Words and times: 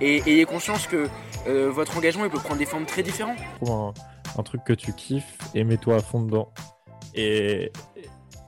et 0.00 0.22
ayez 0.26 0.44
conscience 0.44 0.86
que 0.86 1.08
euh, 1.46 1.70
votre 1.70 1.96
engagement 1.96 2.24
il 2.24 2.30
peut 2.30 2.38
prendre 2.38 2.58
des 2.58 2.66
formes 2.66 2.86
très 2.86 3.02
différentes. 3.02 3.38
Trouve 3.60 3.92
un, 4.38 4.42
truc 4.42 4.64
que 4.64 4.72
tu 4.72 4.92
kiffes 4.92 5.38
et 5.54 5.64
mets-toi 5.64 5.96
à 5.96 6.00
fond 6.00 6.22
dedans. 6.22 6.52
Et 7.14 7.72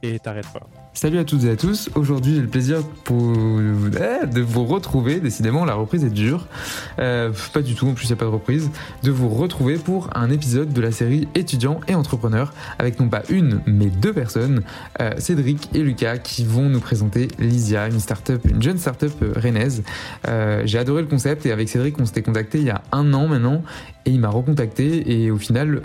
et 0.03 0.19
t'arrêtes 0.19 0.53
pas. 0.53 0.67
Salut 0.95 1.19
à 1.19 1.25
toutes 1.25 1.45
et 1.45 1.51
à 1.51 1.57
tous. 1.57 1.89
Aujourd'hui, 1.95 2.35
j'ai 2.35 2.43
le 2.43 2.48
plaisir 2.48 2.81
eh, 3.09 4.27
de 4.27 4.41
vous 4.43 4.67
retrouver. 4.67 5.21
Décidément, 5.21 5.65
la 5.65 5.73
reprise 5.73 6.05
est 6.05 6.11
dure. 6.11 6.47
Euh, 6.99 7.33
pas 7.55 7.62
du 7.62 7.75
tout, 7.75 7.89
en 7.89 7.95
plus, 7.95 8.05
il 8.05 8.09
n'y 8.09 8.12
a 8.12 8.17
pas 8.17 8.27
de 8.27 8.31
reprise. 8.31 8.71
De 9.03 9.11
vous 9.11 9.31
retrouver 9.31 9.79
pour 9.79 10.11
un 10.15 10.31
épisode 10.31 10.75
de 10.75 10.81
la 10.83 10.93
série 10.93 11.29
Étudiants 11.34 11.81
et 11.89 11.95
entrepreneurs 11.95 12.53
avec 12.79 13.01
non 13.01 13.09
pas 13.09 13.23
une, 13.31 13.62
mais 13.67 13.87
deux 13.87 14.12
personnes, 14.12 14.62
euh, 15.01 15.12
Cédric 15.17 15.71
et 15.73 15.81
Lucas, 15.81 16.19
qui 16.19 16.45
vont 16.45 16.69
nous 16.69 16.81
présenter 16.81 17.29
Lysia, 17.39 17.89
une 17.89 17.99
startup, 17.99 18.45
une 18.45 18.62
jeune 18.62 18.77
startup 18.77 19.15
euh, 19.23 19.33
rennaise. 19.34 19.83
j'ai 20.65 20.79
adoré 20.79 21.01
le 21.01 21.09
concept 21.09 21.47
et 21.47 21.53
avec 21.53 21.71
Cédric, 21.71 21.99
on 21.99 22.05
s'était 22.05 22.23
contacté 22.23 22.59
il 22.59 22.67
y 22.67 22.71
a 22.71 22.83
un 22.93 23.15
an 23.15 23.29
maintenant 23.29 23.62
et 24.06 24.11
il 24.11 24.20
m'a 24.20 24.28
recontacté 24.28 25.12
et 25.12 25.31
au 25.31 25.39
final 25.39 25.83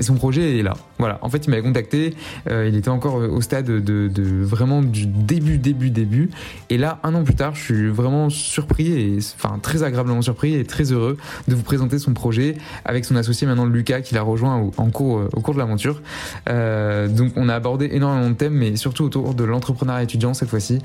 son 0.00 0.14
projet 0.14 0.58
est 0.58 0.62
là. 0.62 0.74
Voilà, 0.98 1.18
en 1.22 1.28
fait 1.28 1.46
il 1.46 1.50
m'avait 1.50 1.62
contacté, 1.62 2.14
il 2.50 2.74
était 2.76 2.88
encore 2.88 3.16
au 3.16 3.40
stade 3.40 3.66
de, 3.66 4.08
de, 4.08 4.44
vraiment 4.44 4.82
du 4.82 5.06
début, 5.06 5.58
début, 5.58 5.90
début. 5.90 6.30
Et 6.70 6.78
là, 6.78 6.98
un 7.02 7.14
an 7.14 7.24
plus 7.24 7.34
tard, 7.34 7.54
je 7.54 7.62
suis 7.62 7.88
vraiment 7.88 8.30
surpris 8.30 8.92
et 8.92 9.18
enfin 9.36 9.58
très 9.60 9.82
agréablement 9.82 10.22
surpris 10.22 10.54
et 10.54 10.64
très 10.64 10.92
heureux 10.92 11.16
de 11.48 11.54
vous 11.54 11.62
présenter 11.62 11.98
son 11.98 12.12
projet 12.12 12.56
avec 12.84 13.04
son 13.04 13.16
associé 13.16 13.46
maintenant 13.46 13.66
Lucas 13.66 14.00
qui 14.00 14.14
l'a 14.14 14.22
rejoint 14.22 14.58
au, 14.58 14.72
en 14.76 14.90
cours, 14.90 15.22
au 15.32 15.40
cours 15.40 15.54
de 15.54 15.58
l'aventure. 15.58 16.02
Euh, 16.48 17.08
donc 17.08 17.32
on 17.36 17.48
a 17.48 17.54
abordé 17.54 17.88
énormément 17.92 18.30
de 18.30 18.34
thèmes, 18.34 18.54
mais 18.54 18.76
surtout 18.76 19.04
autour 19.04 19.34
de 19.34 19.44
l'entrepreneuriat 19.44 20.02
étudiant 20.02 20.34
cette 20.34 20.48
fois-ci. 20.48 20.78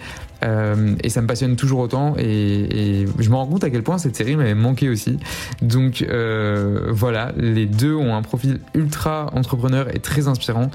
Euh, 0.43 0.95
et 1.03 1.09
ça 1.09 1.21
me 1.21 1.27
passionne 1.27 1.55
toujours 1.55 1.79
autant 1.79 2.15
et, 2.17 3.01
et 3.01 3.05
je 3.19 3.29
me 3.29 3.35
rends 3.35 3.47
compte 3.47 3.63
à 3.63 3.69
quel 3.69 3.83
point 3.83 3.97
cette 3.97 4.15
série 4.15 4.35
m'avait 4.35 4.55
manqué 4.55 4.89
aussi. 4.89 5.19
Donc 5.61 6.01
euh, 6.01 6.58
voilà, 6.89 7.31
les 7.37 7.65
deux 7.65 7.93
ont 7.95 8.15
un 8.15 8.21
profil 8.21 8.59
ultra 8.73 9.29
entrepreneur 9.33 9.93
et 9.93 9.99
très 9.99 10.27
inspirant. 10.27 10.71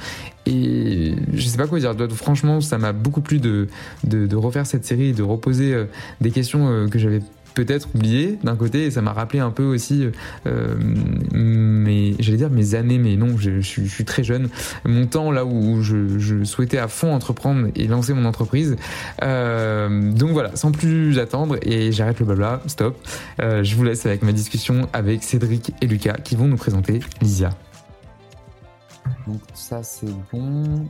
Et 0.46 1.14
je 1.32 1.46
sais 1.46 1.56
pas 1.56 1.66
quoi 1.66 1.78
dire. 1.78 1.94
Franchement, 2.10 2.60
ça 2.60 2.78
m'a 2.78 2.92
beaucoup 2.92 3.20
plu 3.20 3.38
de, 3.38 3.68
de, 4.04 4.36
refaire 4.36 4.66
cette 4.66 4.84
série 4.84 5.08
et 5.08 5.12
de 5.12 5.22
reposer 5.22 5.72
euh, 5.72 5.84
des 6.20 6.30
questions 6.30 6.68
euh, 6.68 6.88
que 6.88 6.98
j'avais 6.98 7.20
peut-être 7.54 7.88
oubliées 7.94 8.38
d'un 8.42 8.56
côté 8.56 8.84
et 8.84 8.90
ça 8.90 9.02
m'a 9.02 9.12
rappelé 9.12 9.40
un 9.40 9.50
peu 9.50 9.64
aussi 9.64 10.08
euh, 10.46 10.74
mes 11.32 12.14
j'allais 12.18 12.36
dire 12.36 12.50
mes 12.50 12.74
années 12.74 12.98
mais 12.98 13.16
non 13.16 13.36
je, 13.38 13.60
suis 13.60 14.04
très 14.04 14.24
jeune. 14.24 14.48
Mon 14.84 15.06
temps 15.06 15.30
là 15.30 15.44
où 15.44 15.82
je, 15.82 16.44
souhaitais 16.44 16.78
à 16.78 16.88
fond 16.88 17.14
entreprendre 17.14 17.68
et 17.74 17.86
lancer 17.86 18.12
mon 18.12 18.24
entreprise. 18.24 18.76
Donc 19.20 20.30
voilà 20.30 20.54
sans 20.56 20.72
plus 20.72 21.18
attendre 21.18 21.56
et 21.62 21.92
j'arrête 21.92 22.20
le 22.20 22.26
blabla 22.26 22.60
stop. 22.66 22.96
Je 23.38 23.74
vous 23.74 23.84
laisse 23.84 24.04
avec 24.06 24.22
ma 24.22 24.32
discussion 24.32 24.88
avec 24.92 25.22
Cédric 25.22 25.72
et 25.80 25.86
Lucas 25.86 26.14
qui 26.24 26.36
vont 26.36 26.46
nous 26.46 26.56
présenter 26.56 27.00
Lysia. 27.20 27.50
Donc 29.26 29.40
ça 29.54 29.82
c'est 29.82 30.06
bon. 30.32 30.86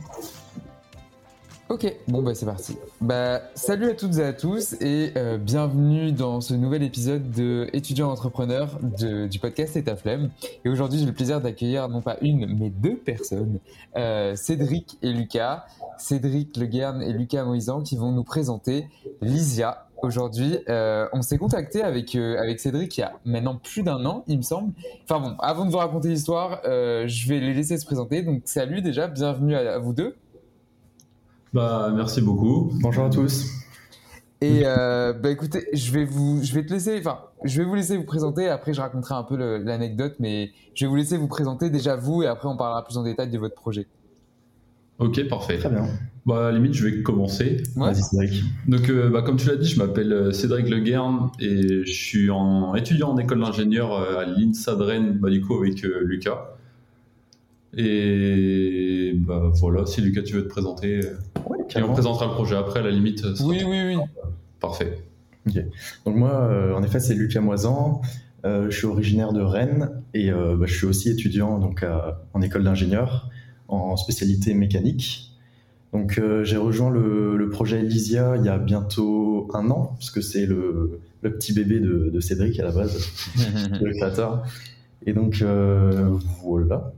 Ok, 1.67 1.91
bon 2.07 2.21
bah 2.21 2.35
c'est 2.35 2.45
parti. 2.45 2.77
Bah 3.01 3.41
salut 3.55 3.89
à 3.89 3.95
toutes 3.95 4.19
et 4.19 4.23
à 4.23 4.33
tous 4.33 4.73
et 4.81 5.13
euh, 5.17 5.39
bienvenue 5.39 6.11
dans 6.11 6.39
ce 6.39 6.53
nouvel 6.53 6.83
épisode 6.83 7.31
de 7.31 7.67
Étudiants 7.73 8.11
entrepreneurs 8.11 8.77
du 8.81 9.39
podcast 9.39 9.83
ta 9.83 9.95
flemme. 9.95 10.29
Et 10.63 10.69
aujourd'hui 10.69 10.99
j'ai 10.99 11.07
le 11.07 11.11
plaisir 11.11 11.41
d'accueillir 11.41 11.89
non 11.89 12.01
pas 12.01 12.17
une 12.21 12.45
mais 12.55 12.69
deux 12.69 12.95
personnes, 12.95 13.57
euh, 13.95 14.35
Cédric 14.35 14.99
et 15.01 15.11
Lucas. 15.11 15.65
Cédric 15.97 16.55
Le 16.55 16.67
Guern 16.67 17.01
et 17.01 17.11
Lucas 17.11 17.43
Moisan 17.43 17.81
qui 17.81 17.97
vont 17.97 18.11
nous 18.11 18.23
présenter 18.23 18.87
Lysia, 19.21 19.87
aujourd'hui. 20.03 20.59
Euh, 20.69 21.07
on 21.13 21.23
s'est 21.23 21.39
contacté 21.39 21.81
avec, 21.81 22.13
avec 22.13 22.59
Cédric 22.59 22.95
il 22.95 22.99
y 22.99 23.03
a 23.03 23.13
maintenant 23.25 23.55
plus 23.55 23.81
d'un 23.81 24.05
an, 24.05 24.23
il 24.27 24.37
me 24.37 24.43
semble. 24.43 24.71
Enfin 25.03 25.19
bon, 25.19 25.35
avant 25.39 25.65
de 25.65 25.71
vous 25.71 25.79
raconter 25.79 26.09
l'histoire, 26.09 26.61
je 26.63 27.27
vais 27.27 27.39
les 27.39 27.55
laisser 27.55 27.79
se 27.79 27.87
présenter. 27.87 28.21
Donc 28.21 28.43
salut 28.45 28.83
déjà, 28.83 29.07
bienvenue 29.07 29.55
à, 29.55 29.79
vous 29.79 29.93
deux. 29.93 30.15
Bah 31.55 31.89
merci 31.95 32.21
beaucoup. 32.21 32.69
Bonjour 32.81 33.05
à 33.05 33.09
tous. 33.09 33.49
Et 34.41 34.63
bah 34.63 35.31
écoutez, 35.31 35.69
je 35.71 35.89
vais 35.93 36.03
vous, 36.03 36.43
je 36.43 36.53
vais 36.53 36.65
te 36.65 36.73
laisser, 36.73 36.99
enfin, 36.99 37.19
je 37.45 37.61
vais 37.61 37.65
vous 37.65 37.75
laisser 37.75 37.95
vous 37.95 38.03
présenter. 38.03 38.49
Après, 38.49 38.73
je 38.73 38.81
raconterai 38.81 39.15
un 39.15 39.23
peu 39.23 39.37
l'anecdote, 39.63 40.15
mais 40.19 40.51
je 40.73 40.83
vais 40.83 40.89
vous 40.89 40.97
laisser 40.97 41.15
vous 41.15 41.29
présenter 41.29 41.69
déjà 41.69 41.95
vous, 41.95 42.23
et 42.23 42.27
après 42.27 42.49
on 42.49 42.57
parlera 42.57 42.83
plus 42.83 42.97
en 42.97 43.03
détail 43.03 43.31
de 43.31 43.39
votre 43.39 43.55
projet. 43.55 43.87
Ok, 44.99 45.27
parfait. 45.29 45.57
Très 45.57 45.69
bien. 45.69 45.87
Bah, 46.25 46.47
à 46.47 46.51
la 46.51 46.57
limite, 46.57 46.73
je 46.73 46.87
vais 46.87 47.01
commencer. 47.03 47.63
Vas-y, 47.77 48.01
Cédric. 48.01 48.43
Donc, 48.67 48.89
euh, 48.89 49.09
bah, 49.09 49.21
comme 49.21 49.37
tu 49.37 49.47
l'as 49.47 49.55
dit, 49.55 49.67
je 49.67 49.77
m'appelle 49.79 50.11
euh, 50.11 50.31
Cédric 50.31 50.69
Le 50.69 50.79
Guern 50.79 51.29
et 51.39 51.85
je 51.85 51.91
suis 51.91 52.29
en, 52.31 52.75
étudiant 52.75 53.11
en 53.11 53.17
école 53.17 53.39
d'ingénieur 53.39 53.93
euh, 53.93 54.17
à 54.17 54.25
l'INSA 54.25 54.75
de 54.75 54.83
Rennes, 54.83 55.17
bah, 55.21 55.29
du 55.29 55.39
coup, 55.39 55.57
avec 55.61 55.81
Lucas. 55.83 56.55
Et 57.75 59.13
bah, 59.15 59.51
voilà, 59.53 59.85
si 59.85 60.01
Lucas, 60.01 60.21
tu 60.21 60.35
veux 60.35 60.43
te 60.43 60.49
présenter. 60.49 61.01
et 61.75 61.83
on 61.83 61.91
présentera 61.93 62.27
le 62.27 62.33
projet 62.33 62.55
après, 62.55 62.79
à 62.79 62.83
la 62.83 62.91
limite. 62.91 63.23
Oui, 63.41 63.63
oui, 63.65 63.81
oui. 63.87 63.97
Parfait. 64.59 64.97
Donc, 66.05 66.15
moi, 66.15 66.73
en 66.75 66.81
effet, 66.83 66.99
c'est 66.99 67.13
Lucas 67.13 67.41
Moisan. 67.41 68.01
je 68.43 68.69
suis 68.71 68.87
originaire 68.87 69.33
de 69.33 69.41
Rennes 69.41 69.91
et 70.13 70.31
bah, 70.31 70.65
je 70.65 70.73
suis 70.73 70.87
aussi 70.87 71.09
étudiant 71.09 71.59
donc, 71.59 71.85
en 72.33 72.41
école 72.41 72.63
d'ingénieur 72.63 73.29
en 73.67 73.97
spécialité 73.97 74.53
mécanique. 74.53 75.31
Donc 75.93 76.17
euh, 76.17 76.43
j'ai 76.43 76.57
rejoint 76.57 76.89
le, 76.89 77.49
projet 77.51 77.79
Elysia 77.79 78.35
il 78.37 78.45
y 78.45 78.49
a 78.49 78.57
bientôt 78.57 79.47
un 79.53 79.69
an, 79.69 79.95
parce 79.97 80.11
que 80.11 80.19
c'est 80.19 80.45
le, 80.45 80.99
petit 81.21 81.53
bébé 81.53 81.79
de, 81.79 82.19
Cédric 82.19 82.59
à 82.59 82.63
la 82.63 82.71
base, 82.71 82.97
le 83.81 83.93
créateur. 83.93 84.43
Et 85.05 85.13
donc 85.13 85.41
euh, 85.41 86.17
voilà, 86.43 86.91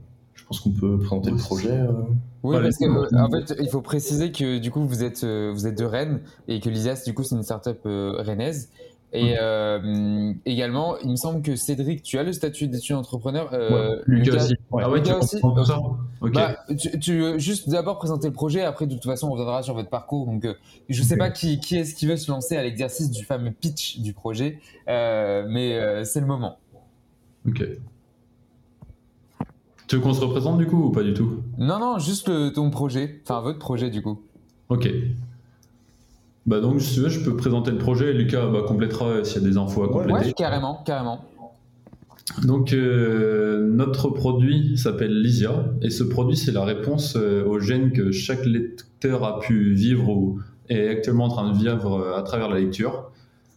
pense 0.48 0.60
qu'on 0.60 0.70
peut 0.70 0.98
présenter 0.98 1.30
le 1.30 1.36
projet. 1.36 1.70
Euh. 1.70 1.92
Oui, 2.42 2.56
parce 2.60 2.78
qu'en 2.78 3.30
fait, 3.30 3.56
il 3.60 3.68
faut 3.68 3.82
préciser 3.82 4.32
que 4.32 4.58
du 4.58 4.70
coup, 4.70 4.86
vous 4.86 5.04
êtes, 5.04 5.24
vous 5.24 5.66
êtes 5.66 5.78
de 5.78 5.84
Rennes 5.84 6.20
et 6.46 6.60
que 6.60 6.68
Lysia, 6.68 6.94
du 7.04 7.14
coup, 7.14 7.22
c'est 7.22 7.34
une 7.34 7.42
startup 7.42 7.80
rennaise. 7.84 8.70
Et 9.12 9.36
euh, 9.40 10.34
également, 10.44 10.98
il 10.98 11.10
me 11.10 11.16
semble 11.16 11.40
que 11.40 11.56
Cédric, 11.56 12.02
tu 12.02 12.18
as 12.18 12.22
le 12.22 12.32
statut 12.32 12.68
d'étudiant 12.68 12.98
entrepreneur. 12.98 13.48
Euh, 13.54 14.02
Lucas, 14.06 14.36
aussi. 14.36 14.54
ah 14.78 14.90
ouais, 14.90 15.02
tu 15.02 15.12
aussi. 15.12 15.38
Ça 15.64 15.80
bah, 16.20 16.56
tu, 17.00 17.18
veux 17.18 17.38
juste 17.38 17.70
d'abord 17.70 17.98
présenter 17.98 18.26
le 18.26 18.34
projet, 18.34 18.62
après 18.62 18.86
de 18.86 18.94
toute 18.94 19.04
façon 19.04 19.28
on 19.28 19.32
reviendra 19.32 19.62
sur 19.62 19.74
votre 19.74 19.88
parcours. 19.88 20.26
Donc 20.26 20.44
euh, 20.44 20.54
je 20.88 21.00
ne 21.00 21.06
sais 21.06 21.16
pas 21.16 21.30
qui, 21.30 21.60
qui 21.60 21.76
est-ce 21.76 21.94
qui 21.94 22.06
veut 22.06 22.16
se 22.16 22.30
lancer 22.30 22.56
à 22.56 22.62
l'exercice 22.62 23.10
du 23.10 23.24
fameux 23.24 23.52
pitch 23.52 24.00
du 24.00 24.12
projet, 24.12 24.58
euh, 24.88 25.46
mais 25.48 25.74
euh, 25.74 26.04
c'est 26.04 26.20
le 26.20 26.26
moment. 26.26 26.58
Ok. 27.46 27.62
Tu 29.88 29.96
veux 29.96 30.02
qu'on 30.02 30.12
se 30.12 30.20
représente 30.20 30.58
du 30.58 30.66
coup 30.66 30.84
ou 30.84 30.90
pas 30.90 31.02
du 31.02 31.14
tout? 31.14 31.42
Non, 31.56 31.78
non, 31.78 31.98
juste 31.98 32.30
ton 32.52 32.70
projet, 32.70 33.20
enfin 33.24 33.40
votre 33.40 33.58
projet 33.58 33.88
du 33.90 34.02
coup. 34.02 34.20
Ok. 34.68 34.88
Bah 36.46 36.60
donc, 36.60 36.80
si 36.80 36.94
tu 36.94 37.00
veux, 37.00 37.08
je 37.08 37.20
peux 37.20 37.36
présenter 37.36 37.70
le 37.70 37.78
projet 37.78 38.10
et 38.10 38.12
Lucas 38.12 38.46
bah, 38.46 38.60
complétera 38.66 39.24
s'il 39.24 39.42
y 39.42 39.44
a 39.44 39.48
des 39.48 39.56
infos 39.56 39.82
à 39.82 39.88
compléter. 39.88 40.28
Ouais, 40.28 40.32
carrément, 40.32 40.82
carrément. 40.84 41.24
Donc, 42.44 42.72
euh, 42.72 43.66
notre 43.70 44.10
produit 44.10 44.76
s'appelle 44.76 45.22
Lysia 45.22 45.72
et 45.80 45.90
ce 45.90 46.04
produit, 46.04 46.36
c'est 46.36 46.52
la 46.52 46.64
réponse 46.64 47.16
euh, 47.16 47.44
aux 47.44 47.58
gènes 47.58 47.92
que 47.92 48.12
chaque 48.12 48.44
lecteur 48.44 49.24
a 49.24 49.40
pu 49.40 49.72
vivre 49.72 50.10
ou 50.10 50.40
est 50.68 50.88
actuellement 50.88 51.24
en 51.24 51.28
train 51.28 51.50
de 51.50 51.56
vivre 51.56 51.94
euh, 51.94 52.18
à 52.18 52.22
travers 52.22 52.50
la 52.50 52.60
lecture. 52.60 53.10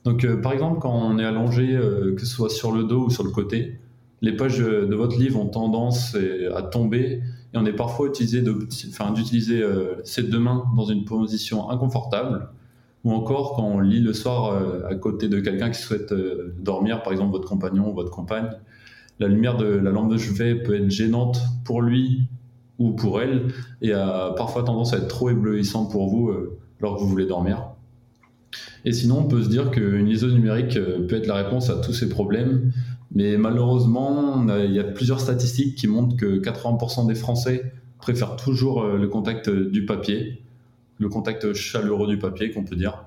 Donc, 0.06 0.25
par 0.42 0.54
exemple, 0.54 0.80
quand 0.80 0.94
on 0.94 1.19
est 1.19 1.25
allongé, 1.25 1.78
que 2.18 2.19
ce 2.19 2.25
soit 2.25 2.50
sur 2.50 2.72
le 2.72 2.86
dos 2.86 3.06
ou 3.06 3.10
sur 3.12 3.24
le 3.24 3.30
côté, 3.30 3.80
les 4.21 4.35
pages 4.35 4.59
de 4.59 4.95
votre 4.95 5.18
livre 5.18 5.39
ont 5.39 5.47
tendance 5.47 6.15
à 6.56 6.62
tomber 6.62 7.21
et 7.53 7.57
on 7.57 7.65
est 7.65 7.73
parfois 7.73 8.07
utilisé 8.07 8.41
d'utiliser 8.41 9.62
euh, 9.62 9.95
ses 10.03 10.23
deux 10.23 10.39
mains 10.39 10.65
dans 10.75 10.85
une 10.85 11.03
position 11.03 11.69
inconfortable 11.69 12.47
ou 13.03 13.12
encore 13.12 13.56
quand 13.56 13.63
on 13.63 13.79
lit 13.79 14.00
le 14.00 14.13
soir 14.13 14.53
euh, 14.53 14.88
à 14.89 14.95
côté 14.95 15.27
de 15.27 15.39
quelqu'un 15.39 15.69
qui 15.69 15.81
souhaite 15.81 16.12
euh, 16.12 16.56
dormir, 16.59 17.03
par 17.03 17.12
exemple 17.12 17.31
votre 17.31 17.47
compagnon 17.47 17.89
ou 17.89 17.94
votre 17.94 18.12
compagne, 18.12 18.50
la 19.19 19.27
lumière 19.27 19.57
de 19.57 19.65
la 19.65 19.91
lampe 19.91 20.12
de 20.12 20.18
chevet 20.18 20.56
peut 20.56 20.75
être 20.75 20.89
gênante 20.89 21.41
pour 21.65 21.81
lui 21.81 22.27
ou 22.79 22.91
pour 22.91 23.21
elle 23.21 23.47
et 23.81 23.91
a 23.94 24.33
parfois 24.38 24.63
tendance 24.63 24.94
à 24.94 24.97
être 24.97 25.07
trop 25.07 25.29
éblouissante 25.29 25.91
pour 25.91 26.07
vous 26.07 26.33
lorsque 26.79 27.03
vous 27.03 27.09
voulez 27.09 27.27
dormir. 27.27 27.68
Et 28.85 28.91
sinon, 28.91 29.19
on 29.19 29.27
peut 29.27 29.44
se 29.44 29.50
dire 29.50 29.69
qu'une 29.69 30.07
liseuse 30.07 30.33
numérique 30.33 30.73
peut 30.73 31.15
être 31.15 31.27
la 31.27 31.35
réponse 31.35 31.69
à 31.69 31.75
tous 31.75 31.94
ces 31.94 32.09
problèmes, 32.09 32.71
mais 33.13 33.37
malheureusement, 33.37 34.45
il 34.59 34.71
y 34.71 34.79
a 34.79 34.83
plusieurs 34.83 35.19
statistiques 35.19 35.75
qui 35.75 35.87
montrent 35.87 36.15
que 36.15 36.39
80% 36.39 37.07
des 37.07 37.15
Français 37.15 37.73
préfèrent 37.99 38.35
toujours 38.35 38.83
le 38.85 39.07
contact 39.07 39.49
du 39.49 39.85
papier 39.85 40.41
le 41.01 41.09
contact 41.09 41.53
chaleureux 41.53 42.07
du 42.07 42.17
papier 42.17 42.51
qu'on 42.51 42.63
peut 42.63 42.75
dire. 42.75 43.05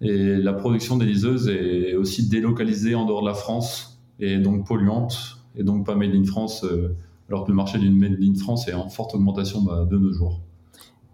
Et 0.00 0.36
la 0.36 0.52
production 0.52 0.96
des 0.96 1.06
liseuses 1.06 1.48
est 1.48 1.94
aussi 1.94 2.28
délocalisée 2.28 2.94
en 2.94 3.06
dehors 3.06 3.22
de 3.22 3.26
la 3.26 3.34
France 3.34 3.98
et 4.20 4.38
donc 4.38 4.66
polluante 4.66 5.38
et 5.56 5.64
donc 5.64 5.86
pas 5.86 5.94
made 5.94 6.14
in 6.14 6.24
France, 6.24 6.64
euh, 6.64 6.94
alors 7.28 7.44
que 7.44 7.50
le 7.50 7.54
marché 7.54 7.78
d'une 7.78 7.96
made 7.96 8.18
in 8.20 8.34
France 8.34 8.68
est 8.68 8.74
en 8.74 8.88
forte 8.88 9.14
augmentation 9.14 9.62
bah, 9.62 9.86
de 9.88 9.96
nos 9.96 10.12
jours. 10.12 10.40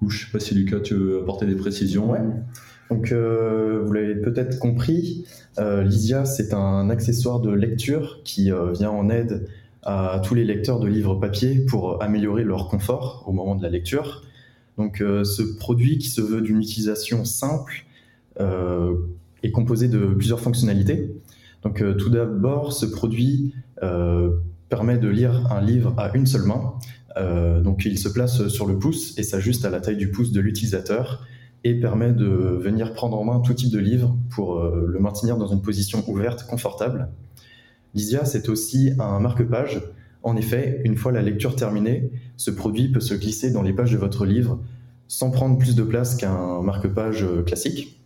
Je 0.03 0.09
je 0.09 0.25
sais 0.25 0.33
pas 0.33 0.41
si 0.41 0.55
Lucas, 0.55 0.81
tu 0.81 0.95
veux 0.95 1.21
apporter 1.21 1.47
des 1.47 1.57
précisions. 1.57 2.11
Ouais. 2.11 2.21
Donc, 2.91 3.13
euh, 3.13 3.83
vous 3.85 3.93
l'avez 3.93 4.17
peut-être 4.17 4.59
compris, 4.59 5.25
euh, 5.59 5.83
Lysia, 5.83 6.25
c'est 6.25 6.53
un 6.53 6.91
accessoire 6.91 7.41
de 7.41 7.51
lecture 7.53 8.21
qui 8.25 8.51
vient 8.75 8.91
en 8.91 9.09
aide 9.09 9.49
à 9.83 10.21
tous 10.25 10.35
les 10.35 10.45
lecteurs 10.45 10.81
de 10.81 10.89
livres 10.89 11.15
papier 11.15 11.65
pour 11.65 12.03
améliorer 12.03 12.45
leur 12.45 12.69
confort 12.69 13.25
au 13.27 13.33
moment 13.33 13.55
de 13.55 13.63
la 13.63 13.71
lecture. 13.71 14.23
Donc 14.81 15.03
euh, 15.03 15.25
ce 15.25 15.43
produit 15.43 15.99
qui 15.99 16.09
se 16.09 16.23
veut 16.23 16.41
d'une 16.41 16.59
utilisation 16.59 17.27
simple 17.27 17.85
euh, 18.41 18.95
est 19.43 19.51
composé 19.51 19.89
de 19.89 19.99
plusieurs 20.15 20.41
fonctionnalités. 20.41 21.15
Donc 21.63 21.83
euh, 21.83 21.95
tout 21.95 22.09
d'abord, 22.09 22.73
ce 22.73 22.87
produit 22.87 23.55
permet 24.69 24.99
de 24.99 25.09
lire 25.09 25.51
un 25.51 25.61
livre 25.61 25.95
à 25.99 26.15
une 26.15 26.27
seule 26.27 26.45
main. 26.45 26.75
donc 27.63 27.87
il 27.87 27.99
se 27.99 28.11
place 28.11 28.49
sur 28.49 28.67
le 28.67 28.79
pouce 28.79 29.19
et 29.19 29.23
s'ajuste 29.23 29.65
à 29.65 29.71
la 29.71 29.81
taille 29.81 29.97
du 29.97 30.11
pouce 30.11 30.33
de 30.33 30.41
l'utilisateur 30.41 31.27
et 31.65 31.75
permet 31.75 32.13
de 32.13 32.25
venir 32.25 32.95
prendre 32.95 33.19
en 33.19 33.25
main 33.25 33.41
tout 33.41 33.55
type 33.55 33.71
de 33.71 33.79
livre 33.79 34.17
pour 34.31 34.63
le 34.63 34.99
maintenir 34.99 35.37
dans 35.37 35.49
une 35.49 35.61
position 35.61 36.03
ouverte, 36.09 36.47
confortable. 36.47 37.09
Lysia, 37.95 38.25
c'est 38.25 38.49
aussi 38.49 38.93
un 38.99 39.21
marque-page 39.21 39.83
en 40.23 40.37
effet, 40.37 40.83
une 40.85 40.97
fois 40.97 41.13
la 41.13 41.23
lecture 41.23 41.57
terminée, 41.57 42.11
ce 42.37 42.51
produit 42.51 42.89
peut 42.89 43.01
se 43.01 43.15
glisser 43.15 43.51
dans 43.53 43.63
les 43.63 43.73
pages 43.73 43.93
de 43.93 43.97
votre 43.97 44.27
livre 44.27 44.59
sans 45.09 45.31
prendre 45.31 45.59
plus 45.59 45.75
de 45.75 45.83
place 45.83 46.15
qu'un 46.15 46.63
marque-page 46.63 47.25
euh, 47.25 47.43
classique. 47.43 48.01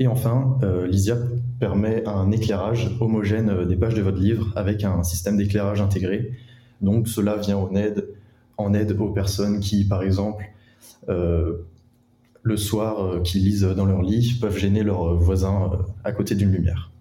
Et 0.00 0.06
enfin, 0.06 0.58
euh, 0.62 0.86
Lysia 0.86 1.16
permet 1.60 2.06
un 2.06 2.30
éclairage 2.32 2.90
homogène 3.00 3.48
euh, 3.48 3.64
des 3.64 3.76
pages 3.76 3.94
de 3.94 4.02
votre 4.02 4.18
livre 4.18 4.52
avec 4.56 4.84
un 4.84 5.02
système 5.04 5.36
d'éclairage 5.36 5.80
intégré. 5.80 6.32
Donc 6.82 7.08
cela 7.08 7.36
vient 7.36 7.56
en 7.56 7.74
aide, 7.74 8.08
en 8.58 8.74
aide 8.74 8.92
aux 9.00 9.10
personnes 9.10 9.60
qui, 9.60 9.84
par 9.84 10.02
exemple, 10.02 10.44
le 12.44 12.56
soir, 12.56 13.22
qui 13.22 13.38
lisent 13.38 13.62
dans 13.62 13.86
leur 13.86 14.02
lit, 14.02 14.38
peuvent 14.40 14.56
gêner 14.56 14.82
leurs 14.82 15.14
voisins 15.16 15.72
à 16.04 16.12
côté 16.12 16.34
d'une 16.34 16.52
lumière. 16.52 16.92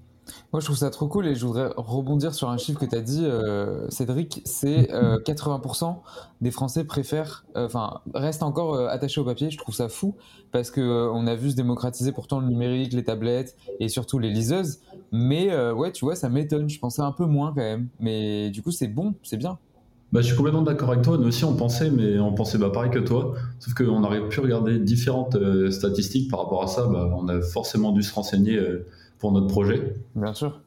Moi, 0.53 0.59
je 0.59 0.65
trouve 0.65 0.77
ça 0.77 0.91
trop 0.91 1.07
cool 1.07 1.25
et 1.25 1.33
je 1.33 1.43
voudrais 1.47 1.69
rebondir 1.77 2.35
sur 2.35 2.47
un 2.47 2.57
chiffre 2.57 2.79
que 2.79 2.85
tu 2.85 2.95
as 2.95 3.01
dit, 3.01 3.25
euh, 3.25 3.89
Cédric. 3.89 4.43
C'est 4.45 4.83
80% 4.83 5.83
euh, 5.83 5.93
des 6.41 6.51
Français 6.51 6.83
préfèrent, 6.83 7.43
euh, 7.57 7.65
enfin, 7.65 8.01
restent 8.13 8.43
encore 8.43 8.77
attachés 8.87 9.19
au 9.19 9.23
papier. 9.23 9.49
Je 9.49 9.57
trouve 9.57 9.73
ça 9.73 9.89
fou 9.89 10.15
parce 10.51 10.69
que 10.69 11.09
on 11.11 11.25
a 11.25 11.33
vu 11.33 11.49
se 11.49 11.55
démocratiser 11.55 12.11
pourtant 12.11 12.39
le 12.39 12.45
numérique, 12.47 12.93
les 12.93 13.03
tablettes 13.03 13.57
et 13.79 13.89
surtout 13.89 14.19
les 14.19 14.29
liseuses. 14.29 14.79
Mais 15.11 15.55
ouais, 15.71 15.91
tu 15.91 16.05
vois, 16.05 16.15
ça 16.15 16.29
m'étonne. 16.29 16.69
Je 16.69 16.77
pensais 16.77 17.01
un 17.01 17.11
peu 17.11 17.25
moins 17.25 17.49
quand 17.49 17.61
même. 17.61 17.87
Mais 17.99 18.51
du 18.51 18.61
coup, 18.61 18.71
c'est 18.71 18.87
bon, 18.87 19.15
c'est 19.23 19.37
bien. 19.37 19.57
Bah, 20.13 20.21
je 20.21 20.27
suis 20.27 20.35
complètement 20.35 20.61
d'accord 20.61 20.91
avec 20.91 21.03
toi. 21.03 21.17
Nous 21.17 21.27
aussi, 21.27 21.43
on 21.43 21.55
pensait, 21.55 21.89
mais 21.89 22.19
on 22.19 22.33
pensait 22.33 22.59
pareil 22.59 22.91
que 22.91 22.99
toi. 22.99 23.33
Sauf 23.59 23.73
qu'on 23.73 24.03
aurait 24.03 24.29
pu 24.29 24.39
regarder 24.39 24.79
différentes 24.79 25.35
statistiques 25.71 26.29
par 26.29 26.43
rapport 26.43 26.63
à 26.63 26.67
ça. 26.67 26.87
Bah, 26.87 27.11
on 27.17 27.27
a 27.27 27.41
forcément 27.41 27.91
dû 27.91 28.03
se 28.03 28.13
renseigner 28.13 28.57
pour 29.17 29.31
notre 29.31 29.47
projet. 29.47 29.95
Bien 30.15 30.33
sûr. 30.33 30.61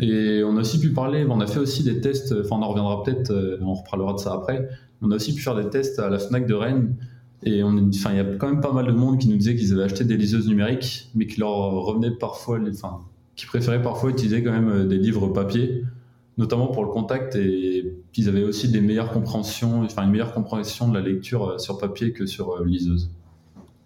Et 0.00 0.42
on 0.44 0.56
a 0.56 0.60
aussi 0.60 0.78
pu 0.78 0.90
parler, 0.90 1.26
on 1.28 1.40
a 1.40 1.46
fait 1.46 1.58
aussi 1.58 1.82
des 1.82 2.00
tests, 2.00 2.34
enfin 2.38 2.56
on 2.56 2.62
en 2.62 2.68
reviendra 2.68 3.02
peut-être, 3.02 3.30
euh, 3.30 3.58
on 3.62 3.74
reparlera 3.74 4.12
de 4.12 4.18
ça 4.18 4.34
après. 4.34 4.68
On 5.00 5.10
a 5.10 5.16
aussi 5.16 5.34
pu 5.34 5.42
faire 5.42 5.54
des 5.54 5.70
tests 5.70 5.98
à 5.98 6.10
la 6.10 6.18
Fnac 6.18 6.46
de 6.46 6.54
Rennes. 6.54 6.96
Et 7.42 7.62
on, 7.62 7.88
enfin, 7.88 8.10
il 8.12 8.16
y 8.16 8.20
a 8.20 8.24
quand 8.24 8.48
même 8.48 8.60
pas 8.60 8.72
mal 8.72 8.86
de 8.86 8.92
monde 8.92 9.18
qui 9.18 9.28
nous 9.28 9.36
disait 9.36 9.56
qu'ils 9.56 9.72
avaient 9.72 9.84
acheté 9.84 10.04
des 10.04 10.16
liseuses 10.16 10.48
numériques, 10.48 11.10
mais 11.14 11.26
qui 11.26 11.40
leur 11.40 11.52
revenaient 11.52 12.10
parfois, 12.10 12.58
enfin, 12.70 13.00
qui 13.36 13.46
préféraient 13.46 13.82
parfois 13.82 14.10
utiliser 14.10 14.42
quand 14.42 14.52
même 14.52 14.68
euh, 14.68 14.86
des 14.86 14.98
livres 14.98 15.28
papier, 15.28 15.84
notamment 16.36 16.68
pour 16.68 16.84
le 16.84 16.90
contact, 16.90 17.36
et 17.36 17.96
qu'ils 18.12 18.28
avaient 18.28 18.44
aussi 18.44 18.68
des 18.68 18.80
meilleures 18.80 19.12
compréhensions, 19.12 19.82
enfin 19.82 20.04
une 20.04 20.10
meilleure 20.10 20.34
compréhension 20.34 20.88
de 20.88 20.94
la 20.94 21.00
lecture 21.00 21.50
euh, 21.50 21.58
sur 21.58 21.78
papier 21.78 22.12
que 22.12 22.26
sur 22.26 22.62
liseuse. 22.64 23.10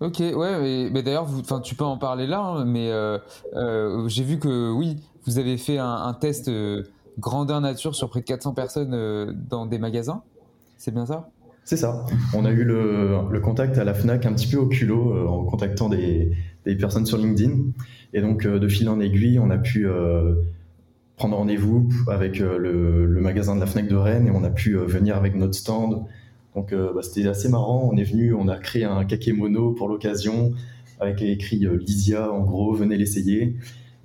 Ok, 0.01 0.21
ouais, 0.21 0.91
mais, 0.91 1.03
d'ailleurs, 1.03 1.29
tu 1.63 1.75
peux 1.75 1.85
en 1.85 1.99
parler 1.99 2.27
là, 2.27 2.41
hein, 2.41 2.65
mais 2.65 2.91
euh, 2.91 3.19
euh, 3.55 4.09
j'ai 4.09 4.25
vu 4.25 4.39
que 4.39 4.73
oui, 4.73 4.97
vous 5.27 5.39
avez 5.39 5.59
fait 5.59 5.77
un, 5.77 6.17
test 6.19 6.49
euh, 6.49 6.85
grandeur 7.19 7.61
nature 7.61 7.95
sur 7.95 8.09
près 8.09 8.21
de 8.21 8.25
400 8.25 8.55
personnes 8.55 9.37
dans 9.51 9.67
des 9.67 9.79
magasins. 9.79 10.23
C'est 10.79 10.95
bien 10.95 11.05
ça? 11.05 11.29
C'est 11.65 11.77
ça. 11.77 12.07
On 12.35 12.47
a 12.47 12.51
eu 12.51 12.65
le, 12.65 13.41
contact 13.43 13.77
à 13.77 13.85
la 13.85 13.93
FNAC 13.93 14.25
un 14.25 14.33
petit 14.33 14.47
peu 14.47 14.57
au 14.57 14.69
culot 14.69 15.29
en 15.29 15.45
contactant 15.45 15.91
des, 15.91 16.33
personnes 16.79 17.05
sur 17.05 17.19
LinkedIn. 17.19 17.59
Et 18.15 18.23
donc, 18.23 18.47
de 18.47 18.69
fil 18.69 18.89
en 18.89 19.01
aiguille, 19.01 19.39
on 19.39 19.51
a 19.51 19.59
pu 19.59 19.87
prendre 21.21 21.37
rendez-vous 21.37 21.87
avec 22.09 22.39
le, 22.39 22.57
le, 23.05 23.21
magasin 23.21 23.55
de 23.55 23.61
la 23.61 23.67
FNAC 23.67 23.89
de 23.89 23.95
Rennes 23.95 24.27
et 24.27 24.31
on 24.31 24.43
a 24.43 24.49
pu 24.49 24.75
venir 24.77 25.17
avec 25.17 25.35
notre 25.37 25.55
stand 25.55 26.07
donc 26.55 26.73
euh, 26.73 26.93
bah, 26.93 27.03
c'était 27.03 27.29
assez 27.29 27.49
marrant. 27.49 27.89
On 27.93 27.97
est 27.97 28.05
venu, 28.05 28.35
on 28.35 28.49
a 28.49 28.59
créé 28.59 28.85
un 28.85 29.05
kakémono 29.05 29.73
pour 29.73 29.89
l'occasion 29.89 30.53
avec 30.99 31.23
écrit 31.23 31.65
euh, 31.65 31.77
Lysia 31.77 32.33
en 32.33 32.43
gros, 32.43 32.75
venez 32.75 32.97
l'essayer. 32.97 33.57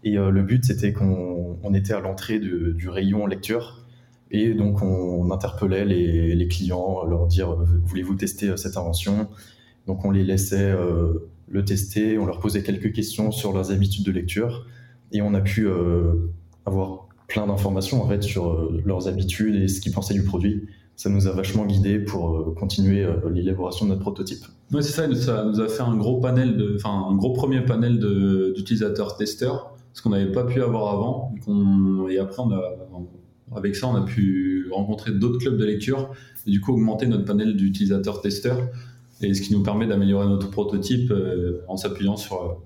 Et 0.04 0.18
euh, 0.18 0.30
le 0.30 0.44
but 0.44 0.64
c'était 0.64 0.94
qu'on 0.94 1.74
était 1.74 1.94
à 1.94 2.00
l'entrée 2.00 2.40
du 2.40 2.90
rayon 2.90 3.26
lecture. 3.26 3.86
Et 4.32 4.54
donc 4.54 4.82
on, 4.82 5.32
interpellait 5.32 5.86
les, 5.86 6.48
clients, 6.48 7.04
leur 7.06 7.28
dire 7.28 7.56
voulez-vous 7.84 8.16
tester 8.16 8.56
cette 8.58 8.78
invention? 8.78 9.28
Donc 9.88 10.06
on 10.06 10.12
les 10.12 10.24
laissait 10.24 10.74
le 11.48 11.66
tester, 11.66 12.18
on 12.18 12.26
leur 12.26 12.40
posait 12.40 12.64
quelques 12.64 12.92
questions 12.92 13.32
sur 13.32 13.54
leurs 13.54 13.72
habitudes 13.72 14.06
de 14.06 14.12
lecture 14.12 14.66
et 15.12 15.22
on 15.22 15.34
a 15.34 15.42
pu 15.42 15.68
avoir 16.66 17.08
plein 17.28 17.48
d'informations 17.48 18.04
en 18.04 18.08
fait 18.08 18.24
sur 18.24 18.72
leurs 18.86 19.08
habitudes 19.08 19.56
et 19.56 19.68
ce 19.68 19.82
qu'ils 19.82 19.92
pensaient 19.92 20.14
du 20.14 20.24
produit 20.24 20.68
ça 20.96 21.10
nous 21.10 21.28
a 21.28 21.32
vachement 21.32 21.66
guidé 21.66 22.00
pour 22.00 22.36
euh, 22.36 22.56
continuer 22.58 23.04
euh, 23.04 23.18
l'élaboration 23.34 23.86
de 23.86 23.92
notre 23.92 24.02
prototype. 24.02 24.46
Oui, 24.72 24.82
c'est 24.82 24.94
ça, 24.94 25.14
ça 25.16 25.46
nous 25.46 25.60
a 25.60 25.68
fait 25.68 25.82
un 25.82 25.96
gros 25.96 26.20
panel, 26.20 26.76
enfin 26.76 27.08
un 27.10 27.16
gros 27.16 27.34
premier 27.34 27.62
panel 27.62 28.00
d'utilisateurs 28.56 29.18
testeurs, 29.18 29.76
ce 29.94 30.02
qu'on 30.02 30.10
n'avait 30.10 30.32
pas 30.32 30.44
pu 30.44 30.62
avoir 30.62 30.94
avant. 30.94 31.36
et 32.10 32.18
après, 32.18 32.44
avec 33.56 33.76
ça, 33.76 33.88
on 33.88 33.96
a 33.96 34.02
pu 34.02 34.68
rencontrer 34.72 35.12
d'autres 35.12 35.38
clubs 35.38 35.58
de 35.58 35.66
lecture 35.66 36.12
et 36.48 36.52
du 36.52 36.62
coup 36.62 36.74
augmenter 36.74 37.08
notre 37.08 37.26
panel 37.26 37.56
d'utilisateurs 37.56 38.22
testeurs, 38.22 38.70
et 39.22 39.34
ce 39.34 39.42
qui 39.42 39.54
nous 39.54 39.64
permet 39.64 39.88
d'améliorer 39.88 40.28
notre 40.28 40.50
prototype 40.50 41.12
euh, 41.12 41.62
en 41.68 41.78
s'appuyant 41.78 42.18
sur 42.18 42.62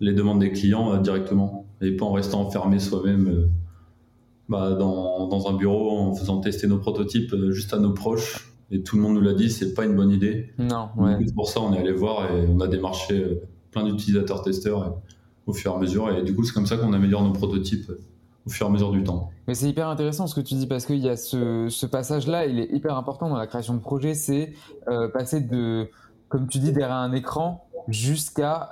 les 0.00 0.12
demandes 0.12 0.40
des 0.40 0.50
clients 0.52 1.00
directement 1.00 1.66
et 1.80 1.92
pas 1.92 2.04
en 2.04 2.12
restant 2.12 2.40
enfermé 2.40 2.78
soi-même 2.78 3.48
bah, 4.48 4.72
dans, 4.72 5.26
dans, 5.26 5.48
un 5.48 5.54
bureau 5.54 5.98
en 5.98 6.14
faisant 6.14 6.40
tester 6.40 6.66
nos 6.66 6.78
prototypes 6.78 7.32
euh, 7.32 7.50
juste 7.50 7.72
à 7.72 7.78
nos 7.78 7.92
proches. 7.92 8.54
Et 8.70 8.82
tout 8.82 8.96
le 8.96 9.02
monde 9.02 9.14
nous 9.14 9.20
l'a 9.20 9.32
dit, 9.32 9.50
c'est 9.50 9.74
pas 9.74 9.84
une 9.84 9.94
bonne 9.94 10.10
idée. 10.10 10.52
Non, 10.58 10.88
ouais. 10.96 11.16
pour 11.34 11.48
ça, 11.48 11.60
on 11.60 11.72
est 11.72 11.78
allé 11.78 11.92
voir 11.92 12.30
et 12.30 12.46
on 12.46 12.60
a 12.60 12.66
démarché 12.66 13.18
euh, 13.18 13.42
plein 13.70 13.84
d'utilisateurs 13.84 14.42
testeurs 14.42 14.82
euh, 14.82 14.90
au 15.46 15.52
fur 15.52 15.72
et 15.72 15.74
à 15.76 15.78
mesure. 15.78 16.10
Et 16.10 16.22
du 16.22 16.34
coup, 16.34 16.44
c'est 16.44 16.52
comme 16.52 16.66
ça 16.66 16.76
qu'on 16.76 16.92
améliore 16.92 17.22
nos 17.22 17.32
prototypes 17.32 17.90
au 18.46 18.50
fur 18.50 18.66
et 18.66 18.68
à 18.68 18.72
mesure 18.72 18.90
du 18.90 19.02
temps. 19.02 19.30
Mais 19.48 19.54
c'est 19.54 19.68
hyper 19.68 19.88
intéressant 19.88 20.26
ce 20.26 20.34
que 20.34 20.40
tu 20.40 20.54
dis 20.54 20.66
parce 20.66 20.84
qu'il 20.84 20.98
y 20.98 21.08
a 21.08 21.16
ce, 21.16 21.68
ce 21.70 21.86
passage-là, 21.86 22.46
il 22.46 22.58
est 22.58 22.70
hyper 22.70 22.96
important 22.96 23.30
dans 23.30 23.36
la 23.36 23.46
création 23.46 23.74
de 23.74 23.80
projet, 23.80 24.14
c'est 24.14 24.52
passer 25.14 25.40
de, 25.40 25.88
comme 26.28 26.48
tu 26.48 26.58
dis, 26.58 26.72
derrière 26.72 26.96
un 26.96 27.12
écran 27.12 27.66
jusqu'à 27.88 28.70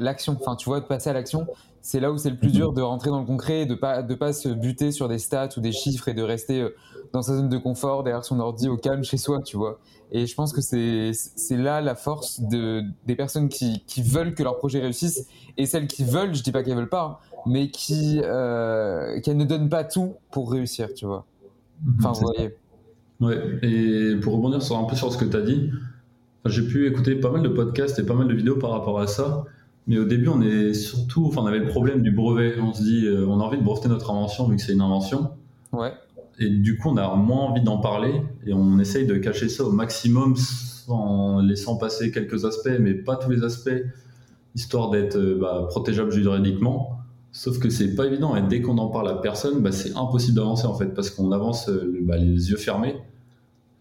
l'action. 0.00 0.36
Enfin, 0.40 0.54
tu 0.54 0.68
vois, 0.68 0.80
de 0.80 0.86
passer 0.86 1.10
à 1.10 1.12
l'action 1.12 1.46
c'est 1.84 2.00
là 2.00 2.10
où 2.10 2.16
c'est 2.16 2.30
le 2.30 2.38
plus 2.38 2.50
dur 2.50 2.72
de 2.72 2.80
rentrer 2.80 3.10
dans 3.10 3.20
le 3.20 3.26
concret 3.26 3.60
et 3.60 3.66
de 3.66 3.74
pas 3.74 4.02
de 4.02 4.14
pas 4.14 4.32
se 4.32 4.48
buter 4.48 4.90
sur 4.90 5.06
des 5.06 5.18
stats 5.18 5.50
ou 5.58 5.60
des 5.60 5.70
chiffres 5.70 6.08
et 6.08 6.14
de 6.14 6.22
rester 6.22 6.62
euh, 6.62 6.74
dans 7.12 7.20
sa 7.20 7.36
zone 7.36 7.50
de 7.50 7.58
confort 7.58 8.02
derrière 8.02 8.24
son 8.24 8.40
ordi 8.40 8.70
au 8.70 8.78
calme 8.78 9.04
chez 9.04 9.18
soi, 9.18 9.42
tu 9.42 9.58
vois. 9.58 9.78
Et 10.10 10.26
je 10.26 10.34
pense 10.34 10.54
que 10.54 10.62
c'est 10.62 11.10
c'est 11.12 11.58
là 11.58 11.82
la 11.82 11.94
force 11.94 12.40
de 12.40 12.82
des 13.04 13.14
personnes 13.14 13.50
qui, 13.50 13.84
qui 13.86 14.00
veulent 14.00 14.34
que 14.34 14.42
leur 14.42 14.56
projet 14.56 14.80
réussisse 14.80 15.26
et 15.58 15.66
celles 15.66 15.86
qui 15.86 16.04
veulent, 16.04 16.34
je 16.34 16.42
dis 16.42 16.52
pas 16.52 16.62
qu'elles 16.62 16.74
veulent 16.76 16.88
pas, 16.88 17.20
hein, 17.20 17.40
mais 17.44 17.68
qui 17.68 18.22
euh, 18.24 19.20
qu'elles 19.20 19.36
ne 19.36 19.44
donnent 19.44 19.68
pas 19.68 19.84
tout 19.84 20.14
pour 20.30 20.50
réussir, 20.50 20.88
tu 20.94 21.04
vois. 21.04 21.26
Enfin, 21.98 22.12
vous 22.12 22.32
voyez. 22.34 22.56
Ouais, 23.20 23.58
et 23.60 24.16
pour 24.22 24.32
rebondir 24.32 24.62
sur 24.62 24.78
un 24.78 24.84
peu 24.84 24.96
sur 24.96 25.12
ce 25.12 25.18
que 25.18 25.26
tu 25.26 25.36
as 25.36 25.42
dit, 25.42 25.70
j'ai 26.46 26.66
pu 26.66 26.88
écouter 26.88 27.16
pas 27.16 27.30
mal 27.30 27.42
de 27.42 27.48
podcasts 27.48 27.98
et 27.98 28.06
pas 28.06 28.14
mal 28.14 28.26
de 28.26 28.34
vidéos 28.34 28.56
par 28.56 28.70
rapport 28.70 28.98
à 29.00 29.06
ça. 29.06 29.44
Mais 29.86 29.98
au 29.98 30.04
début, 30.04 30.28
on 30.28 30.40
est 30.40 30.72
surtout, 30.72 31.26
enfin, 31.26 31.42
on 31.42 31.46
avait 31.46 31.58
le 31.58 31.66
problème 31.66 32.00
du 32.02 32.10
brevet. 32.10 32.54
On 32.58 32.72
se 32.72 32.82
dit, 32.82 33.06
euh, 33.06 33.26
on 33.28 33.38
a 33.40 33.44
envie 33.44 33.58
de 33.58 33.62
breveter 33.62 33.88
notre 33.88 34.10
invention 34.10 34.48
vu 34.48 34.56
que 34.56 34.62
c'est 34.62 34.72
une 34.72 34.80
invention. 34.80 35.30
Ouais. 35.72 35.92
Et 36.38 36.48
du 36.48 36.78
coup, 36.78 36.88
on 36.88 36.96
a 36.96 37.14
moins 37.14 37.42
envie 37.48 37.62
d'en 37.62 37.78
parler 37.78 38.22
et 38.46 38.52
on 38.54 38.78
essaye 38.78 39.06
de 39.06 39.14
cacher 39.16 39.48
ça 39.48 39.64
au 39.64 39.70
maximum 39.72 40.34
en 40.88 41.40
laissant 41.40 41.76
passer 41.76 42.10
quelques 42.10 42.44
aspects, 42.44 42.70
mais 42.80 42.94
pas 42.94 43.16
tous 43.16 43.30
les 43.30 43.42
aspects, 43.44 43.70
histoire 44.54 44.90
d'être 44.90 45.16
euh, 45.16 45.38
bah, 45.40 45.66
protégeable 45.68 46.10
juridiquement. 46.12 46.98
Sauf 47.32 47.58
que 47.58 47.68
c'est 47.68 47.94
pas 47.94 48.06
évident 48.06 48.36
et 48.36 48.42
dès 48.42 48.60
qu'on 48.62 48.78
en 48.78 48.88
parle 48.88 49.08
à 49.08 49.14
personne, 49.14 49.60
bah, 49.60 49.72
c'est 49.72 49.94
impossible 49.96 50.36
d'avancer 50.36 50.66
en 50.66 50.74
fait 50.74 50.86
parce 50.94 51.10
qu'on 51.10 51.30
avance 51.32 51.68
euh, 51.68 51.98
bah, 52.02 52.16
les 52.16 52.50
yeux 52.50 52.56
fermés 52.56 52.96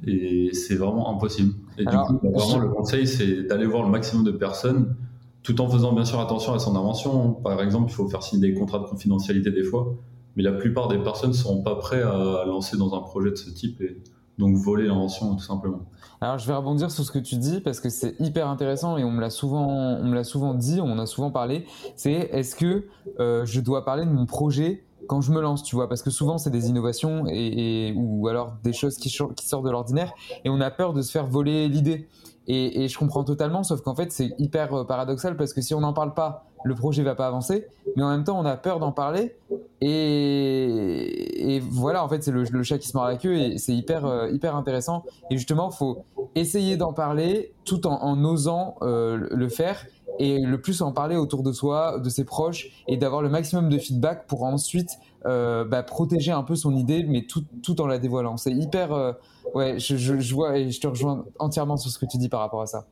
et 0.06 0.50
c'est 0.54 0.76
vraiment 0.76 1.16
impossible. 1.16 1.54
Et 1.78 1.88
Alors, 1.88 2.12
du 2.12 2.18
coup, 2.20 2.30
vraiment, 2.32 2.60
je- 2.60 2.66
le 2.68 2.70
conseil 2.70 3.08
c'est 3.08 3.44
d'aller 3.44 3.66
voir 3.68 3.84
le 3.84 3.90
maximum 3.90 4.24
de 4.24 4.32
personnes 4.32 4.96
tout 5.44 5.60
en 5.62 5.70
faisant 5.70 5.94
bien 5.94 6.06
sûr 6.06 6.20
attention 6.20 6.54
à 6.54 6.60
son 6.60 6.76
invention. 6.76 7.34
Par 7.34 7.62
exemple, 7.62 7.92
il 7.92 7.94
faut 7.94 8.08
faire 8.08 8.24
signer 8.24 8.50
des 8.50 8.58
contrats 8.58 8.80
de 8.80 8.86
confidentialité 8.86 9.52
des 9.52 9.64
fois, 9.64 9.94
mais 10.36 10.44
la 10.44 10.54
plupart 10.54 10.88
des 10.88 10.98
personnes 10.98 11.32
ne 11.32 11.36
seront 11.36 11.62
pas 11.62 11.76
prêts 11.76 12.02
à 12.02 12.44
lancer 12.46 12.78
dans 12.78 12.94
un 12.96 13.02
projet 13.02 13.32
de 13.32 13.36
ce 13.36 13.50
type 13.50 13.82
et 13.82 14.02
donc 14.40 14.56
voler 14.56 14.88
l'invention 14.88 15.36
tout 15.36 15.44
simplement. 15.44 15.82
Alors 16.22 16.38
je 16.38 16.48
vais 16.48 16.54
rebondir 16.54 16.90
sur 16.90 17.04
ce 17.04 17.12
que 17.12 17.20
tu 17.20 17.36
dis 17.36 17.60
parce 17.60 17.80
que 17.80 17.90
c'est 17.90 18.16
hyper 18.20 18.48
intéressant 18.48 18.98
et 18.98 19.04
on 19.04 19.12
me 19.12 19.22
l'a 19.22 19.30
souvent, 19.30 19.68
on 19.68 20.06
me 20.06 20.16
l'a 20.16 20.24
souvent 20.24 20.54
dit, 20.54 20.80
on 20.82 20.92
en 20.92 21.00
a 21.00 21.06
souvent 21.06 21.32
parlé. 21.32 21.66
C'est 21.98 22.12
est-ce 22.12 22.56
que 22.56 22.88
euh, 23.20 23.46
je 23.46 23.60
dois 23.60 23.86
parler 23.86 24.06
de 24.06 24.10
mon 24.10 24.26
projet 24.26 24.86
quand 25.08 25.22
je 25.22 25.32
me 25.32 25.42
lance, 25.42 25.64
tu 25.64 25.76
vois 25.76 25.90
Parce 25.90 26.02
que 26.02 26.10
souvent 26.10 26.38
c'est 26.38 26.50
des 26.50 26.70
innovations 26.70 27.26
et, 27.28 27.94
ou 27.96 28.28
alors 28.28 28.54
des 28.64 28.74
choses 28.74 28.98
qui, 28.98 29.10
sortent 29.10 29.66
de 29.66 29.70
l'ordinaire 29.70 30.14
et 30.46 30.50
on 30.50 30.62
a 30.62 30.72
peur 30.72 30.94
de 30.94 31.02
se 31.02 31.12
faire 31.12 31.28
voler 31.28 31.68
l'idée. 31.68 32.08
Et, 32.48 32.90
je 32.90 32.98
comprends 32.98 33.24
totalement, 33.24 33.64
sauf 33.64 33.82
qu'en 33.82 33.96
fait 33.96 34.12
c'est 34.12 34.34
hyper 34.38 34.74
euh, 34.74 34.84
paradoxal 34.84 35.38
parce 35.38 35.54
que 35.54 35.62
si 35.62 35.74
on 35.74 35.80
n'en 35.80 35.94
parle 35.94 36.14
pas, 36.14 36.46
le 36.66 36.76
projet 36.76 37.04
va 37.04 37.16
pas 37.16 37.28
avancer, 37.28 37.68
mais 37.96 38.04
en 38.04 38.10
même 38.10 38.24
temps 38.24 38.38
on 38.38 38.46
a 38.46 38.58
peur 38.58 38.80
d'en 38.80 38.92
parler 38.92 39.36
et, 39.82 41.62
voilà 41.70 42.04
en 42.04 42.10
fait 42.10 42.24
c'est 42.24 42.32
le, 42.32 42.64
chat 42.64 42.78
qui 42.78 42.88
se 42.88 42.98
mord 42.98 43.06
la 43.06 43.16
queue 43.16 43.36
et 43.36 43.58
c'est 43.58 43.74
hyper 43.74 44.06
euh, 44.06 44.30
hyper 44.30 44.56
intéressant 44.56 45.04
et 45.30 45.38
justement 45.38 45.72
faut 45.72 46.04
essayer 46.36 46.78
d'en 46.78 46.94
parler 46.94 47.54
tout 47.66 47.86
en, 47.88 48.02
en 48.02 48.24
osant 48.26 48.76
euh, 48.82 49.28
le 49.32 49.50
faire 49.50 49.86
et 50.20 50.40
le 50.40 50.62
plus 50.62 50.82
en 50.82 50.92
parler 50.92 51.16
autour 51.16 51.44
de 51.44 51.52
soi, 51.52 52.00
de 52.00 52.10
ses 52.10 52.24
proches 52.24 52.70
et 52.88 52.98
d'avoir 52.98 53.22
le 53.22 53.30
maximum 53.30 53.70
de 53.70 53.78
feedback 53.78 54.28
pour 54.28 54.44
ensuite 54.44 54.92
euh, 55.26 55.64
bah, 55.66 55.84
protéger 55.84 56.32
un 56.32 56.44
peu 56.44 56.56
son 56.56 56.76
idée 56.76 57.04
mais 57.08 57.26
tout, 57.26 57.44
tout 57.64 57.82
en 57.82 57.88
la 57.88 57.98
dévoilant. 57.98 58.38
C'est 58.38 58.54
hyper 58.54 58.94
euh, 58.94 59.14
ouais 59.56 59.80
je, 59.80 59.96
je, 59.96 60.20
je 60.20 60.34
vois 60.34 60.58
et 60.58 60.72
je 60.72 60.80
te 60.80 60.88
rejoins 60.88 61.26
entièrement 61.40 61.78
sur 61.78 61.90
ce 61.90 61.98
que 61.98 62.06
tu 62.06 62.18
dis 62.18 62.30
par 62.30 62.42
rapport 62.42 62.62
à 62.62 62.68
ça. 62.68 62.86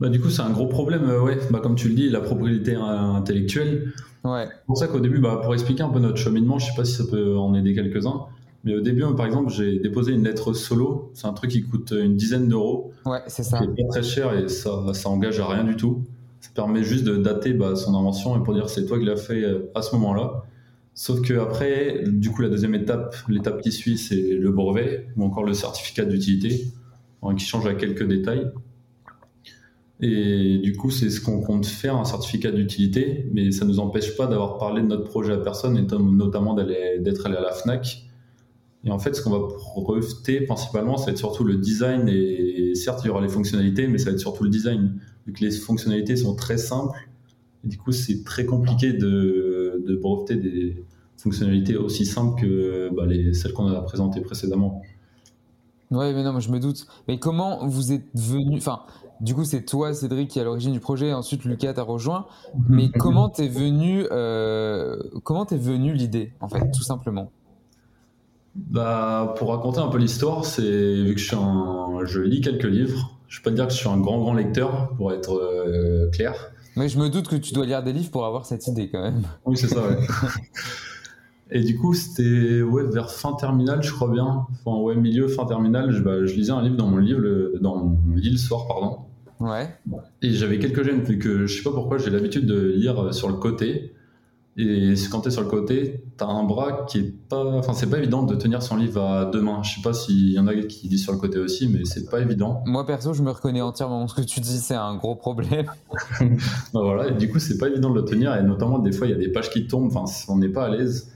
Bah, 0.00 0.08
du 0.08 0.20
coup, 0.20 0.30
c'est 0.30 0.42
un 0.42 0.50
gros 0.50 0.66
problème, 0.66 1.08
euh, 1.10 1.20
ouais. 1.20 1.38
Bah, 1.50 1.58
comme 1.60 1.74
tu 1.74 1.88
le 1.88 1.94
dis, 1.94 2.08
la 2.08 2.20
propriété 2.20 2.74
intellectuelle. 2.74 3.92
Ouais. 4.24 4.46
C'est 4.46 4.66
pour 4.66 4.78
ça 4.78 4.86
qu'au 4.86 5.00
début, 5.00 5.18
bah, 5.18 5.40
pour 5.42 5.54
expliquer 5.54 5.82
un 5.82 5.88
peu 5.88 5.98
notre 5.98 6.18
cheminement, 6.18 6.58
je 6.58 6.66
sais 6.66 6.76
pas 6.76 6.84
si 6.84 6.92
ça 6.92 7.04
peut 7.10 7.36
en 7.36 7.54
aider 7.54 7.74
quelques-uns, 7.74 8.26
mais 8.64 8.74
au 8.74 8.80
début, 8.80 9.02
par 9.16 9.26
exemple, 9.26 9.50
j'ai 9.50 9.78
déposé 9.78 10.12
une 10.12 10.24
lettre 10.24 10.52
solo. 10.52 11.10
C'est 11.14 11.26
un 11.26 11.32
truc 11.32 11.50
qui 11.50 11.62
coûte 11.62 11.92
une 11.98 12.16
dizaine 12.16 12.48
d'euros. 12.48 12.92
Ouais, 13.06 13.22
c'est 13.26 13.42
ça. 13.44 13.58
Qui 13.58 13.64
est 13.64 13.84
pas 13.84 13.88
très 13.90 14.02
cher 14.02 14.34
et 14.34 14.48
ça, 14.48 14.92
ça 14.94 15.08
engage 15.08 15.38
à 15.40 15.46
rien 15.48 15.64
du 15.64 15.76
tout. 15.76 16.02
Ça 16.40 16.50
permet 16.54 16.82
juste 16.82 17.04
de 17.04 17.16
dater 17.16 17.52
bah, 17.52 17.76
son 17.76 17.94
invention 17.96 18.38
et 18.38 18.42
pour 18.44 18.54
dire 18.54 18.68
c'est 18.68 18.86
toi 18.86 18.98
qui 18.98 19.04
l'as 19.04 19.16
fait 19.16 19.42
euh, 19.42 19.70
à 19.74 19.82
ce 19.82 19.94
moment-là. 19.96 20.44
Sauf 20.94 21.20
que 21.22 21.34
après, 21.38 22.02
du 22.06 22.30
coup, 22.30 22.42
la 22.42 22.48
deuxième 22.48 22.74
étape, 22.74 23.14
l'étape 23.28 23.60
qui 23.60 23.70
suit, 23.70 23.96
c'est 23.98 24.20
le 24.34 24.50
brevet 24.50 25.06
ou 25.16 25.22
encore 25.24 25.44
le 25.44 25.54
certificat 25.54 26.04
d'utilité, 26.04 26.66
hein, 27.22 27.36
qui 27.36 27.44
change 27.44 27.66
à 27.66 27.74
quelques 27.74 28.06
détails. 28.06 28.50
Et 30.00 30.58
du 30.58 30.76
coup, 30.76 30.90
c'est 30.90 31.10
ce 31.10 31.20
qu'on 31.20 31.40
compte 31.40 31.66
faire, 31.66 31.96
un 31.96 32.04
certificat 32.04 32.52
d'utilité, 32.52 33.28
mais 33.32 33.50
ça 33.50 33.64
ne 33.64 33.70
nous 33.70 33.80
empêche 33.80 34.16
pas 34.16 34.26
d'avoir 34.26 34.58
parlé 34.58 34.80
de 34.82 34.86
notre 34.86 35.04
projet 35.04 35.32
à 35.32 35.38
personne, 35.38 35.76
et 35.76 35.82
notamment 36.00 36.54
d'aller- 36.54 36.98
d'être 37.00 37.26
allé 37.26 37.36
à 37.36 37.40
la 37.40 37.52
FNAC. 37.52 38.07
Et 38.84 38.90
en 38.90 38.98
fait, 38.98 39.14
ce 39.14 39.22
qu'on 39.22 39.30
va 39.30 39.40
breveter 39.76 40.42
principalement, 40.42 40.96
ça 40.96 41.06
va 41.06 41.12
être 41.12 41.18
surtout 41.18 41.44
le 41.44 41.56
design, 41.56 42.08
et 42.08 42.74
certes, 42.74 43.00
il 43.04 43.08
y 43.08 43.10
aura 43.10 43.20
les 43.20 43.28
fonctionnalités, 43.28 43.88
mais 43.88 43.98
ça 43.98 44.06
va 44.06 44.12
être 44.12 44.20
surtout 44.20 44.44
le 44.44 44.50
design, 44.50 45.00
vu 45.26 45.32
que 45.32 45.44
les 45.44 45.50
fonctionnalités 45.50 46.16
sont 46.16 46.36
très 46.36 46.58
simples. 46.58 47.08
Et 47.64 47.68
du 47.68 47.76
coup, 47.76 47.92
c'est 47.92 48.22
très 48.24 48.44
compliqué 48.44 48.92
de, 48.92 49.82
de 49.84 49.96
breveter 49.96 50.36
des 50.36 50.84
fonctionnalités 51.16 51.76
aussi 51.76 52.06
simples 52.06 52.40
que 52.40 52.90
bah, 52.94 53.04
les, 53.04 53.34
celles 53.34 53.52
qu'on 53.52 53.66
a 53.66 53.80
présentées 53.82 54.20
précédemment. 54.20 54.82
Ouais, 55.90 56.12
mais 56.12 56.22
non, 56.22 56.32
moi 56.32 56.40
je 56.40 56.50
me 56.50 56.60
doute. 56.60 56.86
Mais 57.08 57.18
comment 57.18 57.66
vous 57.66 57.92
êtes 57.92 58.06
venu 58.14 58.58
Enfin, 58.58 58.82
du 59.20 59.34
coup, 59.34 59.44
c'est 59.44 59.64
toi, 59.64 59.92
Cédric, 59.94 60.30
qui 60.30 60.38
est 60.38 60.42
à 60.42 60.44
l'origine 60.44 60.72
du 60.72 60.80
projet. 60.80 61.12
Ensuite, 61.12 61.44
Lucas 61.44 61.72
t'a 61.72 61.82
rejoint. 61.82 62.26
Mais 62.68 62.90
comment 62.90 63.28
t'es 63.28 63.48
venu 63.48 64.06
euh, 64.12 64.96
Comment 65.24 65.46
t'es 65.46 65.56
venu 65.56 65.94
l'idée, 65.94 66.32
en 66.40 66.48
fait, 66.48 66.70
tout 66.70 66.82
simplement? 66.82 67.30
Bah, 68.66 69.34
pour 69.38 69.50
raconter 69.50 69.78
un 69.78 69.88
peu 69.88 69.98
l'histoire, 69.98 70.44
c'est 70.44 70.62
vu 70.62 71.14
que 71.14 71.20
je, 71.20 71.26
suis 71.26 71.36
un, 71.36 72.00
je 72.04 72.20
lis 72.20 72.40
quelques 72.40 72.64
livres. 72.64 73.16
Je 73.28 73.38
peux 73.38 73.44
pas 73.44 73.50
te 73.50 73.56
dire 73.56 73.66
que 73.66 73.72
je 73.72 73.78
suis 73.78 73.88
un 73.88 73.98
grand 73.98 74.18
grand 74.18 74.34
lecteur, 74.34 74.90
pour 74.96 75.12
être 75.12 75.34
euh, 75.34 76.10
clair. 76.10 76.34
Mais 76.76 76.88
je 76.88 76.98
me 76.98 77.08
doute 77.08 77.28
que 77.28 77.36
tu 77.36 77.52
dois 77.54 77.66
lire 77.66 77.82
des 77.82 77.92
livres 77.92 78.10
pour 78.10 78.24
avoir 78.24 78.46
cette 78.46 78.66
idée, 78.66 78.88
quand 78.90 79.02
même. 79.02 79.22
Oui, 79.44 79.56
c'est 79.56 79.68
ça, 79.68 79.80
ouais. 79.82 79.96
Et 81.50 81.60
du 81.62 81.78
coup, 81.78 81.94
c'était 81.94 82.60
ouais, 82.62 82.84
vers 82.84 83.10
fin 83.10 83.32
terminale, 83.32 83.82
je 83.82 83.92
crois 83.92 84.10
bien. 84.10 84.46
Enfin, 84.64 84.78
ouais, 84.82 84.94
milieu, 84.96 85.28
fin 85.28 85.46
terminale, 85.46 85.92
je, 85.92 86.02
bah, 86.02 86.24
je 86.26 86.34
lisais 86.34 86.52
un 86.52 86.62
livre 86.62 86.76
dans 86.76 86.86
mon 86.86 86.98
livre, 86.98 87.20
le- 87.20 87.54
dans 87.60 87.76
mon 87.76 88.14
lit 88.16 88.30
le 88.30 88.36
soir, 88.36 88.66
pardon. 88.66 88.98
Ouais. 89.40 89.68
Et 90.20 90.32
j'avais 90.32 90.58
quelques 90.58 90.82
gènes, 90.84 91.00
vu 91.00 91.18
que 91.18 91.46
je 91.46 91.56
sais 91.56 91.62
pas 91.62 91.70
pourquoi, 91.72 91.96
j'ai 91.96 92.10
l'habitude 92.10 92.44
de 92.44 92.72
lire 92.72 92.98
euh, 93.02 93.12
sur 93.12 93.28
le 93.28 93.36
côté. 93.36 93.94
Et 94.60 94.94
quand 95.08 95.20
t'es 95.20 95.30
sur 95.30 95.42
le 95.42 95.48
côté, 95.48 96.02
t'as 96.16 96.26
un 96.26 96.42
bras 96.42 96.84
qui 96.88 96.98
est 96.98 97.14
pas. 97.28 97.44
Enfin, 97.44 97.74
c'est 97.74 97.88
pas 97.88 97.98
évident 97.98 98.24
de 98.24 98.34
tenir 98.34 98.60
son 98.60 98.76
livre 98.76 99.00
à 99.00 99.24
deux 99.24 99.40
mains. 99.40 99.62
Je 99.62 99.76
sais 99.76 99.82
pas 99.82 99.92
s'il 99.92 100.32
y 100.32 100.38
en 100.40 100.48
a 100.48 100.54
qui 100.56 100.88
lisent 100.88 101.04
sur 101.04 101.12
le 101.12 101.18
côté 101.18 101.38
aussi, 101.38 101.68
mais 101.68 101.84
c'est 101.84 102.10
pas 102.10 102.20
évident. 102.20 102.64
Moi, 102.66 102.84
perso, 102.84 103.12
je 103.12 103.22
me 103.22 103.30
reconnais 103.30 103.60
entièrement 103.60 104.00
dans 104.00 104.08
ce 104.08 104.16
que 104.16 104.26
tu 104.26 104.40
dis. 104.40 104.58
C'est 104.58 104.74
un 104.74 104.96
gros 104.96 105.14
problème. 105.14 105.66
Bah 106.74 106.80
voilà, 106.82 107.08
et 107.08 107.14
du 107.14 107.30
coup, 107.30 107.38
c'est 107.38 107.56
pas 107.56 107.68
évident 107.68 107.90
de 107.90 108.00
le 108.00 108.04
tenir, 108.04 108.34
et 108.34 108.42
notamment 108.42 108.80
des 108.80 108.90
fois, 108.90 109.06
il 109.06 109.10
y 109.10 109.14
a 109.14 109.18
des 109.18 109.30
pages 109.30 109.50
qui 109.50 109.68
tombent, 109.68 109.86
enfin, 109.94 110.04
on 110.28 110.36
n'est 110.36 110.48
pas 110.48 110.64
à 110.64 110.68
l'aise. 110.70 111.12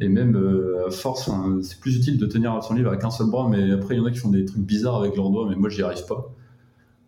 Et 0.00 0.08
même 0.08 0.36
euh, 0.36 0.86
à 0.86 0.90
force, 0.90 1.30
c'est 1.62 1.78
plus 1.80 1.96
utile 1.96 2.16
de 2.16 2.26
tenir 2.26 2.62
son 2.62 2.72
livre 2.74 2.88
avec 2.88 3.04
un 3.04 3.10
seul 3.10 3.28
bras, 3.28 3.48
mais 3.50 3.72
après, 3.72 3.96
il 3.96 3.98
y 3.98 4.00
en 4.00 4.06
a 4.06 4.10
qui 4.10 4.18
font 4.18 4.30
des 4.30 4.46
trucs 4.46 4.62
bizarres 4.62 4.96
avec 4.96 5.14
leurs 5.14 5.28
doigts, 5.28 5.46
mais 5.48 5.56
moi, 5.56 5.68
j'y 5.68 5.82
arrive 5.82 6.06
pas. 6.06 6.32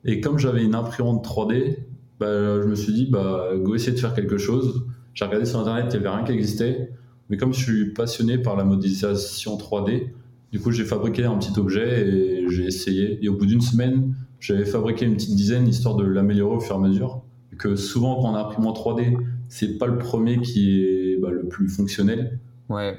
Et 0.05 0.21
comme 0.21 0.39
j'avais 0.39 0.63
une 0.63 0.75
imprimante 0.75 1.25
3D, 1.25 1.79
bah, 2.19 2.61
je 2.61 2.67
me 2.67 2.75
suis 2.75 2.93
dit, 2.93 3.07
bah, 3.07 3.49
go 3.57 3.75
essayer 3.75 3.93
de 3.93 3.99
faire 3.99 4.13
quelque 4.13 4.37
chose. 4.37 4.85
J'ai 5.14 5.25
regardé 5.25 5.47
sur 5.47 5.61
internet, 5.61 5.87
il 5.88 6.00
n'y 6.00 6.07
avait 6.07 6.17
rien 6.17 6.25
qui 6.25 6.33
existait, 6.33 6.90
mais 7.29 7.37
comme 7.37 7.52
je 7.52 7.62
suis 7.62 7.93
passionné 7.93 8.38
par 8.38 8.57
la 8.57 8.64
modélisation 8.64 9.57
3D, 9.57 10.11
du 10.52 10.59
coup, 10.59 10.73
j'ai 10.73 10.85
fabriqué 10.85 11.25
un 11.25 11.38
petit 11.38 11.59
objet 11.59 12.09
et 12.09 12.49
j'ai 12.49 12.64
essayé. 12.64 13.19
Et 13.23 13.29
au 13.29 13.37
bout 13.37 13.47
d'une 13.47 13.61
semaine, 13.61 14.14
j'avais 14.40 14.64
fabriqué 14.64 15.07
une 15.07 15.14
petite 15.14 15.37
dizaine 15.37 15.69
histoire 15.69 15.95
de 15.95 16.05
l'améliorer 16.05 16.57
au 16.57 16.61
fur 16.61 16.75
et 16.75 16.79
à 16.79 16.81
mesure. 16.81 17.23
Et 17.52 17.57
que 17.57 17.76
souvent, 17.76 18.21
quand 18.21 18.33
on 18.33 18.35
imprime 18.35 18.67
en 18.67 18.73
3D, 18.73 19.17
c'est 19.49 19.79
pas 19.79 19.87
le 19.87 19.99
premier 19.99 20.40
qui 20.40 20.81
est 20.81 21.21
bah, 21.21 21.31
le 21.31 21.47
plus 21.47 21.69
fonctionnel. 21.69 22.40
Ouais. 22.69 22.99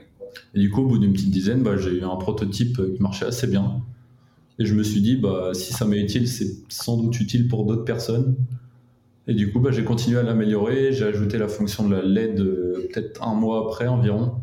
Et 0.55 0.59
du 0.59 0.69
coup, 0.69 0.81
au 0.81 0.87
bout 0.87 0.97
d'une 0.97 1.11
petite 1.11 1.31
dizaine, 1.31 1.61
bah, 1.61 1.75
j'ai 1.75 1.91
eu 1.91 2.03
un 2.03 2.15
prototype 2.15 2.77
qui 2.95 3.01
marchait 3.01 3.25
assez 3.25 3.47
bien. 3.47 3.81
Et 4.57 4.65
je 4.65 4.73
me 4.73 4.83
suis 4.83 5.01
dit, 5.01 5.17
bah, 5.17 5.49
si 5.53 5.73
ça 5.73 5.85
m'est 5.85 5.99
utile, 5.99 6.29
c'est 6.29 6.47
sans 6.69 6.95
doute 6.95 7.19
utile 7.19 7.49
pour 7.49 7.65
d'autres 7.65 7.83
personnes. 7.83 8.35
Et 9.27 9.33
du 9.33 9.51
coup, 9.51 9.59
bah, 9.59 9.71
j'ai 9.71 9.83
continué 9.83 10.19
à 10.19 10.23
l'améliorer. 10.23 10.91
J'ai 10.93 11.05
ajouté 11.05 11.37
la 11.37 11.47
fonction 11.47 11.87
de 11.87 11.95
la 11.95 12.01
LED 12.01 12.39
euh, 12.39 12.87
peut-être 12.91 13.23
un 13.27 13.35
mois 13.35 13.65
après 13.65 13.87
environ. 13.87 14.35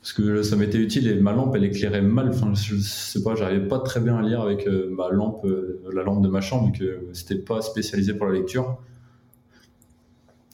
Parce 0.00 0.12
que 0.12 0.42
ça 0.42 0.56
m'était 0.56 0.78
utile 0.78 1.08
et 1.08 1.14
ma 1.16 1.32
lampe, 1.32 1.54
elle 1.56 1.64
éclairait 1.64 2.02
mal. 2.02 2.28
Enfin, 2.28 2.54
je 2.54 2.76
sais 2.76 3.22
pas, 3.22 3.34
j'arrivais 3.34 3.66
pas 3.66 3.80
très 3.80 4.00
bien 4.00 4.16
à 4.16 4.22
lire 4.22 4.40
avec 4.40 4.66
euh, 4.66 4.88
ma 4.90 5.10
lampe, 5.10 5.44
euh, 5.44 5.82
la 5.92 6.02
lampe 6.04 6.22
de 6.22 6.28
ma 6.28 6.40
chambre, 6.40 6.66
vu 6.66 6.78
que 6.78 7.08
c'était 7.12 7.36
pas 7.36 7.60
spécialisé 7.60 8.14
pour 8.14 8.26
la 8.26 8.34
lecture. 8.34 8.78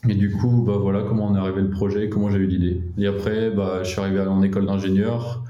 Et 0.09 0.15
du 0.15 0.31
coup, 0.31 0.63
bah 0.67 0.77
voilà 0.77 1.01
comment 1.01 1.27
on 1.27 1.35
est 1.35 1.39
arrivé 1.39 1.61
le 1.61 1.69
projet, 1.69 2.09
comment 2.09 2.29
j'ai 2.29 2.37
eu 2.37 2.47
l'idée. 2.47 2.81
Et 2.97 3.07
après, 3.07 3.49
bah, 3.49 3.83
je 3.83 3.89
suis 3.89 3.99
arrivé 3.99 4.19
en 4.21 4.41
école 4.41 4.65
d'ingénieur. 4.65 5.43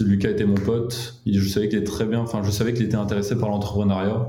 Lucas 0.00 0.30
était 0.30 0.46
mon 0.46 0.54
pote. 0.54 1.20
Je 1.26 1.48
savais 1.48 1.68
qu'il 1.68 1.78
était 1.78 1.90
très 1.90 2.06
bien. 2.06 2.20
Enfin, 2.20 2.42
je 2.42 2.50
savais 2.50 2.72
qu'il 2.72 2.86
était 2.86 2.96
intéressé 2.96 3.36
par 3.36 3.48
l'entrepreneuriat. 3.48 4.28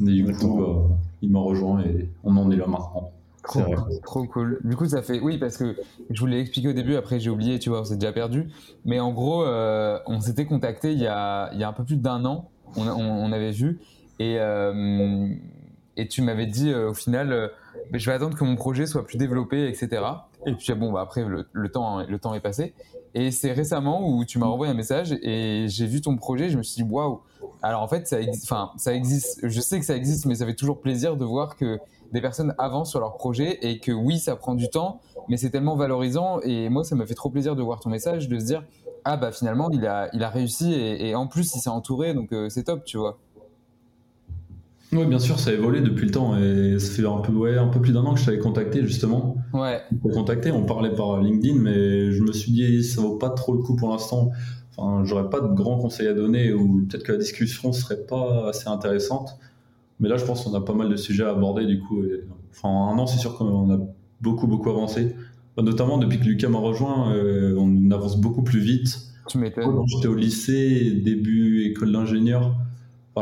Et 0.00 0.22
du 0.22 0.32
coup, 0.32 0.58
bah, 0.58 0.96
il 1.26 1.32
m'a 1.32 1.40
rejoint 1.40 1.80
et 1.82 2.08
on 2.24 2.36
en 2.36 2.50
est 2.50 2.56
là 2.56 2.66
maintenant. 2.66 3.10
Trop, 3.42 3.62
trop 4.02 4.24
cool. 4.24 4.60
Du 4.64 4.74
coup, 4.74 4.86
ça 4.86 5.02
fait. 5.02 5.20
Oui, 5.20 5.38
parce 5.38 5.56
que 5.56 5.76
je 6.10 6.20
vous 6.20 6.26
l'ai 6.26 6.40
expliqué 6.40 6.68
au 6.68 6.72
début, 6.72 6.96
après 6.96 7.20
j'ai 7.20 7.30
oublié, 7.30 7.58
tu 7.60 7.68
vois, 7.68 7.82
on 7.82 7.84
s'est 7.84 7.96
déjà 7.96 8.12
perdu. 8.12 8.48
Mais 8.84 8.98
en 8.98 9.12
gros, 9.12 9.44
euh, 9.44 9.98
on 10.06 10.20
s'était 10.20 10.46
contacté 10.46 10.92
il 10.92 10.98
y, 10.98 11.06
a, 11.06 11.50
il 11.52 11.60
y 11.60 11.64
a 11.64 11.68
un 11.68 11.72
peu 11.72 11.84
plus 11.84 11.96
d'un 11.96 12.24
an. 12.24 12.48
On, 12.76 12.88
on, 12.88 13.32
avait 13.32 13.52
vu. 13.52 13.78
Et, 14.18 14.36
euh, 14.38 15.28
et 15.96 16.08
tu 16.08 16.22
m'avais 16.22 16.46
dit 16.46 16.74
au 16.74 16.94
final, 16.94 17.52
je 17.92 18.10
vais 18.10 18.16
attendre 18.16 18.36
que 18.36 18.44
mon 18.44 18.56
projet 18.56 18.86
soit 18.86 19.04
plus 19.04 19.16
développé, 19.18 19.68
etc. 19.68 20.02
Et 20.46 20.52
puis 20.52 20.72
bon, 20.74 20.92
bah, 20.92 21.00
après, 21.00 21.24
le, 21.24 21.46
le, 21.52 21.68
temps, 21.70 22.04
le 22.04 22.18
temps 22.18 22.34
est 22.34 22.40
passé. 22.40 22.74
Et 23.14 23.30
c'est 23.30 23.52
récemment 23.52 24.08
où 24.08 24.24
tu 24.24 24.38
m'as 24.38 24.46
envoyé 24.46 24.70
un 24.70 24.76
message 24.76 25.12
et 25.22 25.66
j'ai 25.68 25.86
vu 25.86 26.00
ton 26.00 26.16
projet. 26.16 26.50
Je 26.50 26.58
me 26.58 26.62
suis 26.62 26.82
dit, 26.82 26.88
waouh! 26.90 27.20
Alors 27.62 27.82
en 27.82 27.88
fait, 27.88 28.06
ça, 28.06 28.18
enfin, 28.42 28.70
ça 28.76 28.94
existe. 28.94 29.40
Je 29.42 29.60
sais 29.60 29.78
que 29.78 29.84
ça 29.84 29.96
existe, 29.96 30.26
mais 30.26 30.36
ça 30.36 30.46
fait 30.46 30.54
toujours 30.54 30.80
plaisir 30.80 31.16
de 31.16 31.24
voir 31.24 31.56
que 31.56 31.78
des 32.12 32.20
personnes 32.20 32.54
avancent 32.58 32.90
sur 32.90 33.00
leur 33.00 33.14
projet 33.14 33.58
et 33.62 33.78
que 33.78 33.92
oui, 33.92 34.18
ça 34.18 34.36
prend 34.36 34.54
du 34.54 34.68
temps, 34.68 35.00
mais 35.28 35.36
c'est 35.36 35.50
tellement 35.50 35.76
valorisant. 35.76 36.40
Et 36.42 36.68
moi, 36.68 36.84
ça 36.84 36.94
me 36.96 37.04
fait 37.06 37.14
trop 37.14 37.30
plaisir 37.30 37.56
de 37.56 37.62
voir 37.62 37.80
ton 37.80 37.90
message, 37.90 38.28
de 38.28 38.38
se 38.38 38.44
dire, 38.44 38.64
ah 39.04 39.16
bah 39.16 39.32
finalement, 39.32 39.70
il 39.70 39.86
a, 39.86 40.08
il 40.12 40.22
a 40.22 40.30
réussi 40.30 40.72
et, 40.74 41.14
en 41.14 41.26
plus, 41.26 41.54
il 41.54 41.60
s'est 41.60 41.70
entouré, 41.70 42.14
donc 42.14 42.32
euh, 42.32 42.48
c'est 42.48 42.64
top, 42.64 42.84
tu 42.84 42.98
vois. 42.98 43.18
Oui, 44.92 45.04
bien 45.04 45.18
sûr, 45.18 45.38
ça 45.38 45.50
a 45.50 45.52
évolué 45.52 45.80
depuis 45.80 46.06
le 46.06 46.12
temps 46.12 46.38
et 46.38 46.78
ça 46.78 46.92
fait 46.92 47.06
un 47.06 47.18
peu, 47.18 47.32
ouais, 47.32 47.58
un 47.58 47.66
peu 47.66 47.80
plus 47.80 47.92
d'un 47.92 48.04
an 48.04 48.14
que 48.14 48.20
je 48.20 48.24
t'avais 48.24 48.38
contacté 48.38 48.84
justement. 48.84 49.36
Ouais. 49.52 49.80
Contacté, 50.12 50.52
on 50.52 50.64
parlait 50.64 50.94
par 50.94 51.20
LinkedIn, 51.20 51.58
mais 51.58 52.12
je 52.12 52.22
me 52.22 52.32
suis 52.32 52.52
dit 52.52 52.84
ça 52.84 53.00
vaut 53.00 53.16
pas 53.16 53.30
trop 53.30 53.52
le 53.52 53.62
coup 53.62 53.74
pour 53.74 53.90
l'instant. 53.90 54.30
Enfin, 54.76 55.04
j'aurais 55.04 55.30
pas 55.30 55.40
de 55.40 55.48
grands 55.48 55.78
conseils 55.78 56.08
à 56.08 56.14
donner 56.14 56.52
ou 56.52 56.86
peut-être 56.88 57.04
que 57.04 57.12
la 57.12 57.18
discussion 57.18 57.72
serait 57.72 58.04
pas 58.06 58.50
assez 58.50 58.68
intéressante. 58.68 59.38
Mais 60.00 60.08
là, 60.08 60.16
je 60.16 60.24
pense 60.24 60.44
qu'on 60.44 60.54
a 60.54 60.60
pas 60.60 60.74
mal 60.74 60.90
de 60.90 60.96
sujets 60.96 61.24
à 61.24 61.30
aborder 61.30 61.66
du 61.66 61.80
coup. 61.80 62.02
enfin, 62.50 62.68
en 62.68 62.94
un 62.94 62.98
an, 62.98 63.06
c'est 63.06 63.18
sûr 63.18 63.36
qu'on 63.38 63.72
a 63.72 63.78
beaucoup 64.20 64.46
beaucoup 64.46 64.70
avancé. 64.70 65.16
Notamment 65.56 65.96
depuis 65.96 66.20
que 66.20 66.24
Lucas 66.24 66.50
m'a 66.50 66.58
rejoint, 66.58 67.14
euh, 67.14 67.56
on 67.58 67.90
avance 67.90 68.20
beaucoup 68.20 68.42
plus 68.42 68.60
vite. 68.60 68.98
Tu 69.26 69.38
m'étonnes. 69.38 69.82
J'étais 69.86 70.08
au 70.08 70.14
lycée, 70.14 70.90
début 71.02 71.64
école 71.64 71.92
d'ingénieur 71.92 72.54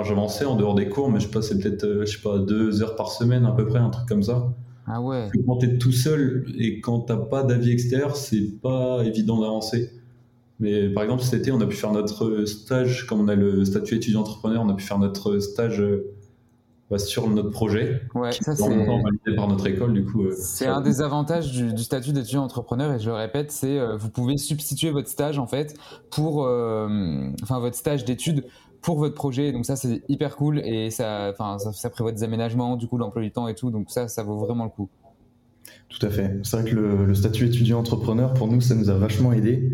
j'avançais 0.03 0.45
en 0.45 0.57
dehors 0.57 0.75
des 0.75 0.89
cours, 0.89 1.11
mais 1.11 1.21
je 1.21 1.29
passais 1.29 1.59
peut-être, 1.59 1.85
euh, 1.85 2.05
je 2.05 2.17
sais 2.17 2.23
pas, 2.23 2.39
deux 2.39 2.83
heures 2.83 2.97
par 2.97 3.13
semaine 3.13 3.45
à 3.45 3.53
peu 3.53 3.67
près, 3.67 3.79
un 3.79 3.91
truc 3.91 4.09
comme 4.09 4.23
ça. 4.23 4.53
Ah 4.87 5.01
ouais. 5.01 5.29
Quand 5.47 5.59
t'es 5.59 5.79
tout 5.79 5.93
seul 5.93 6.47
et 6.59 6.81
quand 6.81 7.01
t'as 7.01 7.17
pas 7.17 7.43
d'avis 7.45 7.71
extérieur, 7.71 8.17
c'est 8.17 8.61
pas 8.61 9.03
évident 9.05 9.41
d'avancer. 9.41 9.91
Mais 10.61 10.89
par 10.89 11.03
exemple, 11.03 11.23
cet 11.23 11.41
été, 11.41 11.51
on 11.51 11.61
a 11.61 11.67
pu 11.67 11.77
faire 11.77 11.93
notre 11.93 12.45
stage, 12.45 13.07
comme 13.07 13.21
on 13.21 13.29
a 13.29 13.35
le 13.35 13.65
statut 13.65 13.97
étudiant 13.97 14.21
entrepreneur, 14.21 14.63
on 14.63 14.69
a 14.69 14.75
pu 14.75 14.85
faire 14.85 14.99
notre 14.99 15.41
stage 15.41 15.81
euh, 15.81 16.15
bah, 16.91 16.99
sur 16.99 17.29
notre 17.29 17.51
projet. 17.51 18.03
Ouais, 18.15 18.31
ça 18.31 18.55
c'est 18.55 18.69
validé 18.69 19.35
par 19.37 19.49
notre 19.49 19.67
école, 19.67 19.93
du 19.93 20.05
coup. 20.05 20.25
Euh, 20.25 20.35
c'est 20.39 20.67
un 20.67 20.81
des 20.81 21.03
avantages 21.03 21.51
du, 21.51 21.77
statut 21.79 22.13
d'étudiant 22.13 22.45
entrepreneur, 22.45 22.93
et 22.93 23.01
je 23.01 23.07
le 23.07 23.17
répète, 23.17 23.51
c'est 23.51 23.79
vous 23.97 24.11
pouvez 24.11 24.37
substituer 24.37 24.91
votre 24.91 25.09
stage 25.09 25.39
en 25.39 25.47
fait 25.47 25.77
pour, 26.11 26.43
enfin 26.43 27.59
votre 27.59 27.77
stage 27.77 28.05
d'études 28.05 28.45
pour 28.85 28.99
votre 28.99 29.15
projet. 29.15 29.51
Donc 29.51 29.67
ça, 29.67 29.77
c'est 29.77 30.03
hyper 30.09 30.37
cool 30.37 30.61
et 30.61 30.91
ça, 30.91 31.33
enfin, 31.33 31.59
ça, 31.59 31.91
prévoit 31.91 32.13
des 32.13 32.23
aménagements, 32.23 32.77
du 32.77 32.87
coup, 32.87 32.99
l'emploi 32.99 33.23
du 33.23 33.33
temps 33.33 33.49
et 33.49 33.55
tout. 33.55 33.71
Donc 33.71 33.91
ça, 33.91 34.07
ça 34.09 34.23
vaut 34.23 34.39
vraiment 34.39 34.65
le 34.65 34.71
coup. 34.71 34.89
Tout 35.89 36.05
à 36.07 36.11
fait. 36.11 36.39
C'est 36.43 36.61
vrai 36.61 36.71
que 36.71 36.77
le, 36.77 37.15
statut 37.15 37.47
étudiant-entrepreneur, 37.47 38.35
pour 38.35 38.47
nous, 38.49 38.61
ça 38.61 38.75
nous 38.75 38.91
a 38.91 38.95
vachement 38.95 39.33
aidé. 39.33 39.73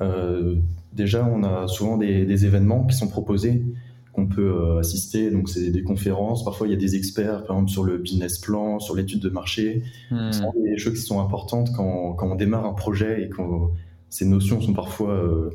Euh, 0.00 0.56
déjà, 0.92 1.24
on 1.24 1.42
a 1.42 1.68
souvent 1.68 1.96
des, 1.96 2.46
événements 2.46 2.84
qui 2.84 2.96
sont 2.96 3.08
proposés 3.08 3.64
qu'on 4.12 4.26
peut 4.26 4.54
euh, 4.54 4.78
assister. 4.78 5.30
Donc, 5.30 5.48
c'est 5.48 5.70
des 5.70 5.82
conférences. 5.82 6.44
Parfois, 6.44 6.68
il 6.68 6.70
y 6.70 6.74
a 6.74 6.78
des 6.78 6.96
experts, 6.96 7.44
par 7.44 7.56
exemple, 7.56 7.70
sur 7.70 7.84
le 7.84 7.98
business 7.98 8.38
plan, 8.38 8.78
sur 8.78 8.94
l'étude 8.94 9.20
de 9.20 9.28
marché. 9.28 9.82
Hmm. 10.10 10.30
C'est 10.30 10.44
des 10.62 10.78
choses 10.78 10.94
qui 10.94 11.06
sont 11.06 11.20
importantes 11.20 11.70
quand, 11.76 12.12
quand, 12.12 12.30
on 12.30 12.36
démarre 12.36 12.66
un 12.66 12.74
projet 12.74 13.22
et 13.24 13.28
quand 13.28 13.72
ces 14.10 14.24
notions 14.24 14.60
sont 14.60 14.74
parfois 14.74 15.10
euh, 15.10 15.50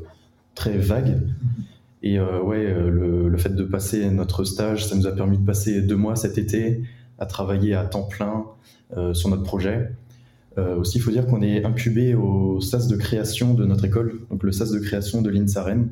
très 0.54 0.76
vagues. 0.76 1.18
Et 2.02 2.18
euh, 2.18 2.42
ouais, 2.42 2.64
le, 2.64 3.28
le, 3.28 3.38
fait 3.38 3.54
de 3.54 3.62
passer 3.62 4.10
notre 4.10 4.44
stage, 4.44 4.86
ça 4.86 4.96
nous 4.96 5.06
a 5.06 5.12
permis 5.12 5.38
de 5.38 5.44
passer 5.44 5.82
deux 5.82 5.96
mois 5.96 6.16
cet 6.16 6.38
été 6.38 6.82
à 7.18 7.26
travailler 7.26 7.74
à 7.74 7.84
temps 7.84 8.02
plein 8.02 8.46
euh, 8.96 9.14
sur 9.14 9.28
notre 9.28 9.44
projet. 9.44 9.92
Euh, 10.58 10.76
aussi, 10.76 10.98
il 10.98 11.00
faut 11.00 11.10
dire 11.10 11.26
qu'on 11.26 11.42
est 11.42 11.64
incubé 11.64 12.14
au 12.14 12.60
SAS 12.60 12.88
de 12.88 12.96
création 12.96 13.54
de 13.54 13.64
notre 13.64 13.84
école, 13.84 14.20
donc 14.30 14.42
le 14.42 14.52
SAS 14.52 14.70
de 14.70 14.78
création 14.78 15.22
de 15.22 15.30
l'INSAREN. 15.30 15.88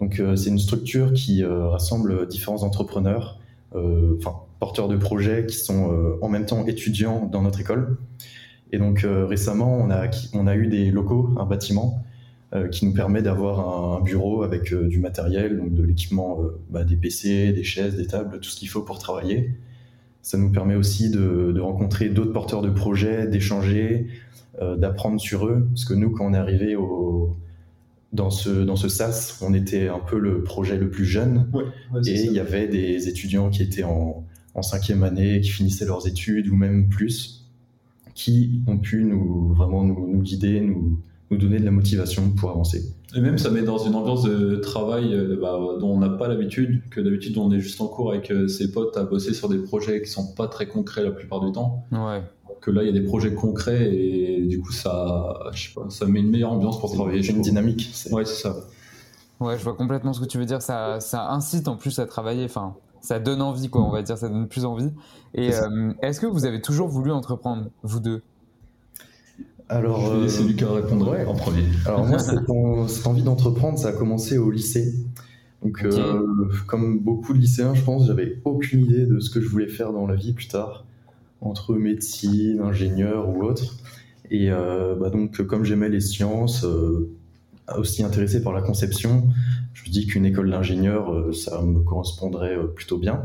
Donc, 0.00 0.20
c'est 0.36 0.50
une 0.50 0.58
structure 0.58 1.12
qui 1.12 1.44
rassemble 1.44 2.26
différents 2.26 2.64
entrepreneurs, 2.64 3.38
enfin 3.72 4.34
porteurs 4.58 4.88
de 4.88 4.96
projets 4.96 5.46
qui 5.46 5.56
sont 5.56 6.18
en 6.20 6.28
même 6.28 6.46
temps 6.46 6.66
étudiants 6.66 7.26
dans 7.30 7.42
notre 7.42 7.60
école. 7.60 7.96
Et 8.72 8.78
donc, 8.78 9.06
récemment, 9.08 9.78
on 9.78 9.90
a, 9.90 10.08
on 10.34 10.46
a 10.48 10.56
eu 10.56 10.66
des 10.66 10.90
locaux, 10.90 11.30
un 11.38 11.46
bâtiment 11.46 12.04
euh, 12.54 12.68
qui 12.68 12.86
nous 12.86 12.92
permet 12.92 13.20
d'avoir 13.20 13.96
un, 13.96 14.00
bureau 14.00 14.44
avec 14.44 14.72
euh, 14.72 14.86
du 14.86 15.00
matériel, 15.00 15.56
donc 15.56 15.74
de 15.74 15.82
l'équipement, 15.82 16.38
euh, 16.40 16.60
bah, 16.70 16.84
des 16.84 16.94
PC, 16.94 17.52
des 17.52 17.64
chaises, 17.64 17.96
des 17.96 18.06
tables, 18.06 18.38
tout 18.38 18.48
ce 18.48 18.56
qu'il 18.56 18.68
faut 18.68 18.82
pour 18.82 19.00
travailler. 19.00 19.50
Ça 20.24 20.38
nous 20.38 20.50
permet 20.50 20.74
aussi 20.74 21.10
de, 21.10 21.60
rencontrer 21.60 22.08
d'autres 22.08 22.32
porteurs 22.32 22.62
de 22.62 22.70
projets, 22.70 23.28
d'échanger, 23.28 24.08
d'apprendre 24.58 25.20
sur 25.20 25.46
eux. 25.46 25.68
Parce 25.70 25.84
que 25.84 25.92
nous, 25.92 26.10
quand 26.10 26.24
on 26.26 26.32
est 26.32 26.38
arrivé 26.38 26.76
au, 26.76 27.36
dans 28.14 28.30
ce, 28.30 28.48
dans 28.48 28.76
ce 28.76 28.88
SAS, 28.88 29.42
on 29.42 29.52
était 29.52 29.88
un 29.88 29.98
peu 29.98 30.18
le 30.18 30.42
projet 30.42 30.78
le 30.78 30.88
plus 30.88 31.04
jeune. 31.04 31.50
et 32.06 32.22
il 32.22 32.32
y 32.32 32.38
avait 32.38 32.68
des 32.68 33.08
étudiants 33.08 33.50
qui 33.50 33.62
étaient 33.62 33.82
en, 33.82 34.24
en, 34.54 34.62
cinquième 34.62 35.02
année, 35.02 35.40
qui 35.40 35.50
finissaient 35.50 35.84
leurs 35.84 36.06
études 36.06 36.48
ou 36.48 36.56
même 36.56 36.88
plus, 36.88 37.44
qui 38.14 38.62
ont 38.68 38.78
pu 38.78 39.04
nous, 39.04 39.52
vraiment 39.52 39.82
nous, 39.82 40.08
nous 40.08 40.22
guider, 40.22 40.60
nous, 40.60 40.98
nous 41.34 41.40
donner 41.40 41.58
de 41.58 41.64
la 41.64 41.70
motivation 41.70 42.30
pour 42.30 42.50
avancer. 42.50 42.82
Et 43.16 43.20
même 43.20 43.38
ça 43.38 43.50
met 43.50 43.62
dans 43.62 43.78
une 43.78 43.94
ambiance 43.94 44.22
de 44.24 44.56
travail 44.56 45.14
euh, 45.14 45.38
bah, 45.40 45.58
dont 45.78 45.90
on 45.90 45.98
n'a 45.98 46.08
pas 46.08 46.28
l'habitude, 46.28 46.82
que 46.90 47.00
d'habitude 47.00 47.36
on 47.38 47.52
est 47.52 47.60
juste 47.60 47.80
en 47.80 47.86
cours 47.86 48.10
avec 48.10 48.30
euh, 48.30 48.48
ses 48.48 48.72
potes 48.72 48.96
à 48.96 49.04
bosser 49.04 49.34
sur 49.34 49.48
des 49.48 49.58
projets 49.58 50.02
qui 50.02 50.10
sont 50.10 50.34
pas 50.34 50.48
très 50.48 50.66
concrets 50.66 51.02
la 51.04 51.12
plupart 51.12 51.40
du 51.40 51.52
temps. 51.52 51.84
Ouais. 51.92 52.22
Que 52.60 52.70
là 52.70 52.82
il 52.82 52.86
y 52.86 52.88
a 52.88 52.92
des 52.92 53.06
projets 53.06 53.34
concrets 53.34 53.94
et 53.94 54.46
du 54.46 54.60
coup 54.60 54.72
ça, 54.72 55.38
je 55.52 55.68
sais 55.68 55.74
pas, 55.74 55.86
ça 55.90 56.06
met 56.06 56.20
une 56.20 56.30
meilleure 56.30 56.52
ambiance 56.52 56.80
pour 56.80 56.92
travailler. 56.92 57.24
Une 57.28 57.42
dynamique. 57.42 57.90
Ouais, 58.10 58.24
c'est 58.24 58.42
ça. 58.42 58.56
Ouais, 59.40 59.58
je 59.58 59.64
vois 59.64 59.74
complètement 59.74 60.12
ce 60.12 60.20
que 60.20 60.26
tu 60.26 60.38
veux 60.38 60.46
dire. 60.46 60.62
Ça, 60.62 61.00
ça 61.00 61.28
incite 61.30 61.68
en 61.68 61.76
plus 61.76 61.98
à 61.98 62.06
travailler. 62.06 62.44
Enfin, 62.44 62.76
ça 63.00 63.18
donne 63.18 63.42
envie, 63.42 63.68
quoi. 63.68 63.82
On 63.82 63.90
va 63.90 64.02
dire, 64.02 64.16
ça 64.16 64.28
donne 64.28 64.48
plus 64.48 64.64
envie. 64.64 64.90
Et 65.34 65.52
euh, 65.52 65.92
est-ce 66.00 66.20
que 66.20 66.26
vous 66.26 66.46
avez 66.46 66.62
toujours 66.62 66.88
voulu 66.88 67.10
entreprendre, 67.10 67.66
vous 67.82 68.00
deux? 68.00 68.22
Alors, 69.68 70.28
c'est 70.28 70.42
lui 70.42 70.56
qui 70.56 70.64
répondrait 70.64 71.24
en 71.24 71.34
premier. 71.34 71.64
Alors 71.86 72.04
moi, 72.04 72.18
cette, 72.18 72.48
envie 73.06 73.22
d'entreprendre, 73.22 73.78
ça 73.78 73.88
a 73.88 73.92
commencé 73.92 74.36
au 74.36 74.50
lycée. 74.50 74.94
Donc, 75.62 75.82
euh, 75.82 76.50
comme 76.66 76.98
beaucoup 77.00 77.32
de 77.32 77.38
lycéens, 77.38 77.74
je 77.74 77.82
pense, 77.82 78.06
j'avais 78.06 78.38
aucune 78.44 78.80
idée 78.84 79.06
de 79.06 79.18
ce 79.20 79.30
que 79.30 79.40
je 79.40 79.48
voulais 79.48 79.68
faire 79.68 79.92
dans 79.92 80.06
la 80.06 80.14
vie 80.14 80.34
plus 80.34 80.48
tard, 80.48 80.84
entre 81.40 81.74
médecine, 81.74 82.60
ingénieur 82.60 83.30
ou 83.30 83.42
autre. 83.42 83.78
Et 84.30 84.50
euh, 84.50 84.94
bah 84.94 85.08
donc, 85.08 85.40
comme 85.46 85.64
j'aimais 85.64 85.88
les 85.88 86.00
sciences, 86.00 86.64
euh, 86.64 87.10
aussi 87.78 88.02
intéressé 88.02 88.42
par 88.42 88.52
la 88.52 88.60
conception, 88.60 89.24
je 89.72 89.88
me 89.88 89.90
dis 89.90 90.06
qu'une 90.06 90.26
école 90.26 90.50
d'ingénieur, 90.50 91.34
ça 91.34 91.62
me 91.62 91.80
correspondrait 91.80 92.58
plutôt 92.74 92.98
bien. 92.98 93.22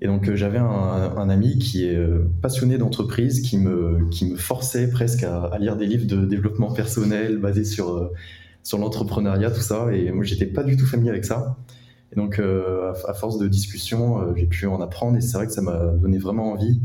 Et 0.00 0.06
donc 0.06 0.28
euh, 0.28 0.36
j'avais 0.36 0.58
un, 0.58 1.28
ami 1.28 1.58
qui 1.58 1.84
est 1.84 1.96
euh, 1.96 2.30
passionné 2.40 2.78
d'entreprise, 2.78 3.40
qui 3.40 3.58
me, 3.58 4.08
qui 4.10 4.30
me 4.30 4.36
forçait 4.36 4.88
presque 4.88 5.24
à, 5.24 5.56
lire 5.58 5.76
des 5.76 5.86
livres 5.86 6.06
de 6.06 6.24
développement 6.24 6.72
personnel 6.72 7.38
basés 7.38 7.64
sur, 7.64 7.96
euh, 7.96 8.12
sur 8.62 8.78
l'entrepreneuriat, 8.78 9.50
tout 9.50 9.60
ça. 9.60 9.92
Et 9.92 10.12
moi, 10.12 10.24
j'étais 10.24 10.46
pas 10.46 10.62
du 10.62 10.76
tout 10.76 10.86
familier 10.86 11.10
avec 11.10 11.24
ça. 11.24 11.56
Et 12.12 12.16
donc, 12.16 12.40
à, 12.40 13.12
force 13.12 13.36
de 13.36 13.46
discussion, 13.48 14.34
j'ai 14.34 14.46
pu 14.46 14.66
en 14.66 14.80
apprendre 14.80 15.18
et 15.18 15.20
c'est 15.20 15.36
vrai 15.36 15.46
que 15.46 15.52
ça 15.52 15.60
m'a 15.60 15.88
donné 15.88 16.16
vraiment 16.16 16.52
envie, 16.52 16.80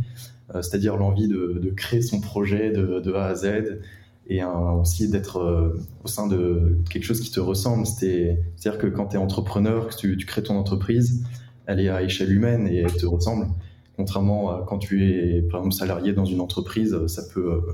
c'est-à-dire 0.54 0.98
l'envie 0.98 1.30
de, 1.30 1.62
de, 1.64 1.70
créer 1.70 2.02
son 2.02 2.20
projet 2.20 2.72
de, 2.72 3.14
A 3.14 3.28
à 3.28 3.36
Z 3.36 3.80
et 4.28 4.44
aussi 4.44 5.10
d'être 5.10 5.74
au 6.04 6.08
sein 6.10 6.28
de 6.28 6.78
quelque 6.90 7.06
chose 7.06 7.22
qui 7.22 7.32
te 7.32 7.40
ressemble. 7.40 7.86
C'est-à-dire 7.88 8.78
que 8.78 8.88
quand 8.88 9.08
tu 9.08 9.16
es 9.16 9.18
entrepreneur, 9.18 9.88
que 9.88 9.96
tu 9.96 10.18
crées 10.26 10.44
ton 10.44 10.58
entreprise, 10.58 11.24
elle 11.66 11.80
est 11.80 11.90
à 11.90 12.02
échelle 12.02 12.32
humaine 12.32 12.68
et 12.68 12.78
elle 12.78 12.94
te 12.94 13.06
ressemble. 13.06 13.48
Contrairement 13.96 14.50
à 14.50 14.66
quand 14.68 14.80
tu 14.80 15.08
es, 15.08 15.42
par 15.42 15.60
exemple, 15.60 15.76
salarié 15.76 16.14
dans 16.14 16.26
une 16.26 16.42
entreprise, 16.42 16.98
ça 17.08 17.24
peut 17.34 17.52
euh, 17.52 17.74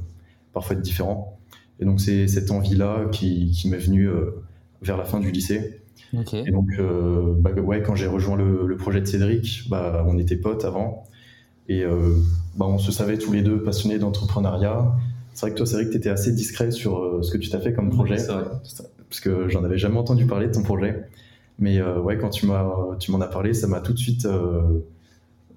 parfois 0.54 0.76
être 0.76 0.82
différent. 0.82 1.38
Et 1.80 1.86
donc, 1.86 2.02
c'est 2.02 2.28
cette 2.28 2.52
envie-là 2.52 3.06
qui, 3.12 3.52
qui 3.52 3.70
m'est 3.70 3.78
venue 3.78 4.10
euh, 4.10 4.44
vers 4.82 4.98
la 4.98 5.06
fin 5.06 5.20
du 5.20 5.32
lycée. 5.32 5.82
Et 6.14 6.52
donc, 6.52 6.68
euh, 6.80 7.36
bah, 7.38 7.52
ouais, 7.52 7.82
quand 7.82 7.96
j'ai 7.96 8.08
rejoint 8.08 8.36
le, 8.36 8.76
projet 8.78 9.00
de 9.00 9.06
Cédric, 9.06 9.66
bah, 9.70 10.04
on 10.08 10.18
était 10.18 10.36
potes 10.36 10.66
avant. 10.66 11.06
Et 11.70 11.84
bah, 12.58 12.66
on 12.66 12.80
se 12.80 12.92
savait 12.92 13.20
tous 13.20 13.32
les 13.32 13.44
deux 13.44 13.62
passionnés 13.62 14.00
d'entrepreneuriat. 14.00 14.92
C'est 15.36 15.46
vrai 15.46 15.52
que 15.52 15.58
toi, 15.58 15.68
Cédric, 15.68 15.92
tu 15.92 15.98
étais 15.98 16.10
assez 16.10 16.32
discret 16.32 16.72
sur 16.72 17.24
ce 17.24 17.32
que 17.32 17.38
tu 17.38 17.50
t'as 17.50 17.60
fait 17.60 17.74
comme 17.74 17.92
projet. 17.92 18.18
Parce 18.18 19.20
que 19.22 19.48
j'en 19.50 19.64
avais 19.64 19.78
jamais 19.78 19.98
entendu 19.98 20.26
parler 20.26 20.48
de 20.48 20.54
ton 20.54 20.64
projet. 20.64 21.06
Mais 21.60 21.80
euh, 21.80 22.00
ouais, 22.00 22.18
quand 22.18 22.30
tu 22.30 22.46
m'as 22.46 22.66
tu 23.00 23.12
m'en 23.12 23.20
as 23.22 23.28
parlé, 23.28 23.54
ça 23.54 23.68
m'a 23.68 23.82
tout 23.82 23.94
de 23.94 23.98
suite 23.98 24.26
euh, 24.26 24.80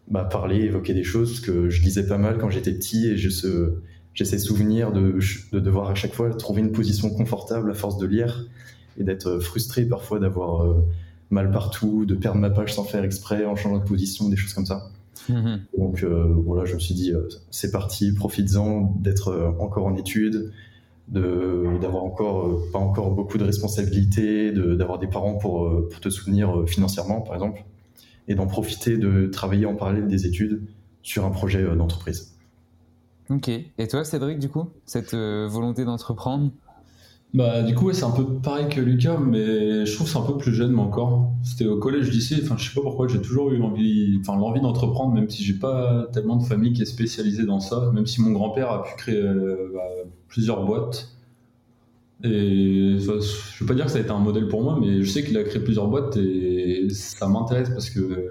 bah, 0.09 0.25
parler, 0.25 0.63
évoquer 0.63 0.95
des 0.95 1.05
choses 1.05 1.41
que 1.41 1.71
je 1.71 1.83
lisais 1.83 2.07
pas 2.07 2.19
mal 2.19 2.39
quand 2.39 2.51
j'étais 2.51 2.73
petit 2.73 3.07
et 3.09 3.17
j'ai 3.17 3.31
ce, 3.31 3.75
j'ai 4.15 4.25
ces 4.25 4.39
souvenirs 4.39 4.93
de, 4.93 5.19
de 5.53 5.61
devoir 5.61 5.91
à 5.91 5.95
chaque 5.95 6.13
fois 6.13 6.31
trouver 6.31 6.61
une 6.61 6.73
position 6.73 7.09
confortable 7.11 7.71
à 7.71 7.75
force 7.75 7.99
de 7.99 8.07
lire 8.07 8.47
et 8.99 9.05
d'être 9.05 9.39
frustré 9.39 9.85
parfois 9.85 10.19
d'avoir 10.19 10.65
euh, 10.65 10.85
mal 11.31 11.51
partout, 11.51 12.05
de 12.05 12.15
perdre 12.15 12.41
ma 12.41 12.51
page 12.51 12.75
sans 12.75 12.85
faire 12.85 13.05
exprès 13.05 13.45
en 13.47 13.57
changeant 13.57 13.79
de 13.79 13.85
position, 13.85 14.29
des 14.29 14.37
choses 14.37 14.53
comme 14.55 14.67
ça. 14.67 14.91
Mhm. 15.29 15.61
Donc 15.79 16.03
euh, 16.03 16.35
voilà, 16.45 16.65
je 16.65 16.75
me 16.75 16.81
suis 16.81 16.95
dit, 16.95 17.13
euh, 17.13 17.29
c'est 17.51 17.71
parti, 17.71 18.13
profites-en 18.13 18.93
d'être 18.99 19.29
euh, 19.29 19.51
encore 19.61 19.87
en 19.87 19.97
études, 19.97 20.33
de- 20.35 20.51
d'avoir 21.09 22.05
encore 22.05 22.47
euh, 22.47 22.71
pas 22.73 22.79
encore 22.79 23.11
beaucoup 23.11 23.39
de 23.39 23.45
responsabilités, 23.45 24.53
d'avoir 24.53 24.99
des 24.99 25.09
parents 25.09 25.37
pour, 25.37 25.67
euh, 25.67 25.89
pour 25.91 26.01
te 26.01 26.09
soutenir 26.09 26.61
euh, 26.61 26.67
financièrement, 26.67 27.21
par 27.21 27.35
exemple, 27.35 27.65
et 28.29 28.35
d'en 28.35 28.47
profiter 28.47 28.97
de 28.97 29.27
travailler 29.27 29.67
en 29.67 29.75
parallèle 29.75 30.07
des 30.07 30.27
études 30.27 30.63
sur 31.03 31.25
un 31.25 31.31
projet 31.31 31.65
d'entreprise. 31.77 32.37
Ok. 33.31 33.49
Et 33.49 33.89
toi, 33.89 34.05
Cédric, 34.05 34.39
du 34.39 34.49
coup, 34.49 34.69
cette 34.85 35.15
volonté 35.15 35.85
d'entreprendre? 35.85 36.53
Bah, 37.35 37.63
du 37.63 37.75
coup, 37.75 37.87
ouais, 37.87 37.95
c'est 37.95 38.05
un 38.05 38.11
peu 38.11 38.27
pareil 38.27 38.69
que 38.69 38.79
Lucas, 38.81 39.17
mais 39.19 39.87
je 39.87 39.95
trouve 39.95 40.07
c'est 40.07 40.19
un 40.19 40.23
peu 40.23 40.37
plus 40.37 40.53
jeune, 40.53 40.73
mais 40.73 40.83
encore. 40.83 41.31
C'était 41.43 41.65
au 41.67 41.79
collège, 41.79 42.11
lycée, 42.11 42.37
enfin, 42.43 42.57
je 42.59 42.69
sais 42.69 42.75
pas 42.75 42.83
pourquoi, 42.83 43.09
j'ai 43.09 43.23
toujours 43.23 43.51
eu 43.53 43.63
envie, 43.63 44.19
enfin, 44.21 44.37
l'envie 44.39 44.61
d'entreprendre, 44.61 45.15
même 45.15 45.31
si 45.31 45.43
j'ai 45.43 45.55
pas 45.55 46.09
tellement 46.13 46.37
de 46.37 46.43
famille 46.45 46.75
qui 46.75 46.83
est 46.83 46.87
spécialisée 46.87 47.47
dans 47.47 47.61
ça, 47.61 47.91
même 47.95 48.07
si 48.07 48.21
mon 48.21 48.33
grand-père 48.33 48.71
a 48.71 48.83
pu 48.83 48.91
créer 48.99 49.17
euh, 49.17 49.71
bah, 49.75 49.81
plusieurs 50.29 50.65
boîtes. 50.67 51.09
Et 52.25 52.97
je 53.01 53.11
veux 53.61 53.67
pas 53.67 53.75
dire 53.75 53.87
que 53.87 53.91
ça 53.91 53.99
a 53.99 54.03
été 54.03 54.11
un 54.11 54.19
modèle 54.19 54.47
pour 54.47 54.63
moi, 54.63 54.79
mais 54.81 55.03
je 55.03 55.11
sais 55.11 55.25
qu'il 55.25 55.37
a 55.39 55.43
créé 55.43 55.61
plusieurs 55.63 55.89
boîtes 55.89 56.17
et 56.19 56.87
ça 56.91 57.27
m'intéresse 57.29 57.71
parce 57.71 57.89
que. 57.91 58.29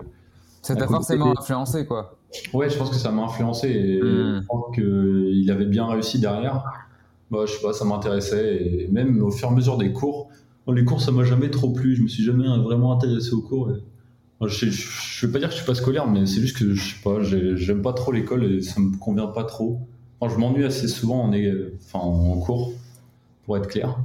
Ça 0.61 0.75
t'a 0.75 0.81
côté- 0.85 0.93
forcément 0.93 1.33
influencé, 1.37 1.85
quoi. 1.87 2.17
Ouais, 2.53 2.69
je 2.69 2.77
pense 2.77 2.89
que 2.91 2.95
ça 2.95 3.11
m'a 3.11 3.23
influencé 3.23 3.67
et 3.67 3.99
Hmm. 3.99 4.41
je 4.41 4.47
pense 4.47 4.75
qu'il 4.75 5.49
avait 5.51 5.65
bien 5.65 5.87
réussi 5.87 6.19
derrière. 6.19 6.63
Bah, 7.31 7.45
je 7.47 7.53
sais 7.53 7.61
pas, 7.61 7.73
ça 7.73 7.85
m'intéressait 7.85 8.57
et 8.63 8.87
même 8.91 9.23
au 9.23 9.31
fur 9.31 9.47
et 9.49 9.51
à 9.51 9.55
mesure 9.55 9.77
des 9.77 9.93
cours, 9.93 10.29
bon, 10.67 10.73
les 10.73 10.83
cours 10.85 11.01
ça 11.01 11.11
m'a 11.11 11.23
jamais 11.23 11.49
trop 11.49 11.69
plu, 11.71 11.95
je 11.95 12.03
me 12.03 12.07
suis 12.09 12.23
jamais 12.23 12.45
vraiment 12.59 12.91
intéressé 12.93 13.31
aux 13.33 13.41
cours. 13.41 13.71
et- 13.71 13.81
Moi, 14.41 14.49
je, 14.49 14.67
je, 14.67 14.71
je 14.71 15.25
veux 15.27 15.31
pas 15.33 15.39
dire 15.39 15.49
que 15.49 15.53
je 15.55 15.59
suis 15.59 15.67
pas 15.67 15.75
scolaire, 15.75 16.07
mais 16.07 16.25
c'est 16.27 16.41
juste 16.41 16.57
que 16.57 16.73
je 16.73 16.81
sais 16.95 17.01
pas, 17.03 17.21
j'ai- 17.23 17.57
j'aime 17.57 17.81
pas 17.83 17.93
trop 17.93 18.11
l'école 18.13 18.45
et 18.45 18.61
ça 18.61 18.81
me 18.81 18.97
convient 18.97 19.27
pas 19.27 19.45
trop. 19.45 19.79
Enfin, 20.21 20.33
je 20.35 20.39
m'ennuie 20.39 20.65
assez 20.65 20.87
souvent 20.89 21.23
en, 21.23 21.33
enfin, 21.33 21.99
en 21.99 22.37
cours, 22.39 22.73
pour 23.45 23.57
être 23.57 23.67
clair. 23.67 23.97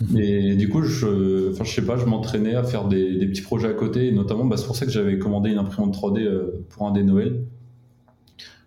Et 0.18 0.56
du 0.56 0.68
coup, 0.70 0.82
je, 0.82 1.52
enfin, 1.52 1.64
je 1.64 1.72
sais 1.74 1.84
pas, 1.86 1.96
je 1.98 2.06
m'entraînais 2.06 2.54
à 2.56 2.64
faire 2.64 2.88
des, 2.88 3.16
des 3.18 3.26
petits 3.28 3.42
projets 3.42 3.68
à 3.68 3.74
côté, 3.74 4.08
et 4.08 4.12
notamment, 4.12 4.44
bah, 4.46 4.56
c'est 4.58 4.66
pour 4.66 4.76
ça 4.76 4.86
que 4.86 4.92
j'avais 4.92 5.18
commandé 5.18 5.50
une 5.50 5.58
imprimante 5.58 5.94
3D 5.94 6.22
euh, 6.24 6.64
pour 6.70 6.86
un 6.88 6.92
des 6.92 7.02
Noëls. 7.04 7.44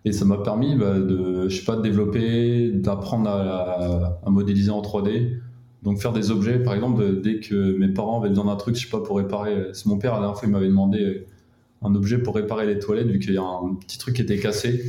Et 0.06 0.12
ça 0.12 0.24
m'a 0.24 0.38
permis 0.38 0.76
bah, 0.76 1.00
de, 1.00 1.48
je 1.48 1.56
sais 1.58 1.64
pas, 1.64 1.74
de 1.74 1.82
développer, 1.82 2.70
d'apprendre 2.70 3.28
à, 3.28 4.20
à 4.24 4.30
modéliser 4.30 4.70
en 4.70 4.80
3D. 4.80 5.40
Donc 5.82 5.98
faire 5.98 6.12
des 6.12 6.30
objets, 6.30 6.60
par 6.60 6.74
exemple, 6.74 7.20
dès 7.20 7.40
que 7.40 7.76
mes 7.76 7.88
parents 7.88 8.20
avaient 8.20 8.28
besoin 8.28 8.44
d'un 8.44 8.54
truc, 8.54 8.76
je 8.76 8.84
sais 8.84 8.90
pas, 8.90 9.00
pour 9.00 9.16
réparer. 9.16 9.66
C'est 9.72 9.86
mon 9.86 9.98
père, 9.98 10.14
la 10.14 10.20
dernière 10.20 10.38
fois, 10.38 10.46
il 10.46 10.52
m'avait 10.52 10.68
demandé 10.68 11.00
euh, 11.00 11.26
un 11.82 11.92
objet 11.96 12.18
pour 12.18 12.36
réparer 12.36 12.66
les 12.66 12.78
toilettes, 12.78 13.08
vu 13.08 13.18
qu'il 13.18 13.34
y 13.34 13.36
a 13.36 13.42
un 13.42 13.74
petit 13.74 13.98
truc 13.98 14.14
qui 14.14 14.22
était 14.22 14.38
cassé. 14.38 14.80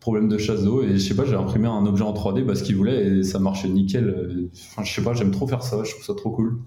Problème 0.00 0.28
de 0.28 0.36
chasse 0.36 0.64
d'eau. 0.64 0.82
Et 0.82 0.92
je 0.92 0.98
sais 0.98 1.16
pas, 1.16 1.24
j'ai 1.24 1.34
imprimé 1.34 1.66
un 1.66 1.86
objet 1.86 2.04
en 2.04 2.12
3D 2.12 2.44
parce 2.44 2.60
qu'il 2.60 2.76
voulait 2.76 3.06
et 3.06 3.22
ça 3.22 3.38
marchait 3.38 3.68
nickel. 3.68 4.50
Enfin, 4.52 4.84
je 4.84 4.92
sais 4.92 5.02
pas, 5.02 5.14
j'aime 5.14 5.30
trop 5.30 5.46
faire 5.46 5.62
ça, 5.62 5.82
je 5.82 5.92
trouve 5.92 6.04
ça 6.04 6.14
trop 6.14 6.30
cool. 6.30 6.58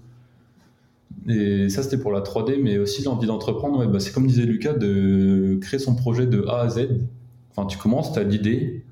Et 1.28 1.68
ça, 1.68 1.84
c'était 1.84 1.98
pour 1.98 2.10
la 2.10 2.20
3D, 2.20 2.60
mais 2.60 2.78
aussi 2.78 3.04
l'envie 3.04 3.28
d'entreprendre. 3.28 3.86
Bah, 3.86 4.00
c'est 4.00 4.12
comme 4.12 4.26
disait 4.26 4.44
Lucas, 4.44 4.72
de 4.72 5.56
créer 5.60 5.78
son 5.78 5.94
projet 5.94 6.26
de 6.26 6.44
A 6.48 6.62
à 6.62 6.68
Z. 6.68 6.88
Enfin, 7.58 7.66
tu 7.66 7.76
commences, 7.76 8.12
tu 8.12 8.20
as 8.20 8.22
l'idée. 8.22 8.84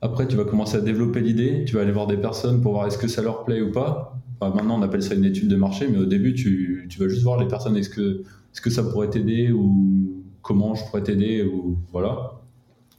Après, 0.00 0.28
tu 0.28 0.36
vas 0.36 0.44
commencer 0.44 0.76
à 0.76 0.80
développer 0.80 1.20
l'idée. 1.20 1.64
Tu 1.66 1.74
vas 1.74 1.82
aller 1.82 1.90
voir 1.90 2.06
des 2.06 2.16
personnes 2.16 2.60
pour 2.60 2.74
voir 2.74 2.86
est-ce 2.86 2.96
que 2.96 3.08
ça 3.08 3.22
leur 3.22 3.44
plaît 3.44 3.60
ou 3.60 3.72
pas. 3.72 4.16
Enfin, 4.38 4.54
maintenant, 4.54 4.78
on 4.78 4.82
appelle 4.82 5.02
ça 5.02 5.14
une 5.14 5.24
étude 5.24 5.48
de 5.48 5.56
marché, 5.56 5.88
mais 5.90 5.98
au 5.98 6.04
début, 6.04 6.32
tu, 6.32 6.86
tu 6.88 7.00
vas 7.00 7.08
juste 7.08 7.22
voir 7.22 7.40
les 7.40 7.48
personnes 7.48 7.76
est-ce 7.76 7.90
que, 7.90 8.20
est-ce 8.20 8.60
que 8.60 8.70
ça 8.70 8.84
pourrait 8.84 9.10
t'aider 9.10 9.50
ou 9.50 10.22
comment 10.42 10.76
je 10.76 10.84
pourrais 10.84 11.02
t'aider 11.02 11.42
ou 11.42 11.76
voilà. 11.90 12.40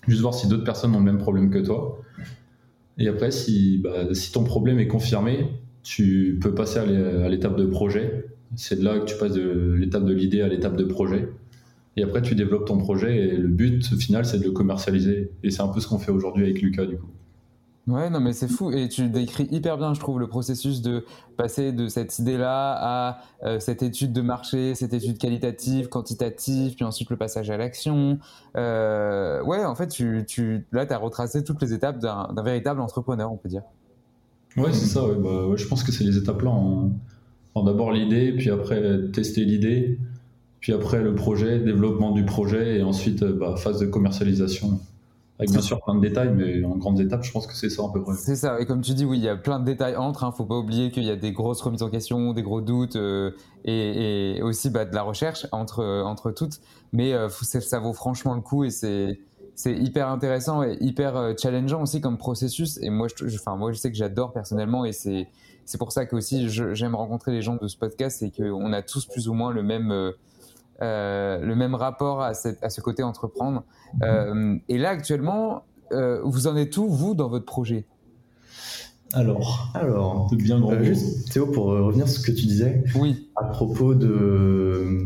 Juste 0.06 0.20
voir 0.20 0.34
si 0.34 0.50
d'autres 0.50 0.66
personnes 0.66 0.94
ont 0.96 1.00
le 1.00 1.06
même 1.06 1.18
problème 1.18 1.50
que 1.50 1.60
toi. 1.60 1.98
Et 2.98 3.08
après, 3.08 3.32
si, 3.32 3.78
bah, 3.78 4.14
si 4.14 4.34
ton 4.34 4.44
problème 4.44 4.80
est 4.80 4.88
confirmé, 4.88 5.48
tu 5.82 6.40
peux 6.42 6.54
passer 6.54 6.80
à 6.80 7.30
l'étape 7.30 7.56
de 7.56 7.66
projet. 7.66 8.26
C'est 8.58 8.80
de 8.80 8.84
là 8.84 9.00
que 9.00 9.06
tu 9.06 9.16
passes 9.16 9.34
de 9.34 9.76
l'étape 9.78 10.04
de 10.04 10.14
l'idée 10.14 10.42
à 10.42 10.50
l'étape 10.50 10.76
de 10.76 10.84
projet. 10.84 11.30
Et 11.98 12.04
après, 12.04 12.22
tu 12.22 12.36
développes 12.36 12.66
ton 12.66 12.78
projet 12.78 13.18
et 13.18 13.38
le 13.38 13.48
but 13.48 13.84
final, 13.98 14.26
c'est 14.26 14.40
de 14.40 14.44
le 14.44 14.52
commercialiser. 14.52 15.32
Et 15.44 15.52
c'est 15.52 15.62
un 15.62 15.70
peu 15.70 15.80
ce 15.80 15.88
qu'on 15.88 16.00
fait 16.00 16.12
aujourd'hui 16.12 16.44
avec 16.44 16.62
Lucas, 16.62 16.86
du 16.86 16.98
coup. 16.98 17.08
Ouais, 17.88 18.10
non, 18.10 18.20
mais 18.20 18.34
c'est 18.34 18.48
fou. 18.48 18.72
Et 18.72 18.90
tu 18.90 19.10
décris 19.10 19.48
hyper 19.52 19.78
bien, 19.78 19.94
je 19.94 20.00
trouve, 20.00 20.20
le 20.20 20.28
processus 20.28 20.82
de 20.82 21.06
passer 21.38 21.72
de 21.72 21.88
cette 21.88 22.18
idée-là 22.18 22.76
à 22.80 23.20
euh, 23.44 23.60
cette 23.60 23.84
étude 23.84 24.12
de 24.12 24.22
marché, 24.22 24.74
cette 24.74 24.94
étude 24.94 25.20
qualitative, 25.20 25.88
quantitative, 25.88 26.74
puis 26.76 26.84
ensuite 26.84 27.12
le 27.12 27.16
passage 27.16 27.52
à 27.52 27.58
l'action. 27.58 28.18
Euh, 28.58 29.44
ouais, 29.44 29.64
en 29.64 29.76
fait, 29.76 29.88
tu, 29.88 30.24
tu, 30.28 30.66
là, 30.72 30.88
tu 30.88 30.94
as 30.94 30.98
retracé 30.98 31.44
toutes 31.44 31.62
les 31.62 31.74
étapes 31.74 32.00
d'un 32.00 32.44
véritable 32.44 32.82
entrepreneur, 32.82 33.32
on 33.32 33.38
peut 33.38 33.50
dire. 33.50 33.62
Ouais, 34.58 34.74
c'est 34.74 34.88
ça. 34.88 35.06
ouais. 35.06 35.16
Bah, 35.22 35.48
ouais, 35.48 35.58
je 35.58 35.68
pense 35.68 35.84
que 35.84 35.92
c'est 35.92 36.04
les 36.04 36.18
étapes 36.18 36.42
là. 36.42 36.50
En, 36.50 36.92
en 37.54 37.64
d'abord 37.64 37.92
l'idée, 37.92 38.34
puis 38.34 38.50
après 38.50 38.82
tester 39.14 39.46
l'idée, 39.46 40.00
puis 40.66 40.74
après 40.74 41.00
le 41.00 41.14
projet, 41.14 41.60
développement 41.60 42.10
du 42.10 42.26
projet, 42.26 42.80
et 42.80 42.82
ensuite 42.82 43.22
euh, 43.22 43.38
bah, 43.40 43.56
phase 43.56 43.80
de 43.80 43.86
commercialisation. 43.86 44.80
Avec 45.38 45.52
bien 45.52 45.62
sûr 45.62 45.80
plein 45.80 45.94
de 45.94 46.02
détails, 46.02 46.34
mais 46.36 46.64
en 46.66 46.76
grandes 46.76 47.00
étapes, 47.00 47.24
je 47.24 47.32
pense 47.32 47.46
que 47.46 47.54
c'est 47.54 47.70
ça 47.70 47.84
à 47.84 47.94
peu 47.94 48.02
près. 48.02 48.16
C'est 48.16 48.36
ça, 48.36 48.60
et 48.60 48.66
comme 48.66 48.82
tu 48.82 48.96
dis, 48.96 49.06
oui, 49.06 49.20
il 49.20 49.24
y 49.24 49.30
a 49.30 49.36
plein 49.36 49.60
de 49.60 49.66
détails 49.66 49.96
entre. 49.96 50.24
Hein. 50.24 50.32
Faut 50.36 50.46
pas 50.46 50.58
oublier 50.58 50.90
qu'il 50.90 51.04
y 51.04 51.12
a 51.12 51.16
des 51.16 51.34
grosses 51.34 51.62
remises 51.62 51.84
en 51.84 51.92
question, 51.92 52.34
des 52.34 52.42
gros 52.42 52.62
doutes, 52.62 52.96
euh, 52.96 53.30
et, 53.64 54.38
et 54.38 54.42
aussi 54.42 54.72
bah, 54.72 54.86
de 54.86 54.96
la 54.96 55.04
recherche 55.04 55.46
entre 55.52 55.84
entre 56.04 56.32
toutes. 56.32 56.62
Mais 56.94 57.14
euh, 57.14 57.30
ça, 57.30 57.78
vaut 57.78 57.94
franchement 57.94 58.34
le 58.34 58.42
coup, 58.42 58.64
et 58.64 58.72
c'est 58.72 59.20
c'est 59.54 59.74
hyper 59.78 60.08
intéressant 60.10 60.64
et 60.64 60.78
hyper 60.82 61.16
euh, 61.16 61.34
challengeant 61.40 61.84
aussi 61.84 62.02
comme 62.02 62.18
processus. 62.18 62.80
Et 62.82 62.90
moi, 62.90 63.08
je, 63.16 63.28
je- 63.28 63.38
enfin 63.38 63.56
moi, 63.56 63.72
je 63.72 63.78
sais 63.78 63.92
que 63.92 63.98
j'adore 63.98 64.34
personnellement, 64.34 64.84
et 64.84 64.94
c'est 64.94 65.28
c'est 65.64 65.78
pour 65.78 65.92
ça 65.92 66.08
que 66.08 66.16
aussi 66.16 66.50
j'aime 66.50 66.96
rencontrer 66.96 67.32
les 67.34 67.44
gens 67.44 67.56
de 67.62 67.68
ce 67.68 67.78
podcast, 67.78 68.18
c'est 68.20 68.32
qu'on 68.36 68.74
a 68.74 68.82
tous 68.82 69.06
plus 69.06 69.28
ou 69.30 69.36
moins 69.36 69.52
le 69.52 69.62
même 69.62 70.12
euh, 70.82 71.40
le 71.40 71.56
même 71.56 71.76
rapport 71.76 72.22
à, 72.22 72.34
cette- 72.34 72.64
à 72.64 72.70
ce 72.70 72.82
côté 72.82 73.04
entreprendre. 73.04 73.64
Euh, 74.04 74.58
et 74.70 74.78
là, 74.78 74.90
actuellement, 74.90 75.64
euh, 75.92 76.22
vous 76.24 76.48
en 76.48 76.56
êtes 76.58 76.76
où, 76.78 76.88
vous, 76.88 77.16
dans 77.16 77.30
votre 77.30 77.46
projet? 77.46 77.86
Alors, 79.14 79.72
alors 79.76 80.30
bien 80.36 80.62
euh, 80.62 80.84
juste 80.84 81.32
Théo, 81.32 81.48
pour 81.48 81.66
revenir 81.66 82.08
sur 82.10 82.22
ce 82.22 82.26
que 82.26 82.36
tu 82.36 82.46
disais, 82.48 82.84
oui. 83.00 83.30
à 83.36 83.46
propos 83.46 83.94
de, 83.96 85.06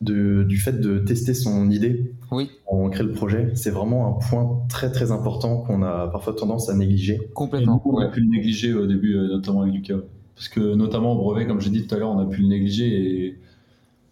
de- 0.00 0.42
du 0.42 0.56
fait 0.58 0.80
de 0.80 0.98
tester 0.98 1.34
son 1.34 1.70
idée 1.70 2.12
oui. 2.32 2.50
on 2.66 2.88
crée 2.90 3.04
le 3.04 3.12
projet, 3.12 3.52
c'est 3.54 3.70
vraiment 3.70 4.08
un 4.08 4.28
point 4.28 4.60
très 4.68 4.90
très 4.90 5.12
important 5.12 5.58
qu'on 5.58 5.82
a 5.82 6.08
parfois 6.08 6.32
tendance 6.34 6.68
à 6.68 6.74
négliger. 6.74 7.20
Complètement. 7.34 7.80
on 7.84 7.98
a 7.98 8.08
pu 8.08 8.20
le 8.20 8.28
négliger 8.28 8.74
au 8.74 8.86
début, 8.86 9.14
notamment 9.14 9.62
avec 9.62 9.74
Lucas. 9.74 9.98
Parce 10.34 10.48
que 10.48 10.74
notamment 10.74 11.12
au 11.12 11.18
brevet, 11.18 11.46
comme 11.46 11.60
j'ai 11.60 11.70
dit 11.70 11.86
tout 11.86 11.94
à 11.94 11.98
l'heure, 11.98 12.10
on 12.10 12.18
a 12.18 12.26
pu 12.26 12.42
le 12.42 12.48
négliger 12.48 12.86
et 13.26 13.38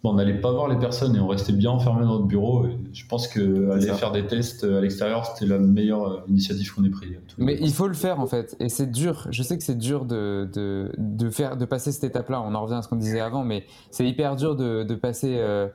on 0.03 0.13
n'allait 0.13 0.39
pas 0.39 0.51
voir 0.51 0.67
les 0.67 0.77
personnes 0.77 1.15
et 1.15 1.19
on 1.19 1.27
restait 1.27 1.53
bien 1.53 1.71
enfermé 1.71 2.01
dans 2.01 2.13
notre 2.13 2.25
bureau. 2.27 2.65
Et 2.65 2.77
je 2.93 3.05
pense 3.07 3.27
que 3.27 3.71
aller 3.71 3.87
ça. 3.87 3.95
faire 3.95 4.11
des 4.11 4.25
tests 4.25 4.63
à 4.63 4.79
l'extérieur, 4.81 5.25
c'était 5.25 5.45
la 5.45 5.59
meilleure 5.59 6.07
euh, 6.07 6.19
initiative 6.27 6.73
qu'on 6.73 6.83
ait 6.83 6.89
prise. 6.89 7.11
Mais 7.37 7.57
il 7.59 7.73
faut 7.73 7.87
le 7.87 7.93
faire 7.93 8.19
en 8.19 8.27
fait, 8.27 8.55
et 8.59 8.69
c'est 8.69 8.91
dur. 8.91 9.27
Je 9.31 9.43
sais 9.43 9.57
que 9.57 9.63
c'est 9.63 9.77
dur 9.77 10.05
de, 10.05 10.47
de, 10.53 10.91
de 10.97 11.29
faire, 11.29 11.57
de 11.57 11.65
passer 11.65 11.91
cette 11.91 12.05
étape-là. 12.05 12.41
On 12.41 12.55
en 12.55 12.63
revient 12.63 12.75
à 12.75 12.81
ce 12.81 12.87
qu'on 12.87 12.95
disait 12.95 13.19
avant, 13.19 13.43
mais 13.43 13.65
c'est 13.91 14.07
hyper 14.07 14.35
dur 14.35 14.55
de, 14.55 14.83
de 14.83 14.95
passer, 14.95 15.35
euh, 15.37 15.67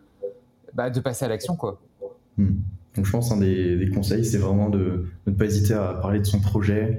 bah, 0.75 0.91
de 0.91 1.01
passer 1.01 1.25
à 1.25 1.29
l'action, 1.29 1.57
quoi. 1.57 1.81
Hmm. 2.39 2.57
Donc 2.97 3.07
je 3.07 3.11
pense 3.11 3.33
un 3.33 3.39
des, 3.39 3.77
des 3.77 3.91
conseils, 3.91 4.25
c'est 4.25 4.39
vraiment 4.39 4.69
de, 4.69 4.79
de 5.27 5.31
ne 5.31 5.35
pas 5.35 5.47
hésiter 5.47 5.75
à 5.75 5.95
parler 5.95 6.21
de 6.21 6.27
son 6.27 6.41
projet, 6.41 6.99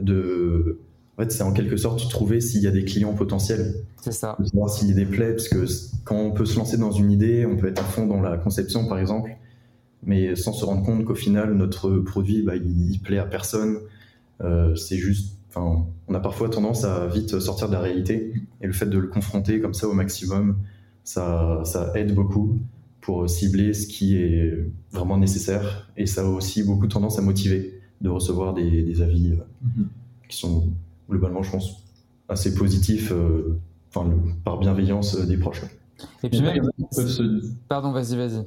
de 0.00 0.78
en 1.16 1.22
fait, 1.22 1.30
c'est 1.30 1.44
en 1.44 1.52
quelque 1.52 1.76
sorte 1.76 2.08
trouver 2.10 2.40
s'il 2.40 2.62
y 2.62 2.66
a 2.66 2.72
des 2.72 2.84
clients 2.84 3.14
potentiels. 3.14 3.74
C'est 4.02 4.12
ça. 4.12 4.36
De 4.40 4.46
savoir 4.46 4.68
s'il 4.68 4.88
y 4.88 4.92
a 4.92 4.94
des 4.94 5.06
plaies, 5.06 5.32
parce 5.32 5.48
que 5.48 5.64
quand 6.04 6.16
on 6.16 6.32
peut 6.32 6.44
se 6.44 6.56
lancer 6.56 6.76
dans 6.76 6.90
une 6.90 7.10
idée, 7.10 7.46
on 7.46 7.56
peut 7.56 7.68
être 7.68 7.80
à 7.80 7.84
fond 7.84 8.06
dans 8.06 8.20
la 8.20 8.36
conception, 8.36 8.88
par 8.88 8.98
exemple, 8.98 9.36
mais 10.02 10.34
sans 10.34 10.52
se 10.52 10.64
rendre 10.64 10.84
compte 10.84 11.04
qu'au 11.04 11.14
final, 11.14 11.54
notre 11.54 11.90
produit, 11.98 12.42
bah, 12.42 12.56
il, 12.56 12.90
il 12.90 12.98
plaît 12.98 13.18
à 13.18 13.24
personne. 13.24 13.78
Euh, 14.42 14.74
c'est 14.74 14.96
juste, 14.96 15.36
enfin, 15.48 15.86
on 16.08 16.14
a 16.14 16.20
parfois 16.20 16.48
tendance 16.48 16.84
à 16.84 17.06
vite 17.06 17.38
sortir 17.38 17.68
de 17.68 17.72
la 17.74 17.80
réalité, 17.80 18.32
et 18.60 18.66
le 18.66 18.72
fait 18.72 18.86
de 18.86 18.98
le 18.98 19.06
confronter 19.06 19.60
comme 19.60 19.74
ça 19.74 19.86
au 19.86 19.92
maximum, 19.92 20.56
ça, 21.04 21.62
ça 21.64 21.92
aide 21.94 22.12
beaucoup 22.12 22.58
pour 23.00 23.30
cibler 23.30 23.72
ce 23.72 23.86
qui 23.86 24.16
est 24.16 24.66
vraiment 24.90 25.16
nécessaire, 25.16 25.88
et 25.96 26.06
ça 26.06 26.22
a 26.22 26.24
aussi 26.24 26.64
beaucoup 26.64 26.88
tendance 26.88 27.18
à 27.20 27.22
motiver 27.22 27.80
de 28.00 28.08
recevoir 28.08 28.52
des, 28.52 28.82
des 28.82 29.00
avis 29.00 29.30
euh, 29.30 29.84
qui 30.28 30.36
sont 30.36 30.68
globalement, 31.10 31.42
je 31.42 31.50
pense, 31.50 31.70
assez 32.28 32.54
positifs, 32.54 33.12
euh, 33.12 33.58
enfin, 33.94 34.08
le- 34.08 34.16
par 34.44 34.58
bienveillance 34.58 35.16
euh, 35.16 35.26
des 35.26 35.36
proches. 35.36 35.62
Et 36.22 36.28
puis 36.28 36.40
même, 36.40 36.70
pardon, 37.68 37.92
vas-y, 37.92 38.16
vas-y. 38.16 38.44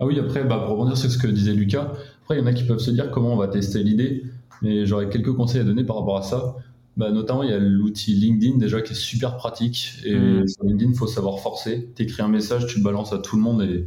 Ah 0.00 0.06
oui, 0.06 0.18
après, 0.18 0.44
bah, 0.44 0.58
pour 0.58 0.70
rebondir 0.76 0.96
sur 0.96 1.10
ce 1.10 1.18
que 1.18 1.28
disait 1.28 1.54
Lucas, 1.54 1.92
après, 2.22 2.36
il 2.36 2.40
y 2.40 2.42
en 2.42 2.46
a 2.46 2.52
qui 2.52 2.64
peuvent 2.64 2.78
se 2.78 2.90
dire 2.90 3.10
comment 3.10 3.32
on 3.32 3.36
va 3.36 3.48
tester 3.48 3.82
l'idée, 3.82 4.24
mais 4.62 4.84
j'aurais 4.86 5.08
quelques 5.08 5.32
conseils 5.34 5.60
à 5.60 5.64
donner 5.64 5.84
par 5.84 5.96
rapport 5.98 6.16
à 6.16 6.22
ça. 6.22 6.56
Bah, 6.96 7.10
notamment, 7.10 7.42
il 7.42 7.50
y 7.50 7.52
a 7.52 7.58
l'outil 7.58 8.12
LinkedIn 8.14 8.58
déjà 8.58 8.82
qui 8.82 8.92
est 8.92 8.96
super 8.96 9.36
pratique. 9.36 9.94
Et 10.04 10.14
Mm. 10.14 10.48
sur 10.48 10.64
LinkedIn, 10.64 10.90
il 10.92 10.96
faut 10.96 11.06
savoir 11.06 11.38
forcer. 11.38 11.88
Tu 11.96 12.02
écris 12.02 12.22
un 12.22 12.28
message, 12.28 12.66
tu 12.66 12.78
le 12.78 12.84
balances 12.84 13.12
à 13.12 13.18
tout 13.18 13.36
le 13.36 13.42
monde 13.42 13.62
et 13.62 13.86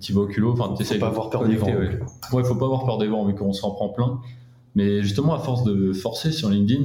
tu 0.00 0.12
vas 0.12 0.20
au 0.22 0.26
culot. 0.26 0.52
Enfin, 0.52 0.74
Faut 0.82 0.98
pas 0.98 1.06
avoir 1.08 1.30
peur 1.30 1.46
des 1.46 1.56
vents, 1.56 1.66
Ouais. 1.66 1.98
ouais, 2.32 2.44
faut 2.44 2.54
pas 2.54 2.64
avoir 2.66 2.84
peur 2.86 2.98
des 2.98 3.06
vents 3.08 3.24
vu 3.26 3.34
qu'on 3.34 3.52
s'en 3.52 3.72
prend 3.72 3.88
plein. 3.90 4.20
Mais 4.74 5.02
justement, 5.02 5.34
à 5.34 5.38
force 5.40 5.64
de 5.64 5.92
forcer 5.92 6.30
sur 6.32 6.48
LinkedIn, 6.50 6.84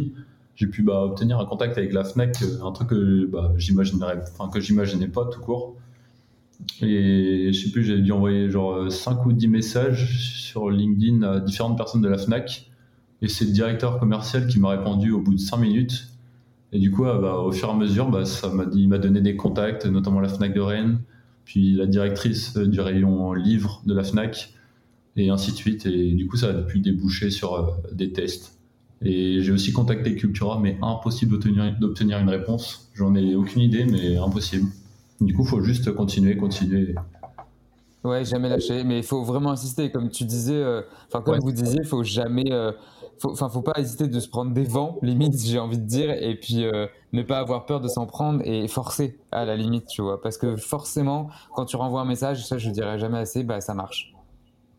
j'ai 0.55 0.67
pu 0.67 0.83
bah, 0.83 1.03
obtenir 1.03 1.39
un 1.39 1.45
contact 1.45 1.77
avec 1.77 1.93
la 1.93 2.03
Fnac, 2.03 2.41
euh, 2.41 2.63
un 2.63 2.71
truc 2.71 2.89
que 2.89 3.25
bah, 3.25 3.53
enfin 4.37 4.49
que 4.49 4.59
j'imaginais 4.59 5.07
pas 5.07 5.25
tout 5.25 5.41
court. 5.41 5.75
Et 6.81 7.51
je 7.51 7.59
sais 7.59 7.71
plus, 7.71 7.83
j'ai 7.83 7.99
dû 7.99 8.11
envoyer 8.11 8.49
genre 8.49 8.91
5 8.91 9.25
ou 9.25 9.33
10 9.33 9.47
messages 9.47 10.19
sur 10.19 10.69
LinkedIn 10.69 11.23
à 11.23 11.39
différentes 11.39 11.77
personnes 11.77 12.01
de 12.01 12.07
la 12.07 12.17
Fnac. 12.17 12.69
Et 13.21 13.27
c'est 13.27 13.45
le 13.45 13.51
directeur 13.51 13.99
commercial 13.99 14.47
qui 14.47 14.59
m'a 14.59 14.69
répondu 14.69 15.11
au 15.11 15.19
bout 15.19 15.33
de 15.33 15.39
5 15.39 15.57
minutes. 15.57 16.07
Et 16.73 16.79
du 16.79 16.91
coup, 16.91 17.05
ah, 17.05 17.19
bah, 17.19 17.37
au 17.37 17.51
fur 17.51 17.69
et 17.69 17.71
à 17.71 17.75
mesure, 17.75 18.09
bah, 18.09 18.25
ça 18.25 18.49
m'a 18.49 18.65
il 18.73 18.89
m'a 18.89 18.97
donné 18.97 19.21
des 19.21 19.35
contacts, 19.35 19.85
notamment 19.85 20.19
la 20.19 20.27
Fnac 20.27 20.53
de 20.53 20.59
Rennes, 20.59 20.99
puis 21.45 21.73
la 21.73 21.85
directrice 21.85 22.57
euh, 22.57 22.67
du 22.67 22.79
rayon 22.81 23.33
livre 23.33 23.81
de 23.85 23.93
la 23.93 24.03
Fnac, 24.03 24.53
et 25.15 25.29
ainsi 25.29 25.51
de 25.51 25.57
suite. 25.57 25.85
Et 25.85 26.13
du 26.13 26.27
coup, 26.27 26.37
ça 26.37 26.49
a 26.49 26.61
pu 26.63 26.79
déboucher 26.79 27.29
sur 27.29 27.53
euh, 27.53 27.71
des 27.91 28.11
tests. 28.11 28.57
Et 29.05 29.41
j'ai 29.41 29.51
aussi 29.51 29.71
contacté 29.73 30.15
Cultura, 30.15 30.59
mais 30.59 30.77
impossible 30.81 31.33
d'obtenir, 31.33 31.75
d'obtenir 31.79 32.19
une 32.19 32.29
réponse. 32.29 32.89
J'en 32.93 33.15
ai 33.15 33.35
aucune 33.35 33.61
idée, 33.61 33.85
mais 33.85 34.17
impossible. 34.17 34.67
Du 35.21 35.33
coup, 35.33 35.43
il 35.43 35.47
faut 35.49 35.61
juste 35.61 35.91
continuer, 35.93 36.37
continuer. 36.37 36.95
Ouais, 38.03 38.25
jamais 38.25 38.49
lâcher. 38.49 38.83
Mais 38.83 38.97
il 38.97 39.03
faut 39.03 39.23
vraiment 39.23 39.51
insister. 39.51 39.91
Comme 39.91 40.09
tu 40.09 40.25
disais, 40.25 40.53
euh, 40.55 40.81
enfin, 41.07 41.21
comme 41.21 41.35
Ouais. 41.35 41.39
vous 41.41 41.51
disiez, 41.51 41.79
il 41.81 41.87
faut 41.87 42.03
jamais. 42.03 42.51
euh, 42.51 42.71
faut- 43.19 43.31
Enfin, 43.31 43.47
faut 43.49 43.61
pas 43.61 43.79
hésiter 43.79 44.07
de 44.07 44.19
se 44.19 44.27
prendre 44.27 44.51
des 44.53 44.63
vents, 44.63 44.97
limite, 45.03 45.39
j'ai 45.39 45.59
envie 45.59 45.77
de 45.77 45.85
dire, 45.85 46.11
et 46.11 46.35
puis 46.35 46.65
euh, 46.65 46.87
ne 47.13 47.21
pas 47.21 47.39
avoir 47.39 47.65
peur 47.65 47.79
de 47.79 47.87
s'en 47.87 48.05
prendre 48.05 48.41
et 48.43 48.67
forcer 48.67 49.17
à 49.31 49.45
la 49.45 49.55
limite, 49.55 49.85
tu 49.87 50.01
vois. 50.01 50.21
Parce 50.21 50.37
que 50.37 50.55
forcément, 50.57 51.29
quand 51.55 51.65
tu 51.65 51.75
renvoies 51.77 52.01
un 52.01 52.05
message, 52.05 52.45
ça 52.45 52.57
je 52.57 52.67
le 52.67 52.73
dirai 52.73 52.99
jamais 52.99 53.19
assez, 53.19 53.43
bah 53.43 53.61
ça 53.61 53.73
marche. 53.73 54.12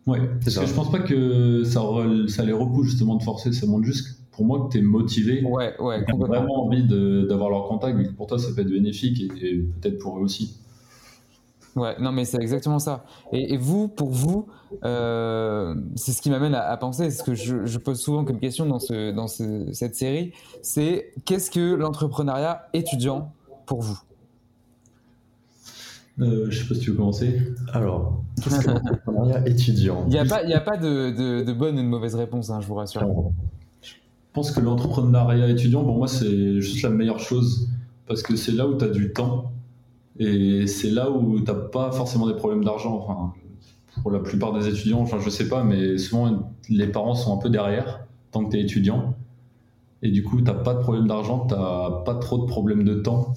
Ouais, 0.07 0.21
parce 0.43 0.59
que 0.59 0.67
je 0.67 0.75
pense 0.75 0.91
pas 0.91 0.99
que 1.01 1.65
ça, 1.65 1.81
re- 1.81 2.29
ça 2.29 2.45
les 2.45 2.53
repousse 2.53 2.89
justement 2.89 3.15
de 3.17 3.23
forcer, 3.23 3.53
ça 3.53 3.67
montre 3.67 3.85
juste 3.87 4.19
pour 4.33 4.45
moi 4.45 4.67
que 4.67 4.73
tu 4.73 4.79
es 4.79 4.83
motivé. 4.83 5.43
Ouais, 5.45 5.75
ouais, 5.81 6.05
Tu 6.05 6.11
as 6.11 6.13
complètement. 6.13 6.27
vraiment 6.27 6.67
envie 6.67 6.87
d'avoir 7.27 7.49
leur 7.51 7.69
contact, 7.69 7.97
vu 7.97 8.05
que 8.09 8.13
pour 8.13 8.27
toi 8.27 8.39
ça 8.39 8.49
peut 8.55 8.61
être 8.63 8.69
bénéfique 8.69 9.21
et, 9.21 9.47
et 9.47 9.57
peut-être 9.81 9.99
pour 9.99 10.19
eux 10.19 10.23
aussi. 10.23 10.59
Ouais, 11.77 11.97
non, 12.01 12.13
mais 12.13 12.25
c'est 12.25 12.41
exactement 12.41 12.79
ça. 12.79 13.05
Et, 13.33 13.55
et 13.55 13.57
vous, 13.57 13.89
pour 13.89 14.11
vous, 14.11 14.47
euh, 14.85 15.75
c'est 15.97 16.13
ce 16.13 16.23
qui 16.23 16.31
m'amène 16.31 16.55
à, 16.55 16.69
à 16.71 16.77
penser, 16.77 17.11
ce 17.11 17.23
que 17.25 17.35
je, 17.35 17.65
je 17.65 17.79
pose 17.79 17.99
souvent 17.99 18.25
comme 18.25 18.39
question 18.39 18.67
dans, 18.67 18.79
ce, 18.79 19.11
dans 19.11 19.27
ce- 19.27 19.73
cette 19.73 19.97
série, 19.97 20.33
c'est 20.63 21.13
qu'est-ce 21.25 21.51
que 21.51 21.75
l'entrepreneuriat 21.75 22.63
étudiant 22.75 23.33
pour 23.67 23.83
vous? 23.83 23.99
Euh, 26.21 26.47
je 26.49 26.59
sais 26.63 26.69
pas 26.69 26.75
si 26.75 26.81
tu 26.81 26.91
veux 26.91 26.97
commencer. 26.97 27.41
Alors, 27.73 28.23
qu'est-ce 28.43 28.61
que 28.61 28.71
l'entrepreneuriat 28.71 29.43
étudiant 29.49 30.05
Il 30.07 30.13
n'y 30.13 30.19
a 30.19 30.25
pas, 30.25 30.45
y 30.45 30.55
a 30.55 30.61
pas 30.61 30.77
de, 30.77 31.11
de, 31.11 31.45
de 31.45 31.53
bonne 31.53 31.79
ou 31.79 31.83
de 31.83 31.89
mauvaise 31.89 32.15
réponse, 32.15 32.51
hein, 32.51 32.61
je 32.61 32.67
vous 32.67 32.75
rassure. 32.75 33.33
Je 33.83 33.95
pense 34.33 34.51
que 34.51 34.61
l'entrepreneuriat 34.61 35.49
étudiant, 35.49 35.85
pour 35.85 35.97
moi, 35.97 36.09
c'est 36.09 36.61
juste 36.61 36.83
la 36.83 36.91
meilleure 36.91 37.21
chose. 37.21 37.69
Parce 38.07 38.23
que 38.23 38.37
c'est 38.37 38.53
là 38.53 38.67
où 38.69 38.77
tu 38.77 38.85
as 38.85 38.89
du 38.89 39.13
temps. 39.13 39.53
Et 40.19 40.67
c'est 40.67 40.91
là 40.91 41.11
où 41.11 41.41
tu 41.41 41.45
n'as 41.45 41.55
pas 41.59 41.91
forcément 41.91 42.27
des 42.27 42.35
problèmes 42.35 42.65
d'argent. 42.65 42.97
Enfin, 42.97 43.33
pour 44.03 44.11
la 44.11 44.21
plupart 44.21 44.53
des 44.53 44.69
étudiants, 44.69 45.01
enfin, 45.01 45.19
je 45.21 45.31
sais 45.31 45.49
pas, 45.49 45.65
mais 45.65 45.99
souvent 45.99 46.53
les 46.69 46.87
parents 46.87 47.15
sont 47.15 47.37
un 47.37 47.41
peu 47.41 47.51
derrière 47.51 48.01
tant 48.31 48.45
que 48.45 48.51
tu 48.51 48.59
es 48.59 48.63
étudiant. 48.63 49.15
Et 50.03 50.11
du 50.11 50.23
coup, 50.23 50.37
tu 50.39 50.45
n'as 50.45 50.55
pas 50.55 50.75
de 50.75 50.81
problème 50.81 51.07
d'argent, 51.07 51.47
tu 51.47 51.55
n'as 51.55 51.91
pas 52.05 52.15
trop 52.17 52.39
de 52.39 52.47
problèmes 52.47 52.85
de 52.85 52.95
temps. 52.95 53.33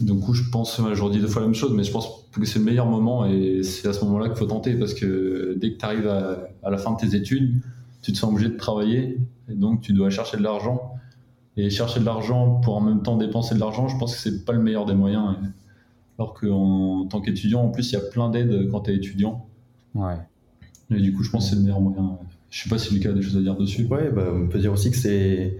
Du 0.00 0.14
coup, 0.14 0.32
je 0.32 0.48
pense, 0.50 0.80
je 0.94 1.02
redis 1.02 1.18
deux 1.20 1.26
fois 1.26 1.42
la 1.42 1.48
même 1.48 1.54
chose, 1.56 1.72
mais 1.74 1.82
je 1.82 1.90
pense 1.90 2.08
que 2.32 2.44
c'est 2.44 2.60
le 2.60 2.64
meilleur 2.64 2.86
moment 2.86 3.26
et 3.26 3.62
c'est 3.64 3.88
à 3.88 3.92
ce 3.92 4.04
moment-là 4.04 4.28
qu'il 4.28 4.36
faut 4.38 4.46
tenter 4.46 4.74
parce 4.74 4.94
que 4.94 5.56
dès 5.60 5.72
que 5.72 5.78
tu 5.78 5.84
arrives 5.84 6.06
à, 6.06 6.38
à 6.62 6.70
la 6.70 6.78
fin 6.78 6.92
de 6.92 6.96
tes 6.98 7.16
études, 7.16 7.60
tu 8.02 8.12
te 8.12 8.16
sens 8.18 8.30
obligé 8.30 8.48
de 8.48 8.56
travailler 8.56 9.18
et 9.50 9.54
donc 9.54 9.80
tu 9.80 9.92
dois 9.92 10.08
chercher 10.10 10.36
de 10.36 10.42
l'argent. 10.42 10.92
Et 11.56 11.70
chercher 11.70 11.98
de 11.98 12.04
l'argent 12.04 12.60
pour 12.62 12.76
en 12.76 12.80
même 12.80 13.02
temps 13.02 13.16
dépenser 13.16 13.56
de 13.56 13.60
l'argent, 13.60 13.88
je 13.88 13.98
pense 13.98 14.14
que 14.14 14.20
c'est 14.20 14.44
pas 14.44 14.52
le 14.52 14.60
meilleur 14.62 14.86
des 14.86 14.94
moyens. 14.94 15.34
Et- 15.42 15.46
Alors 16.20 16.34
qu'en 16.34 17.06
tant 17.10 17.20
qu'étudiant, 17.20 17.62
en 17.64 17.68
plus, 17.70 17.90
il 17.90 17.94
y 17.94 17.96
a 17.96 18.00
plein 18.00 18.30
d'aides 18.30 18.68
quand 18.70 18.82
tu 18.82 18.92
es 18.92 18.94
étudiant. 18.94 19.44
Ouais. 19.96 20.14
Et 20.94 21.00
du 21.00 21.12
coup, 21.12 21.24
je 21.24 21.30
pense 21.30 21.44
que 21.46 21.50
c'est 21.50 21.56
le 21.56 21.62
meilleur 21.62 21.80
moyen. 21.80 22.18
Je 22.50 22.62
sais 22.62 22.68
pas 22.70 22.78
si 22.78 22.94
Lucas 22.94 23.10
a 23.10 23.12
des 23.12 23.22
choses 23.22 23.36
à 23.36 23.40
dire 23.40 23.56
dessus. 23.56 23.84
Ouais, 23.86 24.10
bah, 24.12 24.26
on 24.32 24.46
peut 24.46 24.60
dire 24.60 24.72
aussi 24.72 24.92
que 24.92 24.96
c'est 24.96 25.56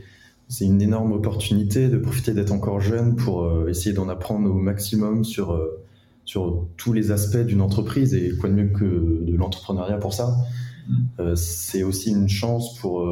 c'est 0.48 0.64
une 0.64 0.80
énorme 0.80 1.12
opportunité 1.12 1.88
de 1.88 1.98
profiter 1.98 2.32
d'être 2.32 2.52
encore 2.52 2.80
jeune 2.80 3.16
pour 3.16 3.44
euh, 3.44 3.68
essayer 3.68 3.94
d'en 3.94 4.08
apprendre 4.08 4.50
au 4.50 4.54
maximum 4.54 5.22
sur, 5.24 5.52
euh, 5.52 5.84
sur 6.24 6.66
tous 6.78 6.94
les 6.94 7.10
aspects 7.10 7.44
d'une 7.44 7.60
entreprise 7.60 8.14
et 8.14 8.34
quoi 8.38 8.48
de 8.48 8.54
mieux 8.54 8.68
que 8.68 8.84
de 9.24 9.36
l'entrepreneuriat 9.36 9.98
pour 9.98 10.14
ça. 10.14 10.36
Euh, 11.20 11.36
c'est 11.36 11.82
aussi 11.82 12.10
une 12.10 12.30
chance 12.30 12.78
pour, 12.78 13.06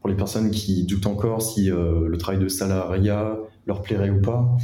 pour 0.00 0.10
les 0.10 0.16
personnes 0.16 0.50
qui 0.50 0.84
doutent 0.84 1.06
encore 1.06 1.40
si 1.40 1.70
le 1.70 2.16
travail 2.18 2.40
de 2.40 2.48
salariat 2.48 3.38
leur 3.66 3.80
plairait 3.80 4.10
ou 4.10 4.20
pas. 4.20 4.54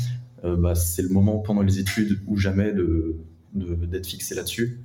Bah, 0.44 0.74
c'est 0.74 1.02
le 1.02 1.08
moment 1.08 1.38
pendant 1.38 1.62
les 1.62 1.78
études 1.78 2.20
ou 2.26 2.36
jamais 2.36 2.72
de, 2.72 3.16
d'être 3.54 4.06
fixé 4.06 4.34
là-dessus. 4.34 4.78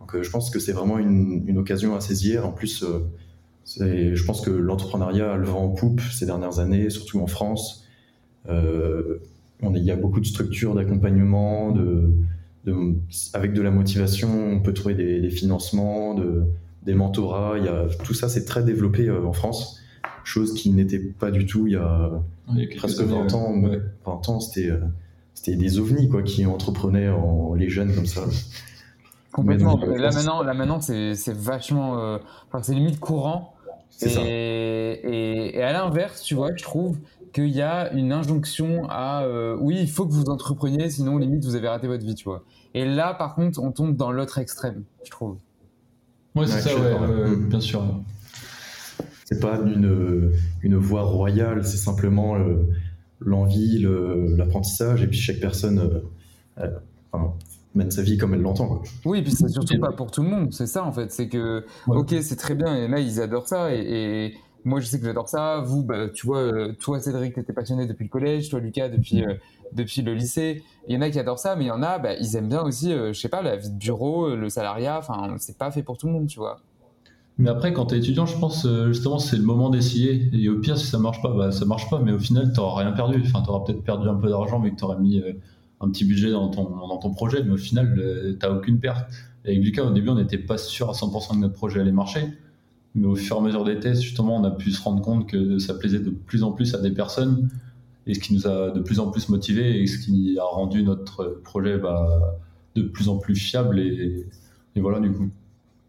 Donc 0.00 0.20
je 0.20 0.30
pense 0.30 0.50
que 0.50 0.58
c'est 0.58 0.72
vraiment 0.72 0.98
une, 0.98 1.44
une 1.46 1.58
occasion 1.58 1.94
à 1.94 2.00
saisir. 2.00 2.46
En 2.46 2.52
plus, 2.52 2.82
je 3.66 4.24
pense 4.24 4.40
que 4.40 4.50
l'entrepreneuriat 4.50 5.32
a 5.32 5.36
le 5.36 5.44
vent 5.46 5.64
en 5.64 5.68
poupe 5.70 6.00
ces 6.12 6.26
dernières 6.26 6.58
années, 6.60 6.88
surtout 6.90 7.20
en 7.20 7.26
France. 7.26 7.84
Euh, 8.48 9.18
on 9.62 9.74
est- 9.74 9.78
il 9.78 9.84
y 9.84 9.90
a 9.90 9.96
beaucoup 9.96 10.20
de 10.20 10.26
structures 10.26 10.74
d'accompagnement, 10.74 11.72
de, 11.72 12.10
de- 12.64 12.94
avec 13.34 13.52
de 13.52 13.62
la 13.62 13.70
motivation, 13.70 14.28
on 14.52 14.60
peut 14.60 14.72
trouver 14.72 14.94
des, 14.94 15.20
des 15.20 15.30
financements, 15.30 16.14
de, 16.14 16.44
des 16.84 16.94
mentorats. 16.94 17.54
Il 17.58 17.64
y 17.64 17.68
a, 17.68 17.86
tout 18.04 18.14
ça, 18.14 18.28
c'est 18.28 18.44
très 18.44 18.62
développé 18.62 19.08
euh, 19.08 19.24
en 19.26 19.32
France, 19.32 19.80
chose 20.24 20.54
qui 20.54 20.70
n'était 20.70 20.98
pas 21.00 21.30
du 21.30 21.46
tout 21.46 21.66
il 21.66 21.72
y 21.72 21.76
a, 21.76 22.10
Il 22.52 22.58
y 22.58 22.62
a 22.62 22.66
quelques 22.66 22.78
presque 22.78 23.00
années, 23.00 23.12
20 23.12 23.34
ans. 23.34 23.54
ouais. 23.62 23.80
20 24.04 24.28
ans, 24.28 24.40
c'était 24.40 24.70
euh, 24.70 24.78
c'était 25.34 25.56
des 25.56 25.78
ovnis 25.78 26.08
quoi, 26.08 26.22
qui 26.22 26.46
entreprenaient 26.46 27.08
en, 27.08 27.54
les 27.54 27.68
jeunes 27.68 27.94
comme 27.94 28.06
ça. 28.06 28.22
Complètement. 29.32 29.76
Mais 29.76 29.86
donc, 29.86 29.90
Mais 29.94 29.98
là 30.02 30.10
maintenant, 30.12 30.42
là 30.42 30.54
maintenant, 30.54 30.80
c'est 30.80 31.14
c'est 31.14 31.34
vachement, 31.36 31.98
euh, 31.98 32.18
enfin 32.48 32.62
c'est 32.62 32.74
limite 32.74 33.00
courant. 33.00 33.54
Et, 34.02 34.08
ça. 34.08 34.20
Et, 34.24 35.56
et 35.56 35.62
à 35.62 35.72
l'inverse, 35.72 36.22
tu 36.22 36.34
vois, 36.34 36.50
je 36.54 36.62
trouve 36.62 36.98
qu'il 37.32 37.48
y 37.48 37.62
a 37.62 37.92
une 37.92 38.12
injonction 38.12 38.86
à, 38.88 39.24
euh, 39.24 39.56
oui, 39.60 39.78
il 39.80 39.90
faut 39.90 40.06
que 40.06 40.12
vous 40.12 40.24
entrepreniez, 40.30 40.90
sinon 40.90 41.18
limite 41.18 41.44
vous 41.44 41.54
avez 41.54 41.68
raté 41.68 41.86
votre 41.86 42.04
vie, 42.04 42.14
tu 42.14 42.24
vois. 42.24 42.44
Et 42.74 42.84
là, 42.84 43.14
par 43.14 43.34
contre, 43.34 43.60
on 43.62 43.72
tombe 43.72 43.96
dans 43.96 44.12
l'autre 44.12 44.38
extrême, 44.38 44.84
je 45.04 45.10
trouve. 45.10 45.36
Ouais, 46.34 46.46
c'est 46.46 46.54
Ouais, 46.56 46.60
ça, 46.60 47.00
ouais, 47.00 47.06
ouais, 47.30 47.36
bien 47.36 47.60
sûr. 47.60 47.82
C'est 49.24 49.40
pas 49.40 49.58
une, 49.58 50.32
une 50.62 50.76
voie 50.76 51.02
royale, 51.02 51.64
c'est 51.64 51.78
simplement 51.78 52.36
euh, 52.36 52.68
l'envie, 53.20 53.78
le- 53.78 54.34
l'apprentissage, 54.36 55.02
et 55.02 55.06
puis 55.08 55.18
chaque 55.18 55.40
personne 55.40 55.78
euh, 55.78 56.62
euh, 56.62 56.70
enfin, 57.12 57.32
mène 57.76 57.90
sa 57.90 58.02
vie 58.02 58.18
comme 58.18 58.34
elle 58.34 58.42
l'entend. 58.42 58.66
quoi. 58.66 58.82
Oui, 59.04 59.18
et 59.18 59.22
puis 59.22 59.32
c'est 59.32 59.48
surtout 59.48 59.78
pas 59.78 59.92
pour 59.92 60.10
tout 60.10 60.22
le 60.22 60.28
monde, 60.28 60.52
c'est 60.52 60.66
ça 60.66 60.84
en 60.84 60.92
fait. 60.92 61.12
C'est 61.12 61.28
que, 61.28 61.64
ok, 61.86 62.14
c'est 62.22 62.36
très 62.36 62.54
bien, 62.54 62.74
et 62.74 62.88
là 62.88 62.98
ils 62.98 63.20
adorent 63.20 63.46
ça, 63.48 63.72
et, 63.74 63.80
et 63.80 64.34
moi 64.64 64.80
je 64.80 64.86
sais 64.86 64.98
que 64.98 65.06
j'adore 65.06 65.28
ça. 65.28 65.60
Vous, 65.60 65.84
bah, 65.84 66.08
tu 66.12 66.26
vois, 66.26 66.38
euh, 66.38 66.72
toi 66.80 66.98
Cédric, 67.00 67.34
t'étais 67.34 67.52
passionné 67.52 67.86
depuis 67.86 68.04
le 68.04 68.10
collège, 68.10 68.48
toi 68.50 68.58
Lucas 68.58 68.88
depuis, 68.88 69.24
euh, 69.24 69.34
depuis 69.72 70.02
le 70.02 70.14
lycée. 70.14 70.64
Il 70.88 70.94
y 70.94 70.98
en 70.98 71.02
a 71.02 71.10
qui 71.10 71.18
adorent 71.20 71.38
ça, 71.38 71.54
mais 71.54 71.64
il 71.64 71.68
y 71.68 71.70
en 71.70 71.82
a, 71.82 71.98
bah, 71.98 72.14
ils 72.14 72.34
aiment 72.36 72.48
bien 72.48 72.62
aussi, 72.62 72.92
euh, 72.92 73.12
je 73.12 73.20
sais 73.20 73.28
pas, 73.28 73.42
la 73.42 73.56
vie 73.56 73.70
de 73.70 73.78
bureau, 73.78 74.26
euh, 74.26 74.36
le 74.36 74.48
salariat, 74.48 74.98
enfin, 74.98 75.36
c'est 75.38 75.56
pas 75.56 75.70
fait 75.70 75.82
pour 75.82 75.98
tout 75.98 76.06
le 76.08 76.14
monde, 76.14 76.26
tu 76.26 76.38
vois. 76.38 76.60
Mais 77.38 77.50
après, 77.50 77.74
quand 77.74 77.84
tu 77.84 77.94
es 77.94 77.98
étudiant, 77.98 78.24
je 78.24 78.38
pense 78.38 78.66
justement 78.86 79.18
c'est 79.18 79.36
le 79.36 79.42
moment 79.42 79.68
d'essayer. 79.68 80.30
Et 80.32 80.48
au 80.48 80.58
pire, 80.58 80.78
si 80.78 80.86
ça 80.86 80.98
marche 80.98 81.20
pas, 81.20 81.28
bah, 81.28 81.52
ça 81.52 81.66
marche 81.66 81.90
pas. 81.90 82.00
Mais 82.02 82.12
au 82.12 82.18
final, 82.18 82.50
tu 82.50 82.60
rien 82.60 82.92
perdu. 82.92 83.22
Enfin, 83.26 83.42
tu 83.42 83.50
auras 83.50 83.62
peut-être 83.62 83.82
perdu 83.82 84.08
un 84.08 84.14
peu 84.14 84.30
d'argent, 84.30 84.58
mais 84.58 84.70
que 84.70 84.76
tu 84.76 84.84
auras 84.84 84.96
mis 84.96 85.20
euh, 85.20 85.34
un 85.80 85.90
petit 85.90 86.04
budget 86.04 86.30
dans 86.30 86.48
ton, 86.48 86.64
dans 86.64 86.98
ton 86.98 87.12
projet. 87.12 87.42
Mais 87.42 87.52
au 87.52 87.58
final, 87.58 87.94
tu 87.94 88.38
t'as 88.38 88.50
aucune 88.50 88.78
perte. 88.78 89.10
Et 89.44 89.50
avec 89.50 89.64
Lucas, 89.64 89.84
au 89.84 89.90
début, 89.90 90.08
on 90.08 90.16
n'était 90.16 90.38
pas 90.38 90.58
sûr 90.58 90.90
à 90.90 90.92
100% 90.92 91.34
que 91.34 91.36
notre 91.36 91.54
projet 91.54 91.80
allait 91.80 91.92
marcher. 91.92 92.26
Mais 92.94 93.06
au 93.06 93.14
fur 93.14 93.36
et 93.36 93.38
à 93.40 93.42
mesure 93.42 93.64
des 93.64 93.78
tests, 93.78 94.02
justement, 94.02 94.36
on 94.36 94.44
a 94.44 94.50
pu 94.50 94.70
se 94.70 94.82
rendre 94.82 95.02
compte 95.02 95.28
que 95.28 95.58
ça 95.58 95.74
plaisait 95.74 96.00
de 96.00 96.10
plus 96.10 96.42
en 96.42 96.52
plus 96.52 96.74
à 96.74 96.78
des 96.78 96.90
personnes. 96.90 97.50
Et 98.06 98.14
ce 98.14 98.20
qui 98.20 98.34
nous 98.34 98.46
a 98.46 98.70
de 98.70 98.80
plus 98.80 99.00
en 99.00 99.10
plus 99.10 99.28
motivés 99.28 99.82
et 99.82 99.86
ce 99.86 99.98
qui 99.98 100.38
a 100.38 100.44
rendu 100.44 100.82
notre 100.82 101.40
projet 101.44 101.76
bah, 101.76 102.38
de 102.74 102.82
plus 102.82 103.08
en 103.08 103.18
plus 103.18 103.34
fiable. 103.34 103.78
Et, 103.78 104.26
et 104.74 104.80
voilà, 104.80 105.00
du 105.00 105.12
coup. 105.12 105.28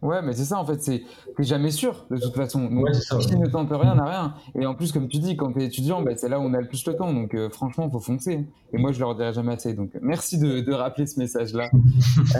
Ouais, 0.04 0.22
mais 0.22 0.34
c'est 0.34 0.46
ça 0.46 0.60
en 0.60 0.66
fait, 0.66 0.80
c'est 0.82 1.02
t'es 1.36 1.44
jamais 1.44 1.72
sûr 1.72 2.06
de 2.12 2.18
toute 2.18 2.36
façon. 2.36 2.70
Donc, 2.70 2.84
Ouais, 2.86 2.94
ça, 2.94 3.18
qui 3.18 3.34
ouais. 3.34 3.40
ne 3.40 3.48
tente 3.48 3.70
rien 3.72 3.96
n'a 3.96 4.06
rien. 4.06 4.34
Et 4.60 4.66
en 4.66 4.76
plus, 4.76 4.92
comme 4.92 5.08
tu 5.08 5.18
dis, 5.18 5.36
quand 5.36 5.54
t'es 5.54 5.66
étudiant, 5.66 6.02
bah, 6.04 6.12
c'est 6.16 6.30
là 6.30 6.40
où 6.40 6.44
on 6.44 6.54
a 6.54 6.62
le 6.62 6.68
plus 6.68 6.86
le 6.86 6.96
temps. 6.96 7.12
Donc 7.14 7.34
euh, 7.34 7.50
franchement, 7.50 7.90
faut 7.90 8.00
foncer. 8.00 8.46
Et 8.74 8.78
moi, 8.78 8.92
je 8.92 9.00
le 9.00 9.06
redirai 9.06 9.34
jamais 9.34 9.54
assez. 9.54 9.74
Donc 9.74 9.90
merci 10.02 10.38
de, 10.38 10.60
de 10.60 10.72
rappeler 10.72 11.08
ce 11.08 11.20
message-là. 11.20 11.70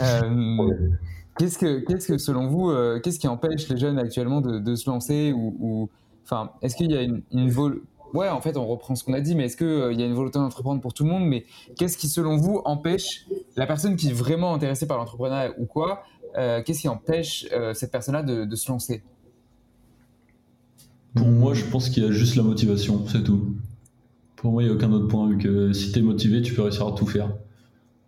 Euh, 0.02 0.68
Qu'est-ce 1.38 1.56
que, 1.56 1.78
qu'est-ce 1.86 2.08
que 2.08 2.18
selon 2.18 2.48
vous, 2.48 2.68
euh, 2.70 2.98
qu'est-ce 3.00 3.20
qui 3.20 3.28
empêche 3.28 3.68
les 3.68 3.76
jeunes 3.76 3.96
actuellement 3.98 4.40
de, 4.40 4.58
de 4.58 4.74
se 4.74 4.90
lancer 4.90 5.32
ou, 5.32 5.88
enfin, 6.24 6.50
est-ce 6.62 6.74
qu'il 6.74 6.90
y 6.90 6.96
a 6.96 7.02
une, 7.02 7.22
une 7.30 7.48
vol- 7.48 7.82
Ouais, 8.12 8.28
en 8.28 8.40
fait, 8.40 8.56
on 8.56 8.66
reprend 8.66 8.94
ce 8.96 9.04
qu'on 9.04 9.12
a 9.12 9.20
dit, 9.20 9.36
mais 9.36 9.44
est-ce 9.44 9.56
qu'il 9.56 10.00
y 10.00 10.02
a 10.02 10.06
une 10.06 10.14
volonté 10.14 10.38
d'entreprendre 10.40 10.80
pour 10.80 10.94
tout 10.94 11.04
le 11.04 11.10
monde? 11.10 11.26
Mais 11.26 11.44
qu'est-ce 11.76 11.96
qui, 11.96 12.08
selon 12.08 12.38
vous, 12.38 12.60
empêche 12.64 13.26
la 13.54 13.66
personne 13.66 13.94
qui 13.96 14.08
est 14.08 14.12
vraiment 14.12 14.52
intéressée 14.54 14.86
par 14.88 14.96
l'entrepreneuriat 14.98 15.52
ou 15.60 15.66
quoi 15.66 16.02
euh, 16.38 16.62
Qu'est-ce 16.64 16.80
qui 16.82 16.88
empêche 16.88 17.46
euh, 17.52 17.74
cette 17.74 17.90
personne-là 17.90 18.22
de, 18.22 18.44
de 18.44 18.56
se 18.56 18.70
lancer 18.70 19.02
Pour 21.14 21.28
moi, 21.28 21.54
je 21.54 21.64
pense 21.64 21.90
qu'il 21.90 22.02
y 22.02 22.06
a 22.06 22.10
juste 22.10 22.36
la 22.36 22.42
motivation, 22.42 23.06
c'est 23.06 23.24
tout. 23.24 23.56
Pour 24.36 24.52
moi, 24.52 24.62
il 24.62 24.66
n'y 24.66 24.72
a 24.72 24.74
aucun 24.74 24.92
autre 24.92 25.08
point, 25.08 25.28
vu 25.28 25.36
que 25.36 25.72
si 25.72 25.92
tu 25.92 25.98
es 25.98 26.02
motivé, 26.02 26.40
tu 26.42 26.54
peux 26.54 26.62
réussir 26.62 26.86
à 26.86 26.92
tout 26.92 27.06
faire. 27.06 27.30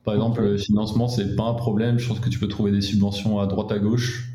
Par 0.05 0.15
exemple, 0.15 0.43
le 0.43 0.57
financement, 0.57 1.09
c'est 1.09 1.37
pas 1.37 1.45
un 1.45 1.55
problème. 1.55 1.99
Je 1.99 2.09
pense 2.09 2.21
que 2.21 2.29
tu 2.29 2.39
peux 2.39 2.49
trouver 2.49 2.73
des 2.73 2.81
subventions 2.81 3.39
à 3.41 3.47
droite 3.47 3.73
à 3.73 3.79
gauche. 3.79 4.31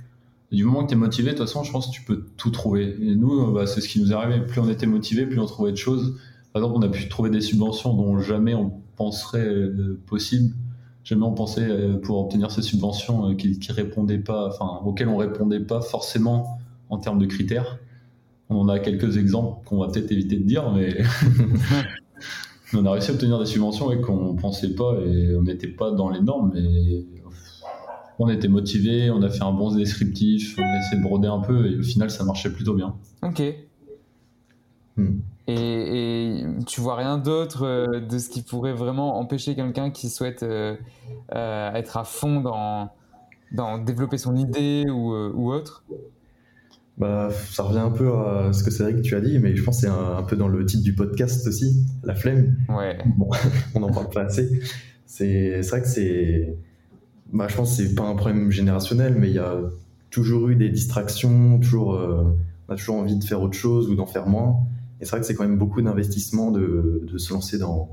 Et 0.51 0.57
du 0.57 0.63
moment 0.63 0.83
que 0.83 0.89
tu 0.89 0.93
es 0.93 0.97
motivé, 0.97 1.31
de 1.31 1.37
toute 1.37 1.47
façon, 1.47 1.63
je 1.63 1.71
pense 1.71 1.87
que 1.87 1.91
tu 1.91 2.03
peux 2.03 2.25
tout 2.37 2.51
trouver. 2.51 2.95
Et 3.01 3.15
nous, 3.15 3.41
euh, 3.41 3.51
bah, 3.53 3.65
c'est 3.65 3.81
ce 3.81 3.87
qui 3.87 3.99
nous 3.99 4.11
est 4.11 4.15
arrivé. 4.15 4.45
Plus 4.45 4.59
on 4.59 4.69
était 4.69 4.85
motivé, 4.85 5.25
plus 5.25 5.39
on 5.39 5.45
trouvait 5.45 5.71
de 5.71 5.77
choses. 5.77 6.19
Par 6.53 6.61
exemple, 6.61 6.77
on 6.77 6.87
a 6.87 6.89
pu 6.89 7.09
trouver 7.09 7.29
des 7.29 7.41
subventions 7.41 7.93
dont 7.93 8.19
jamais 8.19 8.53
on 8.53 8.71
penserait 8.95 9.47
euh, 9.47 9.99
possible. 10.05 10.53
Jamais 11.05 11.23
on 11.23 11.33
pensait 11.33 11.69
euh, 11.69 11.97
pour 11.97 12.17
obtenir 12.19 12.49
ces 12.49 12.63
subventions 12.63 13.29
euh, 13.29 13.35
qui, 13.35 13.59
qui 13.59 13.71
répondaient 13.71 14.17
pas, 14.17 14.47
enfin, 14.47 14.81
auxquelles 14.83 15.07
on 15.07 15.17
répondait 15.17 15.59
pas 15.59 15.79
forcément 15.79 16.57
en 16.89 16.97
termes 16.97 17.19
de 17.19 17.27
critères. 17.27 17.77
On 18.49 18.57
en 18.57 18.69
a 18.69 18.79
quelques 18.79 19.17
exemples 19.17 19.63
qu'on 19.65 19.77
va 19.77 19.87
peut-être 19.87 20.11
éviter 20.11 20.37
de 20.37 20.43
dire, 20.43 20.71
mais 20.71 20.97
on 22.73 22.85
a 22.87 22.91
réussi 22.91 23.11
à 23.11 23.13
obtenir 23.13 23.39
des 23.39 23.45
subventions 23.45 23.91
et 23.91 24.01
qu'on 24.01 24.35
pensait 24.35 24.73
pas 24.73 24.95
et 25.05 25.35
on 25.35 25.43
n'était 25.43 25.67
pas 25.67 25.91
dans 25.91 26.09
les 26.09 26.21
normes, 26.21 26.51
mais 26.55 27.05
on 28.17 28.27
était 28.29 28.47
motivé, 28.47 29.11
on 29.11 29.21
a 29.21 29.29
fait 29.29 29.43
un 29.43 29.51
bon 29.51 29.75
descriptif, 29.75 30.57
on 30.57 30.63
a 30.63 30.79
essayé 30.79 30.97
de 30.97 31.03
broder 31.03 31.27
un 31.27 31.39
peu 31.39 31.71
et 31.71 31.77
au 31.77 31.83
final 31.83 32.09
ça 32.09 32.23
marchait 32.23 32.51
plutôt 32.51 32.73
bien. 32.73 32.95
Ok. 33.21 33.43
Et, 35.47 36.39
et 36.39 36.45
tu 36.65 36.81
vois 36.81 36.95
rien 36.95 37.17
d'autre 37.17 37.65
euh, 37.65 37.99
de 37.99 38.17
ce 38.17 38.29
qui 38.29 38.41
pourrait 38.41 38.73
vraiment 38.73 39.19
empêcher 39.19 39.55
quelqu'un 39.55 39.91
qui 39.91 40.09
souhaite 40.09 40.41
euh, 40.41 40.75
euh, 41.35 41.73
être 41.73 41.97
à 41.97 42.03
fond 42.03 42.41
dans, 42.41 42.91
dans 43.51 43.77
développer 43.77 44.17
son 44.17 44.35
idée 44.35 44.85
ou, 44.89 45.13
ou 45.13 45.51
autre? 45.51 45.83
Bah, 46.97 47.29
ça 47.51 47.63
revient 47.63 47.79
un 47.79 47.91
peu 47.91 48.11
à 48.11 48.53
ce 48.53 48.63
que 48.63 48.71
Cédric 48.71 49.01
tu 49.01 49.15
as 49.15 49.21
dit, 49.21 49.37
mais 49.37 49.55
je 49.55 49.63
pense 49.63 49.81
que 49.81 49.81
c'est 49.81 49.93
un, 49.93 50.17
un 50.17 50.23
peu 50.23 50.35
dans 50.35 50.47
le 50.47 50.65
titre 50.65 50.83
du 50.83 50.95
podcast 50.95 51.45
aussi, 51.45 51.85
la 52.03 52.15
flemme. 52.15 52.55
Ouais. 52.69 52.97
Bon, 53.17 53.29
on 53.75 53.81
n'en 53.81 53.91
parle 53.91 54.09
pas 54.09 54.23
assez. 54.23 54.61
C'est 55.05 55.61
vrai 55.61 55.81
que 55.81 55.87
c'est. 55.87 56.57
Bah, 57.33 57.47
je 57.49 57.55
pense 57.55 57.77
que 57.77 57.83
c'est 57.83 57.95
pas 57.95 58.03
un 58.03 58.15
problème 58.15 58.49
générationnel, 58.49 59.15
mais 59.15 59.27
il 59.29 59.35
y 59.35 59.39
a 59.39 59.57
toujours 60.09 60.47
eu 60.49 60.55
des 60.55 60.69
distractions, 60.69 61.59
toujours, 61.59 61.99
on 62.67 62.73
a 62.73 62.77
toujours 62.77 62.95
envie 62.95 63.17
de 63.17 63.23
faire 63.23 63.41
autre 63.41 63.57
chose 63.57 63.89
ou 63.89 63.95
d'en 63.95 64.05
faire 64.05 64.27
moins. 64.27 64.55
Et 64.99 65.05
c'est 65.05 65.11
vrai 65.11 65.19
que 65.19 65.25
c'est 65.25 65.35
quand 65.35 65.43
même 65.43 65.57
beaucoup 65.57 65.81
d'investissement 65.81 66.51
de, 66.51 67.03
de 67.05 67.17
se 67.17 67.33
lancer 67.33 67.57
dans, 67.57 67.89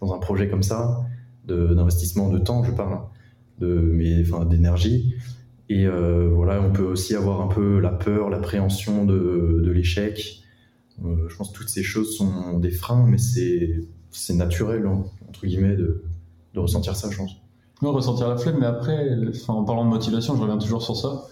dans 0.00 0.14
un 0.14 0.18
projet 0.18 0.48
comme 0.48 0.62
ça, 0.62 1.04
d'investissement 1.46 2.28
de, 2.28 2.38
temps, 2.38 2.64
je 2.64 2.72
parle, 2.72 2.94
hein, 2.94 3.04
de, 3.58 3.66
mais 3.68 4.20
enfin 4.20 4.44
d'énergie. 4.44 5.14
Et 5.68 5.86
euh, 5.86 6.28
voilà, 6.32 6.60
on 6.62 6.72
peut 6.72 6.84
aussi 6.84 7.14
avoir 7.14 7.40
un 7.40 7.48
peu 7.48 7.80
la 7.80 7.90
peur, 7.90 8.30
l'appréhension 8.30 9.04
de, 9.04 9.60
de 9.64 9.70
l'échec. 9.70 10.42
Euh, 11.04 11.28
je 11.28 11.36
pense 11.36 11.50
que 11.50 11.56
toutes 11.56 11.68
ces 11.68 11.82
choses 11.82 12.16
sont 12.16 12.58
des 12.58 12.70
freins, 12.70 13.06
mais 13.06 13.18
c'est 13.18 14.34
naturel, 14.34 14.86
hein, 14.86 15.04
entre 15.28 15.46
guillemets, 15.46 15.76
de, 15.76 16.04
de 16.54 16.60
ressentir 16.60 16.96
ça, 16.96 17.10
je 17.10 17.16
pense. 17.16 17.32
Moi, 17.82 17.92
ressentir 17.92 18.28
la 18.28 18.36
flemme, 18.36 18.56
mais 18.60 18.66
après, 18.66 19.10
en 19.48 19.64
parlant 19.64 19.84
de 19.84 19.90
motivation, 19.90 20.34
je 20.36 20.40
reviens 20.40 20.58
toujours 20.58 20.82
sur 20.82 20.96
ça. 20.96 21.24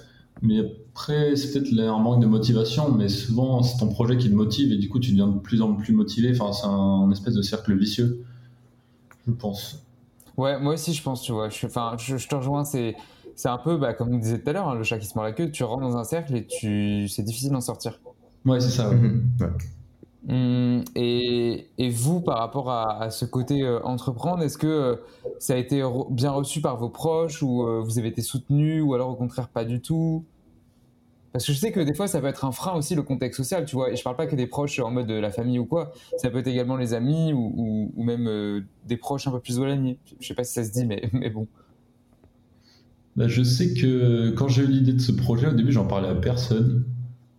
Mais 0.42 0.60
après, 0.94 1.34
c'est 1.34 1.52
peut-être 1.52 1.76
un 1.80 1.98
manque 1.98 2.20
de 2.22 2.26
motivation, 2.26 2.92
mais 2.92 3.08
souvent, 3.08 3.62
c'est 3.64 3.78
ton 3.78 3.88
projet 3.88 4.16
qui 4.16 4.30
te 4.30 4.34
motive 4.34 4.70
et 4.72 4.76
du 4.76 4.88
coup, 4.88 5.00
tu 5.00 5.10
deviens 5.10 5.26
de 5.26 5.38
plus 5.40 5.60
en 5.60 5.74
plus 5.74 5.92
motivé. 5.92 6.30
Enfin, 6.38 6.52
c'est 6.52 6.66
un, 6.66 7.10
espèce 7.10 7.34
de 7.34 7.42
cercle 7.42 7.76
vicieux, 7.76 8.24
je 9.26 9.32
pense. 9.32 9.84
Ouais, 10.36 10.58
moi 10.60 10.74
aussi 10.74 10.92
je 10.94 11.02
pense, 11.02 11.22
tu 11.22 11.32
vois. 11.32 11.48
Je, 11.48 11.66
enfin, 11.66 11.96
je, 11.98 12.16
je 12.16 12.28
te 12.28 12.34
rejoins, 12.34 12.64
c'est, 12.64 12.96
c'est 13.36 13.48
un 13.48 13.58
peu, 13.58 13.76
bah, 13.76 13.94
comme 13.94 14.12
on 14.12 14.18
disait 14.18 14.40
tout 14.42 14.50
à 14.50 14.52
l'heure, 14.52 14.68
hein, 14.68 14.74
le 14.74 14.82
chat 14.84 14.98
qui 14.98 15.06
se 15.06 15.12
mord 15.16 15.24
la 15.24 15.32
queue, 15.32 15.50
tu 15.50 15.62
rentres 15.64 15.82
dans 15.82 15.96
un 15.96 16.04
cercle 16.04 16.34
et 16.36 16.46
tu, 16.46 17.08
c'est 17.08 17.22
difficile 17.22 17.50
d'en 17.52 17.60
sortir. 17.60 18.00
Ouais, 18.44 18.60
c'est 18.60 18.70
ça. 18.70 18.90
Hum, 20.28 20.84
et, 20.94 21.70
et 21.76 21.90
vous, 21.90 22.22
par 22.22 22.38
rapport 22.38 22.70
à, 22.70 23.02
à 23.02 23.10
ce 23.10 23.26
côté 23.26 23.62
euh, 23.62 23.82
entreprendre, 23.84 24.42
est-ce 24.42 24.56
que 24.56 24.66
euh, 24.66 24.96
ça 25.38 25.52
a 25.54 25.56
été 25.58 25.80
re- 25.82 26.10
bien 26.14 26.30
reçu 26.30 26.62
par 26.62 26.78
vos 26.78 26.88
proches 26.88 27.42
ou 27.42 27.62
euh, 27.66 27.82
vous 27.82 27.98
avez 27.98 28.08
été 28.08 28.22
soutenu 28.22 28.80
ou 28.80 28.94
alors 28.94 29.10
au 29.10 29.16
contraire 29.16 29.50
pas 29.50 29.64
du 29.66 29.82
tout? 29.82 30.26
Parce 31.34 31.46
que 31.46 31.52
je 31.52 31.58
sais 31.58 31.72
que 31.72 31.80
des 31.80 31.94
fois 31.94 32.08
ça 32.08 32.20
peut 32.22 32.28
être 32.28 32.46
un 32.46 32.52
frein 32.52 32.74
aussi 32.76 32.94
le 32.94 33.02
contexte 33.02 33.38
social, 33.38 33.66
tu 33.66 33.76
vois. 33.76 33.92
Et 33.92 33.96
je 33.96 34.04
parle 34.04 34.16
pas 34.16 34.26
que 34.28 34.36
des 34.36 34.46
proches 34.46 34.78
en 34.78 34.90
mode 34.92 35.08
de 35.08 35.14
la 35.14 35.32
famille 35.32 35.58
ou 35.58 35.66
quoi, 35.66 35.92
ça 36.16 36.30
peut 36.30 36.38
être 36.38 36.46
également 36.46 36.76
les 36.78 36.94
amis 36.94 37.34
ou, 37.34 37.92
ou- 37.96 38.02
même 38.04 38.28
euh, 38.28 38.62
des 38.86 38.96
proches 38.96 39.26
un 39.28 39.32
peu 39.32 39.40
plus 39.40 39.58
éloignés. 39.58 39.98
Je 40.20 40.28
sais 40.28 40.34
pas 40.34 40.44
si 40.44 40.54
ça 40.54 40.64
se 40.64 40.72
dit, 40.72 40.86
mais, 40.86 41.08
mais 41.12 41.30
bon. 41.30 41.48
Bah, 43.16 43.28
je 43.28 43.42
sais 43.42 43.74
que 43.74 44.30
quand 44.30 44.48
j'ai 44.48 44.62
eu 44.62 44.66
l'idée 44.68 44.92
de 44.92 45.00
ce 45.00 45.12
projet, 45.12 45.48
au 45.48 45.52
début, 45.52 45.72
j'en 45.72 45.86
parlais 45.86 46.08
à 46.08 46.14
personne. 46.14 46.84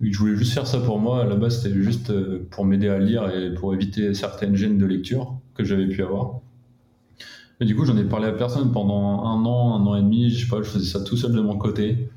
Je 0.02 0.18
voulais 0.18 0.36
juste 0.36 0.54
faire 0.54 0.68
ça 0.68 0.80
pour 0.80 1.00
moi. 1.00 1.24
À 1.24 1.26
la 1.26 1.36
base, 1.36 1.62
c'était 1.62 1.76
juste 1.82 2.10
euh, 2.12 2.48
pour 2.52 2.66
m'aider 2.66 2.90
à 2.90 3.00
lire 3.00 3.30
et 3.30 3.54
pour 3.54 3.74
éviter 3.74 4.14
certaines 4.14 4.56
gênes 4.56 4.78
de 4.78 4.86
lecture 4.86 5.38
que 5.56 5.64
j'avais 5.64 5.88
pu 5.88 6.04
avoir. 6.04 6.42
Et 7.62 7.66
du 7.66 7.76
coup, 7.76 7.86
j'en 7.86 7.98
ai 7.98 8.04
parlé 8.04 8.28
à 8.28 8.32
personne 8.34 8.72
pendant 8.72 9.24
un 9.26 9.46
an, 9.46 9.76
un 9.76 9.86
an 9.88 9.96
et 9.96 10.02
demi. 10.02 10.30
Je 10.30 10.44
sais 10.46 10.50
pas, 10.50 10.62
je 10.62 10.70
faisais 10.70 10.86
ça 10.92 11.04
tout 11.04 11.18
seul 11.18 11.32
de 11.34 11.42
mon 11.42 11.58
côté, 11.58 12.10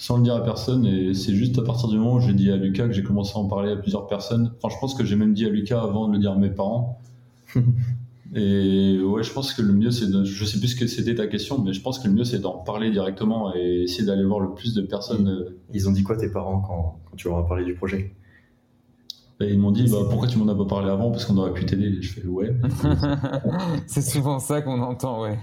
sans 0.00 0.16
le 0.16 0.22
dire 0.22 0.34
à 0.34 0.42
personne. 0.42 0.86
Et 0.86 1.12
c'est 1.12 1.34
juste 1.34 1.58
à 1.58 1.62
partir 1.62 1.88
du 1.88 1.98
moment 1.98 2.14
où 2.14 2.20
j'ai 2.20 2.32
dit 2.32 2.50
à 2.50 2.56
Lucas 2.56 2.86
que 2.86 2.92
j'ai 2.92 3.02
commencé 3.02 3.32
à 3.34 3.38
en 3.38 3.46
parler 3.46 3.70
à 3.70 3.76
plusieurs 3.76 4.06
personnes. 4.06 4.50
Enfin, 4.56 4.74
je 4.74 4.80
pense 4.80 4.94
que 4.94 5.04
j'ai 5.04 5.14
même 5.14 5.34
dit 5.34 5.44
à 5.44 5.50
Lucas 5.50 5.82
avant 5.82 6.08
de 6.08 6.14
le 6.14 6.18
dire 6.18 6.32
à 6.32 6.36
mes 6.36 6.48
parents. 6.48 6.98
Et 8.34 8.98
ouais, 9.02 9.22
je 9.22 9.32
pense 9.32 9.52
que 9.52 9.60
le 9.60 9.72
mieux, 9.72 9.90
c'est 9.90 10.10
de... 10.10 10.24
Je 10.24 10.44
sais 10.44 10.58
plus 10.58 10.68
ce 10.68 10.76
que 10.76 10.86
c'était 10.86 11.16
ta 11.16 11.26
question, 11.26 11.58
mais 11.58 11.72
je 11.74 11.82
pense 11.82 11.98
que 11.98 12.08
le 12.08 12.14
mieux, 12.14 12.24
c'est 12.24 12.38
d'en 12.38 12.52
parler 12.52 12.90
directement 12.90 13.54
et 13.54 13.82
essayer 13.82 14.06
d'aller 14.06 14.24
voir 14.24 14.40
le 14.40 14.54
plus 14.54 14.72
de 14.72 14.82
personnes. 14.82 15.46
Ils 15.74 15.88
ont 15.88 15.92
dit 15.92 16.02
quoi 16.02 16.16
tes 16.16 16.30
parents 16.30 16.60
quand, 16.60 17.00
quand 17.04 17.16
tu 17.16 17.28
leur 17.28 17.38
as 17.38 17.46
parlé 17.46 17.64
du 17.64 17.74
projet? 17.74 18.14
Et 19.42 19.52
ils 19.52 19.58
m'ont 19.58 19.70
dit, 19.70 19.88
bah, 19.90 19.98
pourquoi 20.08 20.28
tu 20.28 20.36
m'en 20.36 20.52
as 20.52 20.54
pas 20.54 20.66
parlé 20.66 20.90
avant? 20.90 21.10
Parce 21.10 21.24
qu'on 21.24 21.38
aurait 21.38 21.54
pu 21.54 21.64
t'aider. 21.64 21.86
Et 21.86 22.02
Je 22.02 22.12
fais, 22.12 22.26
ouais. 22.26 22.54
c'est 23.86 24.02
souvent 24.02 24.38
ça 24.38 24.60
qu'on 24.60 24.80
entend, 24.82 25.22
ouais. 25.22 25.38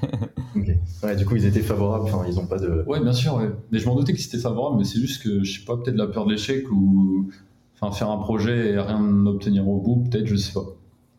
Du 1.15 1.25
coup, 1.25 1.35
ils 1.35 1.45
étaient 1.45 1.61
favorables, 1.61 2.05
enfin, 2.05 2.23
ils 2.27 2.39
ont 2.39 2.45
pas 2.45 2.59
de. 2.59 2.83
Ouais, 2.85 3.01
bien 3.01 3.13
sûr, 3.13 3.35
ouais. 3.35 3.49
Mais 3.71 3.79
je 3.79 3.87
m'en 3.87 3.95
doutais 3.95 4.13
que 4.13 4.19
c'était 4.19 4.37
favorable, 4.37 4.77
mais 4.77 4.83
c'est 4.83 4.99
juste 4.99 5.23
que, 5.23 5.43
je 5.43 5.59
sais 5.59 5.65
pas, 5.65 5.77
peut-être 5.77 5.95
la 5.95 6.05
peur 6.05 6.25
de 6.25 6.31
l'échec 6.31 6.71
ou. 6.71 7.29
Enfin, 7.79 7.91
faire 7.91 8.09
un 8.09 8.17
projet 8.17 8.71
et 8.71 8.79
rien 8.79 9.25
obtenir 9.25 9.67
au 9.67 9.79
bout, 9.79 10.07
peut-être, 10.09 10.27
je 10.27 10.35
sais 10.35 10.53
pas. 10.53 10.65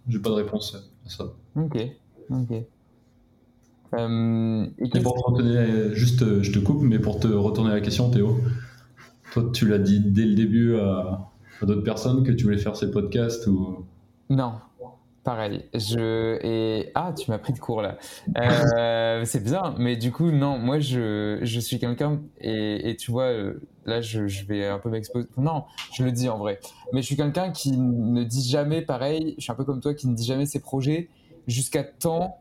J'ai 0.09 0.19
pas 0.21 0.31
de 0.31 0.35
réponse 0.35 0.77
à 0.77 1.09
ça. 1.09 1.33
Ok, 1.57 1.77
ok. 2.31 2.65
Euh, 3.95 4.67
et 4.79 5.01
pour 5.01 5.15
te 5.15 5.21
retourner, 5.21 5.95
juste, 5.95 6.43
je 6.43 6.53
te 6.53 6.59
coupe, 6.59 6.83
mais 6.83 6.99
pour 6.99 7.19
te 7.19 7.27
retourner 7.29 7.71
à 7.71 7.75
la 7.75 7.81
question, 7.81 8.11
Théo, 8.11 8.39
toi, 9.33 9.51
tu 9.53 9.67
l'as 9.67 9.79
dit 9.79 10.01
dès 10.01 10.27
le 10.27 10.35
début 10.35 10.77
à, 10.77 11.31
à 11.63 11.67
d'autres 11.67 11.83
personnes 11.83 12.23
que 12.23 12.33
tu 12.33 12.45
voulais 12.45 12.59
faire 12.59 12.77
ces 12.77 12.91
podcasts 12.91 13.47
ou? 13.47 13.85
Non, 14.31 14.55
pareil. 15.25 15.65
Je 15.75 16.39
et 16.43 16.91
ah, 16.95 17.13
tu 17.13 17.31
m'as 17.31 17.39
pris 17.39 17.53
de 17.53 17.59
court 17.59 17.83
là. 17.83 17.99
Euh, 18.39 19.23
c'est 19.27 19.43
bien, 19.45 19.75
mais 19.79 19.97
du 19.97 20.13
coup 20.13 20.31
non, 20.31 20.59
moi 20.59 20.79
je, 20.81 21.39
je 21.43 21.61
suis 21.61 21.79
quelqu'un 21.79 22.21
et, 22.41 22.91
et 22.91 22.97
tu 22.97 23.11
vois 23.11 23.25
euh, 23.25 23.61
là 23.85 24.01
je, 24.01 24.27
je 24.27 24.47
vais 24.47 24.67
un 24.67 24.79
peu 24.79 24.91
m'exposer. 24.91 25.29
Non, 25.37 25.65
je 25.93 26.03
le 26.05 26.13
dis 26.13 26.29
en 26.29 26.39
vrai. 26.39 26.61
Mais 26.93 27.03
je 27.03 27.07
suis 27.07 27.17
quelqu'un 27.17 27.51
qui 27.51 27.77
ne 27.77 28.25
dit 28.25 28.49
jamais 28.49 28.83
pareil. 28.83 29.35
Je 29.39 29.43
suis 29.43 29.53
un 29.53 29.57
peu 29.57 29.65
comme 29.65 29.81
toi 29.81 29.95
qui 29.95 30.09
ne 30.09 30.15
dit 30.15 30.25
jamais 30.25 30.47
ses 30.47 30.61
projets 30.61 31.09
jusqu'à 31.47 31.85
temps 31.85 32.39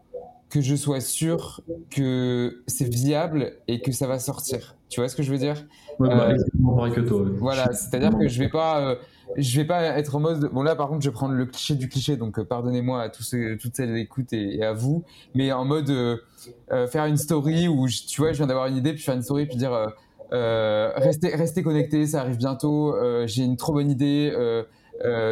que 0.50 0.62
je 0.62 0.76
sois 0.76 1.02
sûr 1.02 1.62
que 1.90 2.64
c'est 2.68 2.88
viable 2.88 3.58
et 3.68 3.82
que 3.82 3.92
ça 3.92 4.08
va 4.08 4.20
sortir. 4.20 4.77
Tu 4.90 5.00
vois 5.02 5.10
ce 5.10 5.16
que 5.16 5.24
je 5.24 5.32
veux 5.32 5.38
dire? 5.38 5.56
Ouais, 6.00 6.08
bah, 6.08 6.30
Euh, 6.32 6.90
que 6.92 7.02
toi. 7.02 7.26
voilà, 7.38 7.74
c'est-à-dire 7.74 8.18
que 8.18 8.28
je 8.28 8.40
vais 8.40 8.50
pas, 8.50 8.80
euh, 8.82 8.96
je 9.36 9.60
vais 9.60 9.66
pas 9.68 9.84
être 9.84 10.16
en 10.16 10.20
mode. 10.20 10.50
Bon 10.54 10.64
là, 10.64 10.76
par 10.76 10.88
contre, 10.88 11.02
je 11.04 11.10
vais 11.10 11.14
prendre 11.14 11.34
le 11.34 11.46
cliché 11.46 11.76
du 11.76 11.90
cliché, 11.90 12.16
donc 12.16 12.40
euh, 12.40 12.46
pardonnez-moi 12.46 13.02
à 13.02 13.10
tous 13.10 13.24
ceux, 13.24 13.58
toutes 13.58 13.76
celles 13.76 13.94
qui 13.94 14.00
écoutent 14.02 14.34
et, 14.34 14.58
et 14.58 14.64
à 14.64 14.74
vous, 14.74 15.04
mais 15.36 15.52
en 15.52 15.66
mode 15.66 15.90
euh, 15.90 16.88
faire 16.88 17.06
une 17.06 17.18
story 17.18 17.68
où 17.68 17.88
je- 17.88 18.04
tu 18.08 18.22
vois, 18.22 18.32
je 18.32 18.38
viens 18.38 18.48
d'avoir 18.48 18.68
une 18.68 18.78
idée, 18.78 18.94
puis 18.94 19.02
faire 19.04 19.16
une 19.16 19.22
story, 19.24 19.46
puis 19.46 19.58
dire 19.58 19.72
restez, 20.32 21.36
restez 21.36 21.64
connectés, 21.64 22.08
ça 22.08 22.22
arrive 22.22 22.38
bientôt. 22.38 22.96
J'ai 23.26 23.44
une 23.44 23.58
trop 23.58 23.74
bonne 23.74 23.90
idée. 23.92 24.32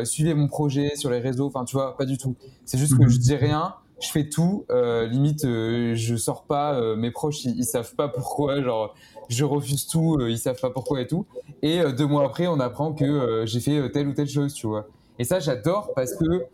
suivez 0.04 0.34
mon 0.34 0.48
projet 0.48 0.96
sur 0.96 1.10
les 1.10 1.20
réseaux. 1.20 1.48
Enfin, 1.48 1.64
tu 1.66 1.76
vois, 1.76 1.96
pas 1.98 2.06
du 2.06 2.18
tout. 2.18 2.36
C'est 2.66 2.78
juste 2.78 2.98
que 2.98 3.08
je 3.08 3.18
dis 3.18 3.36
rien. 3.36 3.74
Je 4.02 4.10
fais 4.10 4.28
tout, 4.28 4.66
euh, 4.72 5.08
limite 5.08 5.46
euh, 5.46 5.96
je 5.96 6.16
sors 6.16 6.44
pas, 6.44 6.74
euh, 6.74 6.96
mes 6.96 7.12
proches 7.12 7.46
ils, 7.46 7.64
savent 7.64 7.96
pas 7.96 8.10
pourquoi, 8.10 8.62
genre 8.62 8.94
je 9.30 9.46
refuse 9.46 9.88
tout, 9.88 10.18
euh, 10.20 10.30
ils 10.30 10.38
savent 10.38 10.60
pas 10.60 10.70
pourquoi 10.70 11.02
et 11.02 11.08
tout. 11.08 11.26
Et 11.62 11.82
deux 11.94 12.06
mois 12.06 12.26
après, 12.26 12.48
on 12.48 12.60
apprend 12.60 12.94
que 12.94 13.44
j'ai 13.46 13.60
fait 13.60 13.90
telle 13.92 14.08
ou 14.08 14.14
telle 14.14 14.28
chose, 14.28 14.54
tu 14.54 14.68
vois. 14.68 14.88
Et 15.18 15.24
ça, 15.24 15.40
j'adore 15.40 15.92
parce 15.96 16.14
que 16.16 16.46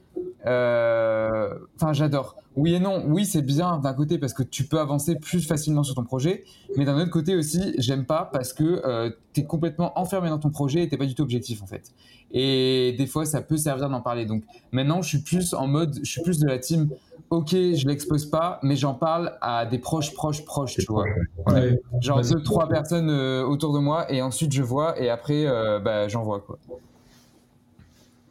enfin, 0.45 1.93
j'adore. 1.93 2.35
Oui 2.57 2.73
et 2.73 2.79
non. 2.79 3.03
Oui, 3.07 3.25
c'est 3.25 3.41
bien 3.41 3.77
d'un 3.77 3.93
côté 3.93 4.17
parce 4.17 4.33
que 4.33 4.43
tu 4.43 4.65
peux 4.65 4.79
avancer 4.79 5.15
plus 5.15 5.47
facilement 5.47 5.83
sur 5.83 5.95
ton 5.95 6.03
projet, 6.03 6.43
mais 6.75 6.83
d'un 6.83 6.99
autre 6.99 7.09
côté 7.09 7.35
aussi, 7.35 7.73
j'aime 7.77 8.05
pas 8.05 8.29
parce 8.31 8.51
que 8.51 8.81
euh, 8.85 9.09
tu 9.33 9.41
es 9.41 9.43
complètement 9.45 9.97
enfermé 9.97 10.29
dans 10.29 10.39
ton 10.39 10.49
projet 10.49 10.83
et 10.83 10.89
t'es 10.89 10.97
pas 10.97 11.05
du 11.05 11.15
tout 11.15 11.23
objectif 11.23 11.63
en 11.63 11.67
fait. 11.67 11.93
Et 12.33 12.95
des 12.97 13.07
fois, 13.07 13.25
ça 13.25 13.41
peut 13.41 13.57
servir 13.57 13.89
d'en 13.89 14.01
parler. 14.01 14.25
Donc 14.25 14.43
maintenant, 14.71 15.01
je 15.01 15.09
suis 15.09 15.17
plus 15.19 15.53
en 15.53 15.67
mode, 15.67 15.99
je 16.01 16.09
suis 16.09 16.21
plus 16.21 16.39
de 16.39 16.47
la 16.47 16.57
team. 16.59 16.89
Ok, 17.29 17.51
je 17.51 17.87
l'expose 17.87 18.25
pas, 18.25 18.59
mais 18.61 18.75
j'en 18.75 18.93
parle 18.93 19.33
à 19.41 19.65
des 19.65 19.77
proches, 19.79 20.13
proches, 20.13 20.43
proches, 20.43 20.75
tu 20.75 20.85
vois. 20.89 21.05
Ouais. 21.47 21.79
Genre 22.01 22.21
deux, 22.21 22.41
trois 22.43 22.67
personnes 22.67 23.09
euh, 23.09 23.43
autour 23.45 23.73
de 23.73 23.79
moi, 23.79 24.11
et 24.11 24.21
ensuite 24.21 24.51
je 24.51 24.61
vois, 24.61 24.99
et 25.01 25.09
après, 25.09 25.45
euh, 25.45 25.79
bah, 25.79 26.07
j'en 26.09 26.23
vois 26.23 26.39
quoi. 26.41 26.57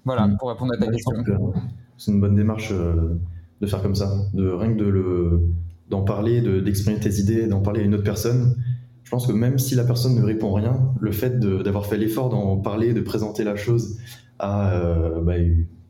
Voilà, 0.04 0.26
Mm. 0.26 0.36
pour 0.38 0.48
répondre 0.50 0.72
à 0.74 0.76
ta 0.78 0.86
Ouais, 0.86 0.92
question. 0.92 1.52
C'est 1.96 2.12
une 2.12 2.20
bonne 2.20 2.34
démarche 2.34 2.72
euh, 2.72 3.18
de 3.60 3.66
faire 3.66 3.82
comme 3.82 3.94
ça, 3.94 4.10
de 4.34 4.48
rien 4.50 4.72
que 4.74 4.78
de 4.78 4.86
le 4.86 5.42
d'en 5.90 6.02
parler, 6.02 6.40
de- 6.40 6.60
d'exprimer 6.60 7.00
tes 7.00 7.18
idées, 7.18 7.46
d'en 7.48 7.60
parler 7.60 7.80
à 7.80 7.84
une 7.84 7.94
autre 7.94 8.04
personne. 8.04 8.54
Je 9.10 9.16
pense 9.16 9.26
que 9.26 9.32
même 9.32 9.58
si 9.58 9.74
la 9.74 9.82
personne 9.82 10.14
ne 10.14 10.22
répond 10.22 10.52
rien, 10.52 10.78
le 11.00 11.10
fait 11.10 11.40
d'avoir 11.40 11.84
fait 11.86 11.96
l'effort 11.96 12.28
d'en 12.28 12.58
parler, 12.58 12.92
de 12.94 13.00
présenter 13.00 13.42
la 13.42 13.56
chose 13.56 13.98
à, 14.38 14.72
euh, 14.76 15.20
bah, 15.20 15.32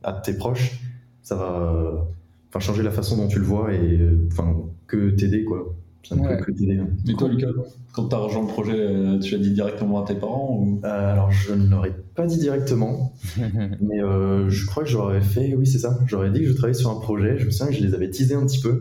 à 0.03 0.15
tes 0.15 0.33
proches, 0.33 0.81
ça 1.23 1.35
va 1.37 1.61
euh, 1.61 1.99
enfin, 2.49 2.61
changer 2.61 2.83
la 2.83 2.91
façon 2.91 3.19
dont 3.19 3.29
tu 3.29 3.39
le 3.39 3.45
vois 3.45 3.75
et 3.75 3.99
euh, 4.01 4.27
enfin, 4.33 4.57
que 4.87 5.11
t'aider 5.11 5.45
quoi. 5.45 5.75
Ça 6.03 6.17
ne 6.17 6.23
Ouais. 6.23 6.39
peut 6.39 6.45
que 6.47 6.53
t'aider. 6.53 6.79
hein. 6.79 6.89
Et 7.11 7.13
toi, 7.13 7.29
Lucas, 7.29 7.49
quand 7.93 8.09
tu 8.09 8.15
as 8.15 8.19
rejoint 8.19 8.41
le 8.41 8.49
projet, 8.49 8.73
euh, 8.75 9.19
tu 9.19 9.33
l'as 9.33 9.39
dit 9.43 9.51
directement 9.53 10.03
à 10.03 10.07
tes 10.07 10.15
parents 10.15 10.57
ou... 10.59 10.81
Euh, 10.83 11.13
alors, 11.13 11.31
je 11.31 11.53
ne 11.53 11.69
l'aurais 11.69 11.95
pas 12.15 12.25
dit 12.25 12.39
directement, 12.39 13.13
mais 13.37 14.03
euh, 14.03 14.49
je 14.49 14.65
crois 14.65 14.83
que 14.83 14.89
j'aurais 14.89 15.21
fait, 15.21 15.55
oui, 15.55 15.67
c'est 15.67 15.79
ça. 15.79 15.99
J'aurais 16.07 16.31
dit 16.31 16.41
que 16.41 16.47
je 16.47 16.53
travaillais 16.55 16.73
sur 16.73 16.89
un 16.91 16.99
projet. 17.01 17.37
Je 17.39 17.45
me 17.45 17.51
souviens 17.51 17.71
que 17.71 17.79
je 17.79 17.87
les 17.87 17.93
avais 17.93 18.09
teasés 18.09 18.35
un 18.35 18.47
petit 18.47 18.61
peu. 18.63 18.81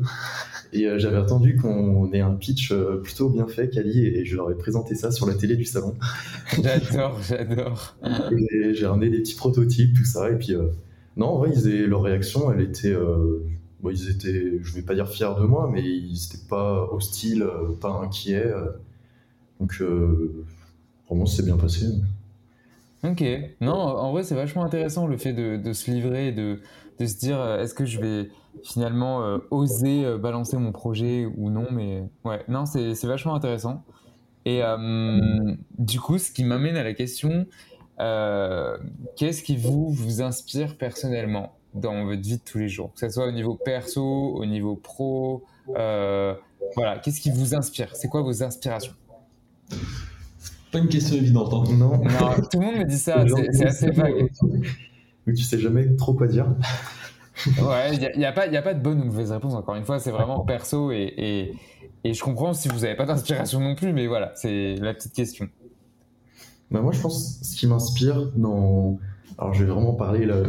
Et 0.72 0.86
euh, 0.86 1.00
j'avais 1.00 1.18
attendu 1.18 1.56
qu'on 1.58 2.12
ait 2.14 2.20
un 2.22 2.34
pitch 2.36 2.72
euh, 2.72 2.98
plutôt 3.02 3.30
bien 3.30 3.48
fait, 3.48 3.70
Kali, 3.70 4.06
et 4.06 4.24
je 4.26 4.36
leur 4.36 4.52
ai 4.52 4.56
présenté 4.56 4.94
ça 4.96 5.12
sur 5.12 5.26
la 5.26 5.34
télé 5.34 5.56
du 5.56 5.66
salon. 5.66 5.96
J'adore, 6.64 7.20
j'adore. 7.24 7.96
Et 8.32 8.74
J'ai 8.76 8.86
ramené 8.86 9.10
des 9.10 9.20
petits 9.20 9.36
prototypes, 9.36 9.96
tout 9.96 10.06
ça. 10.06 10.30
Et 10.30 10.36
puis, 10.38 10.54
euh, 10.54 10.68
non, 11.18 11.28
en 11.28 11.38
vrai, 11.40 11.50
ils 11.56 11.68
avaient- 11.68 11.88
leur 11.88 12.04
réaction, 12.04 12.52
elle 12.52 12.62
était. 12.62 12.94
euh, 12.94 13.40
bon, 13.82 13.90
ils 13.90 14.10
étaient, 14.12 14.60
je 14.62 14.74
vais 14.76 14.84
pas 14.84 14.94
dire 14.96 15.08
fiers 15.10 15.34
de 15.40 15.46
moi, 15.46 15.70
mais 15.74 15.82
ils 15.84 16.12
n'étaient 16.14 16.48
pas 16.48 16.88
hostiles, 16.92 17.48
pas 17.82 17.90
inquiets. 18.04 18.52
donc, 19.60 19.82
vraiment, 21.10 21.26
c'est 21.26 21.44
bien 21.46 21.58
passé. 21.58 21.86
Ok. 23.04 23.24
Non, 23.62 23.74
en 23.74 24.12
vrai, 24.12 24.24
c'est 24.24 24.36
vachement 24.36 24.64
intéressant 24.64 25.08
le 25.08 25.18
fait 25.18 25.34
de, 25.34 25.56
de 25.58 25.74
se 25.74 25.89
livrer 25.89 26.32
de, 26.32 26.60
de 27.00 27.06
se 27.06 27.18
dire 27.18 27.39
euh, 27.39 27.60
est-ce 27.62 27.74
que 27.74 27.86
je 27.86 28.00
vais 28.00 28.30
finalement 28.64 29.24
euh, 29.24 29.38
oser 29.52 30.04
euh, 30.06 30.18
balancer 30.18 30.58
mon 30.58 30.72
projet 30.72 31.26
ou 31.38 31.50
non. 31.50 31.68
Mais 31.72 32.04
ouais, 32.26 32.43
non, 32.47 32.66
c'est 32.66 33.06
vachement 33.06 33.36
intéressant. 33.36 33.84
Et 34.45 34.64
euh, 34.64 35.20
du 35.78 36.00
coup, 36.00 36.18
ce 36.18 36.32
qui 36.32 36.43
m'amène 36.43 36.76
à 36.76 36.84
la 36.84 36.93
question 36.93 37.45
euh, 38.00 38.78
qu'est-ce 39.18 39.43
qui 39.43 39.58
vous, 39.58 39.89
vous 39.89 40.22
inspire 40.22 40.78
personnellement 40.78 41.58
dans 41.74 42.06
votre 42.06 42.22
vie 42.22 42.38
de 42.38 42.43
tous 42.43 42.58
les 42.58 42.70
jours? 42.70 42.93
Que 42.93 43.00
ce 43.02 43.10
soit 43.10 43.28
au 43.28 43.32
niveau 43.32 43.56
perso, 43.56 44.02
au 44.04 44.45
niveau 44.45 44.76
pro. 44.76 45.43
euh, 45.76 46.34
voilà, 46.76 47.00
qu'est-ce 47.00 47.22
qui 47.22 47.32
vous 47.32 47.56
inspire? 47.56 47.95
C'est 47.95 48.08
quoi 48.08 48.22
vos 48.22 48.43
inspirations? 48.43 48.93
Pas 50.72 50.80
une 50.80 50.88
question 50.88 51.16
évidente. 51.16 51.54
Hein. 51.54 51.64
Non. 51.78 51.98
Non, 51.98 52.36
tout 52.52 52.60
le 52.60 52.66
monde 52.66 52.76
me 52.78 52.86
dit 52.86 52.98
ça, 52.98 53.24
c'est 53.28 53.54
c'est 53.54 53.66
assez 53.66 53.92
vague. 53.92 54.30
Mais 55.26 55.34
tu 55.34 55.44
sais 55.44 55.60
jamais 55.60 55.96
trop 55.96 56.14
quoi 56.14 56.28
dire. 56.28 56.48
Ouais, 57.62 57.94
il 57.94 58.00
n'y 58.00 58.06
a, 58.06 58.18
y 58.18 58.26
a 58.26 58.32
pas 58.32 58.48
y 58.48 58.58
a 58.58 58.62
pas 58.62 58.74
de 58.74 58.82
bonne 58.82 59.02
ou 59.02 59.06
mauvaise 59.06 59.32
réponse, 59.32 59.54
encore 59.54 59.76
une 59.76 59.86
fois, 59.86 60.00
c'est 60.00 60.12
vraiment 60.12 60.42
perso 60.42 60.92
et, 60.92 61.14
et, 61.18 61.54
et 62.04 62.14
je 62.14 62.22
comprends 62.22 62.54
si 62.54 62.68
vous 62.68 62.80
n'avez 62.80 62.96
pas 62.96 63.06
d'inspiration 63.06 63.60
non 63.62 63.76
plus, 63.76 63.94
mais 63.94 64.08
voilà, 64.08 64.34
c'est 64.36 64.76
la 64.76 64.94
petite 64.94 65.14
question. 65.14 65.48
Bah 66.72 66.82
moi, 66.82 66.92
je 66.92 67.00
pense 67.00 67.40
ce 67.42 67.56
qui 67.56 67.66
m'inspire 67.68 68.32
dans. 68.36 69.00
Alors, 69.38 69.54
je 69.54 69.64
vais 69.64 69.72
vraiment 69.72 69.94
parler 69.94 70.26
là. 70.26 70.44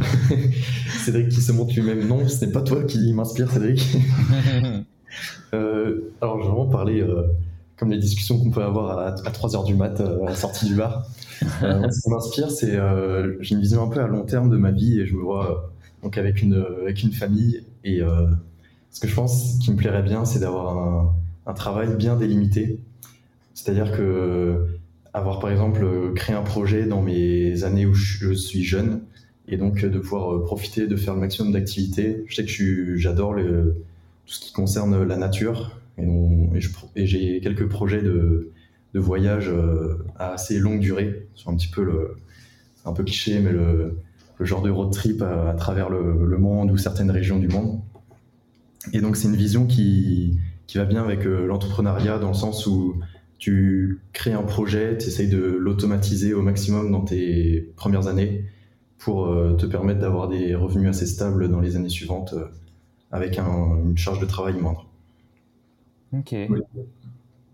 Cédric 0.99 1.29
qui 1.29 1.41
se 1.41 1.53
montre 1.53 1.73
lui-même. 1.75 2.07
Non, 2.07 2.29
ce 2.29 2.45
n'est 2.45 2.53
pas 2.53 2.63
toi 2.63 2.83
qui 2.85 3.13
m'inspire, 3.13 3.51
Cédric. 3.51 3.83
Euh, 5.53 6.13
alors, 6.21 6.39
je 6.39 6.45
vais 6.45 6.51
vraiment 6.51 6.71
parler 6.71 7.01
euh, 7.01 7.25
comme 7.81 7.91
les 7.93 7.99
discussions 7.99 8.39
qu'on 8.39 8.51
peut 8.51 8.65
avoir 8.65 8.99
à, 9.01 9.07
à 9.09 9.33
3h 9.33 9.65
du 9.65 9.75
mat 9.75 10.01
euh, 10.01 10.23
à 10.27 10.31
la 10.31 10.37
sortie 10.37 10.67
du 10.67 10.77
bar. 10.77 11.07
Euh, 11.63 11.91
ce 11.91 12.03
qui 12.03 12.11
m'inspire, 12.11 12.51
c'est. 12.51 12.77
euh, 12.77 13.37
J'ai 13.41 13.55
une 13.55 13.63
vision 13.63 13.83
un 13.83 13.89
peu 13.89 14.01
à 14.01 14.07
long 14.07 14.25
terme 14.27 14.51
de 14.51 14.59
ma 14.59 14.73
vie 14.73 15.01
et 15.01 15.07
je 15.07 15.15
me 15.17 15.23
vois 15.23 15.73
donc 16.03 16.19
avec 16.19 16.43
une, 16.43 16.65
avec 16.83 17.03
une 17.03 17.13
famille. 17.13 17.65
Et 17.85 18.03
ce 18.91 19.01
que 19.01 19.09
je 19.09 19.15
pense 19.15 19.59
qui 19.59 19.71
me 19.73 19.77
plairait 19.77 20.03
bien, 20.03 20.27
c'est 20.27 20.41
d'avoir 20.41 20.77
un, 20.79 21.15
un 21.47 21.55
travail 21.55 21.95
bien 21.97 22.17
délimité. 22.17 22.79
C'est-à-dire 23.55 23.93
que 23.97 24.67
avoir 25.15 25.41
par 25.41 25.51
exemple 25.51 25.87
créé 26.15 26.37
un 26.37 26.43
projet 26.43 26.87
dans 26.87 27.03
mes 27.03 27.65
années 27.65 27.87
où 27.87 27.95
je 27.95 28.33
suis 28.35 28.65
jeune 28.65 29.03
et 29.49 29.57
donc 29.57 29.85
de 29.85 29.99
pouvoir 29.99 30.45
profiter 30.45 30.87
de 30.89 30.97
faire 30.97 31.15
le 31.15 31.21
maximum 31.21 31.53
d'activités. 31.53 32.25
Je 32.29 32.37
sais 32.37 32.45
que 32.47 32.97
j'adore 32.97 33.35
tout 33.37 34.33
ce 34.35 34.41
qui 34.41 34.53
concerne 34.53 35.03
la 35.05 35.17
nature 35.17 35.80
et, 36.97 37.07
j'ai 37.07 37.41
quelques 37.41 37.69
projets 37.69 38.03
de, 38.03 38.53
voyage 38.95 39.49
euh, 39.49 40.05
à 40.17 40.33
assez 40.33 40.59
longue 40.59 40.81
durée 40.81 41.29
un 41.47 41.55
petit 41.55 41.69
peu 41.69 41.85
le 41.85 42.17
un 42.85 42.93
peu 42.93 43.05
cliché 43.05 43.39
mais 43.41 43.53
le, 43.53 43.97
genre 44.41 44.63
de 44.63 44.71
road 44.71 44.91
trip 44.91 45.23
à, 45.23 45.55
travers 45.55 45.91
le, 45.91 46.39
monde 46.39 46.71
ou 46.71 46.79
certaines 46.79 47.11
régions 47.11 47.39
du 47.39 47.49
monde. 47.49 47.81
Et 48.93 49.01
donc 49.01 49.17
c'est 49.17 49.29
une 49.29 49.37
vision 49.37 49.67
qui, 49.67 50.39
qui 50.67 50.79
va 50.79 50.87
bien 50.87 51.03
avec 51.05 51.27
euh, 51.27 51.47
l'entrepreneuriat 51.47 52.19
dans 52.19 52.29
le 52.29 52.35
sens 52.35 52.67
où 52.67 52.97
tu 53.39 54.01
crées 54.13 54.33
un 54.33 54.43
projet, 54.43 54.97
tu 54.97 55.09
essayes 55.09 55.29
de 55.29 55.39
l'automatiser 55.39 56.33
au 56.33 56.43
maximum 56.43 56.91
dans 56.91 57.03
tes 57.03 57.71
premières 57.77 58.07
années 58.07 58.47
pour 58.99 59.27
euh, 59.27 59.55
te 59.55 59.67
permettre 59.67 60.01
d'avoir 60.01 60.29
des 60.29 60.55
revenus 60.55 60.89
assez 60.89 61.07
stables 61.07 61.51
dans 61.51 61.61
les 61.61 61.77
années 61.77 61.89
suivantes 61.91 62.35
avec 63.13 63.39
un- 63.39 63.79
une 63.85 63.99
charge 63.99 64.21
de 64.21 64.27
travail 64.27 64.55
moindre. 64.55 64.90
Ok. 66.13 66.35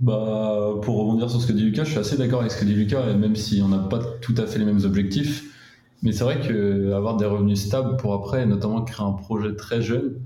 Bah, 0.00 0.74
pour 0.82 0.98
rebondir 0.98 1.30
sur 1.30 1.40
ce 1.40 1.46
que 1.46 1.52
dit 1.52 1.62
Lucas, 1.64 1.84
je 1.84 1.90
suis 1.90 1.98
assez 1.98 2.18
d'accord 2.18 2.40
avec 2.40 2.52
ce 2.52 2.60
que 2.60 2.64
dit 2.66 2.74
Lucas, 2.74 3.08
et 3.08 3.16
même 3.16 3.34
si 3.34 3.62
on 3.62 3.68
n'a 3.68 3.78
pas 3.78 4.00
tout 4.20 4.34
à 4.36 4.46
fait 4.46 4.58
les 4.58 4.66
mêmes 4.66 4.84
objectifs. 4.84 5.44
Mais 6.02 6.12
c'est 6.12 6.24
vrai 6.24 6.40
que 6.40 6.92
avoir 6.92 7.16
des 7.16 7.24
revenus 7.24 7.60
stables 7.60 7.96
pour 7.96 8.12
après, 8.14 8.42
et 8.42 8.46
notamment 8.46 8.82
créer 8.82 9.06
un 9.06 9.12
projet 9.12 9.54
très 9.56 9.80
jeune, 9.80 10.16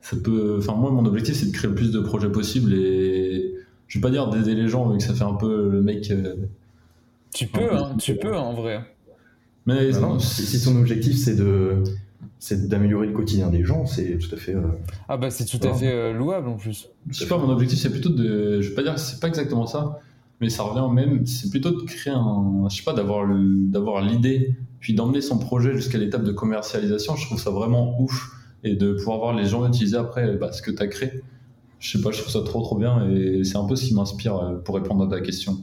ça 0.00 0.16
peut. 0.22 0.56
Enfin, 0.58 0.74
moi, 0.74 0.90
mon 0.92 1.04
objectif, 1.06 1.34
c'est 1.34 1.46
de 1.46 1.52
créer 1.52 1.68
le 1.68 1.74
plus 1.74 1.90
de 1.90 2.00
projets 2.00 2.30
possible 2.30 2.72
et 2.74 3.54
je 3.88 3.98
vais 3.98 4.02
pas 4.02 4.10
dire 4.10 4.28
d'aider 4.30 4.54
les 4.54 4.68
gens, 4.68 4.88
vu 4.90 4.98
que 4.98 5.04
ça 5.04 5.14
fait 5.14 5.24
un 5.24 5.34
peu 5.34 5.70
le 5.70 5.82
mec. 5.82 6.10
euh, 6.10 6.36
Tu 7.32 7.46
peux, 7.46 7.76
hein, 7.76 7.96
tu 7.98 8.16
peux 8.16 8.36
en 8.36 8.54
vrai. 8.54 8.80
Mais 9.66 9.90
Bah 9.90 10.00
non, 10.00 10.18
si, 10.18 10.42
si 10.46 10.64
ton 10.64 10.76
objectif 10.76 11.16
c'est 11.16 11.34
de 11.36 11.82
c'est 12.38 12.68
d'améliorer 12.68 13.06
le 13.06 13.12
quotidien 13.12 13.48
des 13.48 13.64
gens, 13.64 13.86
c'est 13.86 14.18
tout 14.18 14.34
à 14.34 14.38
fait. 14.38 14.54
euh, 14.54 14.62
Ah 15.08 15.16
bah 15.16 15.30
c'est 15.30 15.44
tout 15.44 15.58
à 15.66 15.72
fait 15.74 15.90
euh, 15.90 16.12
louable 16.12 16.48
en 16.48 16.56
plus. 16.56 16.88
Je 17.08 17.18
sais 17.20 17.26
pas, 17.28 17.38
mon 17.38 17.48
objectif 17.50 17.78
c'est 17.78 17.90
plutôt 17.90 18.10
de. 18.10 18.60
Je 18.60 18.68
vais 18.68 18.74
pas 18.74 18.82
dire 18.82 18.94
que 18.94 19.00
c'est 19.00 19.20
pas 19.20 19.28
exactement 19.28 19.66
ça, 19.66 20.00
mais 20.40 20.50
ça 20.50 20.62
revient 20.64 20.80
au 20.80 20.90
même. 20.90 21.26
C'est 21.26 21.50
plutôt 21.50 21.70
de 21.70 21.82
créer 21.82 22.12
un. 22.12 22.66
Je 22.70 22.76
sais 22.76 22.82
pas, 22.84 22.92
d'avoir 22.92 23.24
le- 23.24 23.66
d'avoir 23.70 24.02
l'idée, 24.02 24.54
puis 24.80 24.94
d'emmener 24.94 25.20
son 25.20 25.38
projet 25.38 25.74
jusqu'à 25.74 25.98
l'étape 25.98 26.24
de 26.24 26.32
commercialisation. 26.32 27.16
Je 27.16 27.26
trouve 27.26 27.40
ça 27.40 27.50
vraiment 27.50 28.00
ouf. 28.00 28.32
Et 28.64 28.74
de 28.74 28.94
pouvoir 28.94 29.18
voir 29.18 29.34
les 29.34 29.44
gens 29.44 29.66
utiliser 29.68 29.96
après 29.96 30.34
bah, 30.36 30.50
ce 30.50 30.60
que 30.60 30.70
tu 30.72 30.82
as 30.82 30.88
créé. 30.88 31.22
Je 31.78 31.96
sais 31.96 32.02
pas, 32.02 32.10
je 32.10 32.20
trouve 32.20 32.32
ça 32.32 32.40
trop 32.42 32.62
trop 32.62 32.76
bien 32.76 33.08
et 33.10 33.44
c'est 33.44 33.56
un 33.58 33.64
peu 33.64 33.76
ce 33.76 33.84
qui 33.84 33.94
m'inspire 33.94 34.36
euh, 34.36 34.56
pour 34.56 34.74
répondre 34.74 35.04
à 35.04 35.08
ta 35.08 35.20
question. 35.20 35.58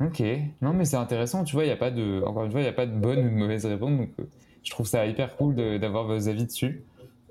Ok, 0.00 0.22
non 0.60 0.72
mais 0.72 0.84
c'est 0.84 0.96
intéressant, 0.96 1.44
tu 1.44 1.54
vois, 1.54 1.64
il 1.64 1.68
y 1.68 1.72
a 1.72 1.76
pas 1.76 1.92
de, 1.92 2.22
encore 2.26 2.44
une 2.44 2.50
fois, 2.50 2.60
il 2.60 2.64
n'y 2.64 2.68
a 2.68 2.74
pas 2.74 2.86
de 2.86 2.96
bonne 2.96 3.20
ou 3.20 3.30
de 3.30 3.34
mauvaise 3.34 3.64
réponse, 3.64 3.96
donc 3.96 4.10
euh, 4.18 4.24
je 4.64 4.70
trouve 4.70 4.86
ça 4.86 5.06
hyper 5.06 5.36
cool 5.36 5.54
d'avoir 5.78 6.04
vos 6.04 6.28
avis 6.28 6.46
dessus. 6.46 6.82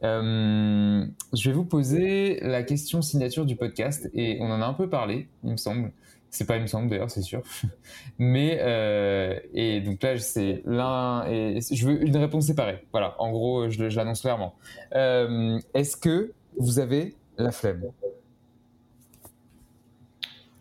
Euh, 0.04 1.06
je 1.34 1.50
vais 1.50 1.56
vous 1.56 1.66
poser 1.66 2.40
la 2.42 2.64
question 2.64 3.02
signature 3.02 3.46
du 3.46 3.56
podcast 3.56 4.10
et 4.14 4.38
on 4.42 4.46
en 4.46 4.62
a 4.62 4.66
un 4.66 4.74
peu 4.74 4.90
parlé, 4.90 5.28
il 5.44 5.52
me 5.52 5.58
semble. 5.58 5.92
C'est 6.30 6.48
pas 6.48 6.56
il 6.56 6.64
me 6.64 6.68
semble 6.68 6.90
d'ailleurs, 6.90 7.12
c'est 7.12 7.22
sûr. 7.22 7.42
Mais 8.18 8.58
euh, 8.62 9.38
et 9.54 9.82
donc 9.82 10.02
là 10.02 10.18
c'est 10.18 10.64
l'un 10.66 11.26
et 11.28 11.60
je 11.62 11.88
veux 11.88 12.02
une 12.06 12.18
réponse 12.18 12.48
séparée. 12.48 12.86
Voilà, 12.92 13.16
en 13.20 13.32
gros 13.32 13.70
je, 13.70 13.84
l'annonce 13.84 14.22
clairement. 14.22 14.56
Est-ce 14.94 15.98
que 15.98 16.32
vous 16.58 16.80
avez 16.80 17.16
la 17.38 17.52
flemme? 17.52 17.84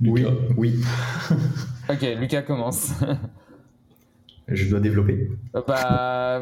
Oui, 0.04 0.24
oui. 0.56 0.80
Ok, 1.90 2.06
Lucas 2.18 2.42
commence. 2.42 2.92
Je 4.48 4.70
dois 4.70 4.80
développer. 4.80 5.30
Euh, 5.54 5.62
Bah, 5.66 6.40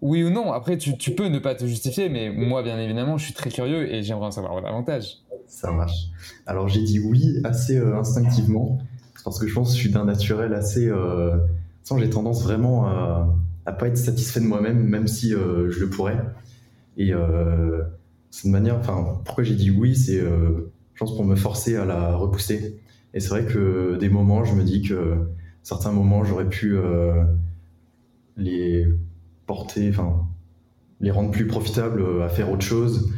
oui 0.00 0.24
ou 0.24 0.30
non. 0.30 0.52
Après, 0.52 0.78
tu, 0.78 0.96
tu 0.96 1.12
peux 1.14 1.28
ne 1.28 1.38
pas 1.38 1.54
te 1.54 1.66
justifier, 1.66 2.08
mais 2.08 2.30
moi, 2.30 2.62
bien 2.62 2.78
évidemment, 2.78 3.18
je 3.18 3.24
suis 3.24 3.34
très 3.34 3.50
curieux 3.50 3.92
et 3.92 4.02
j'aimerais 4.02 4.26
en 4.26 4.30
savoir 4.30 4.60
davantage. 4.62 5.18
Ça 5.46 5.70
marche. 5.70 6.08
Alors 6.46 6.68
j'ai 6.68 6.82
dit 6.82 6.98
oui 6.98 7.38
assez 7.44 7.78
euh, 7.78 7.98
instinctivement, 7.98 8.78
parce 9.24 9.38
que 9.38 9.46
je 9.46 9.54
pense 9.54 9.70
que 9.70 9.76
je 9.76 9.80
suis 9.80 9.90
d'un 9.90 10.04
naturel 10.04 10.52
assez... 10.54 10.88
Euh... 10.88 11.36
j'ai 11.96 12.10
tendance 12.10 12.42
vraiment 12.42 12.86
à, 12.86 13.34
à 13.66 13.72
pas 13.72 13.88
être 13.88 13.96
satisfait 13.96 14.40
de 14.40 14.46
moi-même, 14.46 14.82
même 14.82 15.08
si 15.08 15.34
euh, 15.34 15.70
je 15.70 15.80
le 15.80 15.90
pourrais. 15.90 16.18
Et 16.96 17.12
c'est 18.30 18.44
une 18.46 18.52
manière, 18.52 18.76
enfin, 18.76 19.20
pourquoi 19.24 19.44
j'ai 19.44 19.54
dit 19.54 19.70
oui, 19.70 19.94
c'est, 19.94 20.20
je 20.98 21.04
pense, 21.04 21.14
pour 21.14 21.24
me 21.24 21.36
forcer 21.36 21.76
à 21.76 21.84
la 21.84 22.16
repousser. 22.16 22.76
Et 23.14 23.20
c'est 23.20 23.28
vrai 23.28 23.46
que 23.46 23.96
des 24.00 24.08
moments, 24.08 24.42
je 24.42 24.52
me 24.52 24.64
dis 24.64 24.82
que 24.82 25.28
certains 25.62 25.92
moments, 25.92 26.24
j'aurais 26.24 26.48
pu 26.48 26.76
euh, 26.76 27.22
les 28.36 28.84
porter, 29.46 29.90
enfin, 29.90 30.26
les 31.00 31.12
rendre 31.12 31.30
plus 31.30 31.46
profitables 31.46 32.02
euh, 32.02 32.24
à 32.24 32.28
faire 32.28 32.50
autre 32.50 32.64
chose. 32.64 33.12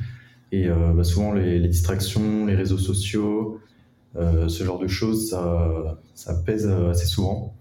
Et 0.52 0.68
euh, 0.68 0.92
bah, 0.92 1.04
souvent, 1.04 1.32
les, 1.32 1.58
distractions, 1.68 2.44
les 2.44 2.54
réseaux 2.54 2.76
sociaux, 2.76 3.58
ce 4.14 4.62
genre 4.62 4.78
de 4.78 4.88
choses, 4.88 5.30
ça, 5.30 5.98
ça 6.14 6.34
pèse 6.34 6.66
assez 6.66 7.06
souvent. 7.06 7.54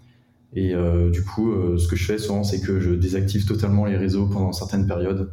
Et 0.54 0.74
du 1.14 1.24
coup, 1.24 1.78
ce 1.78 1.88
que 1.88 1.96
je 1.96 2.04
fais 2.04 2.18
souvent, 2.18 2.44
c'est 2.44 2.60
que 2.60 2.82
je 2.82 2.92
désactive 2.92 3.46
totalement 3.46 3.86
les 3.86 3.96
réseaux 3.96 4.26
pendant 4.26 4.52
certaines 4.52 4.86
périodes. 4.88 5.32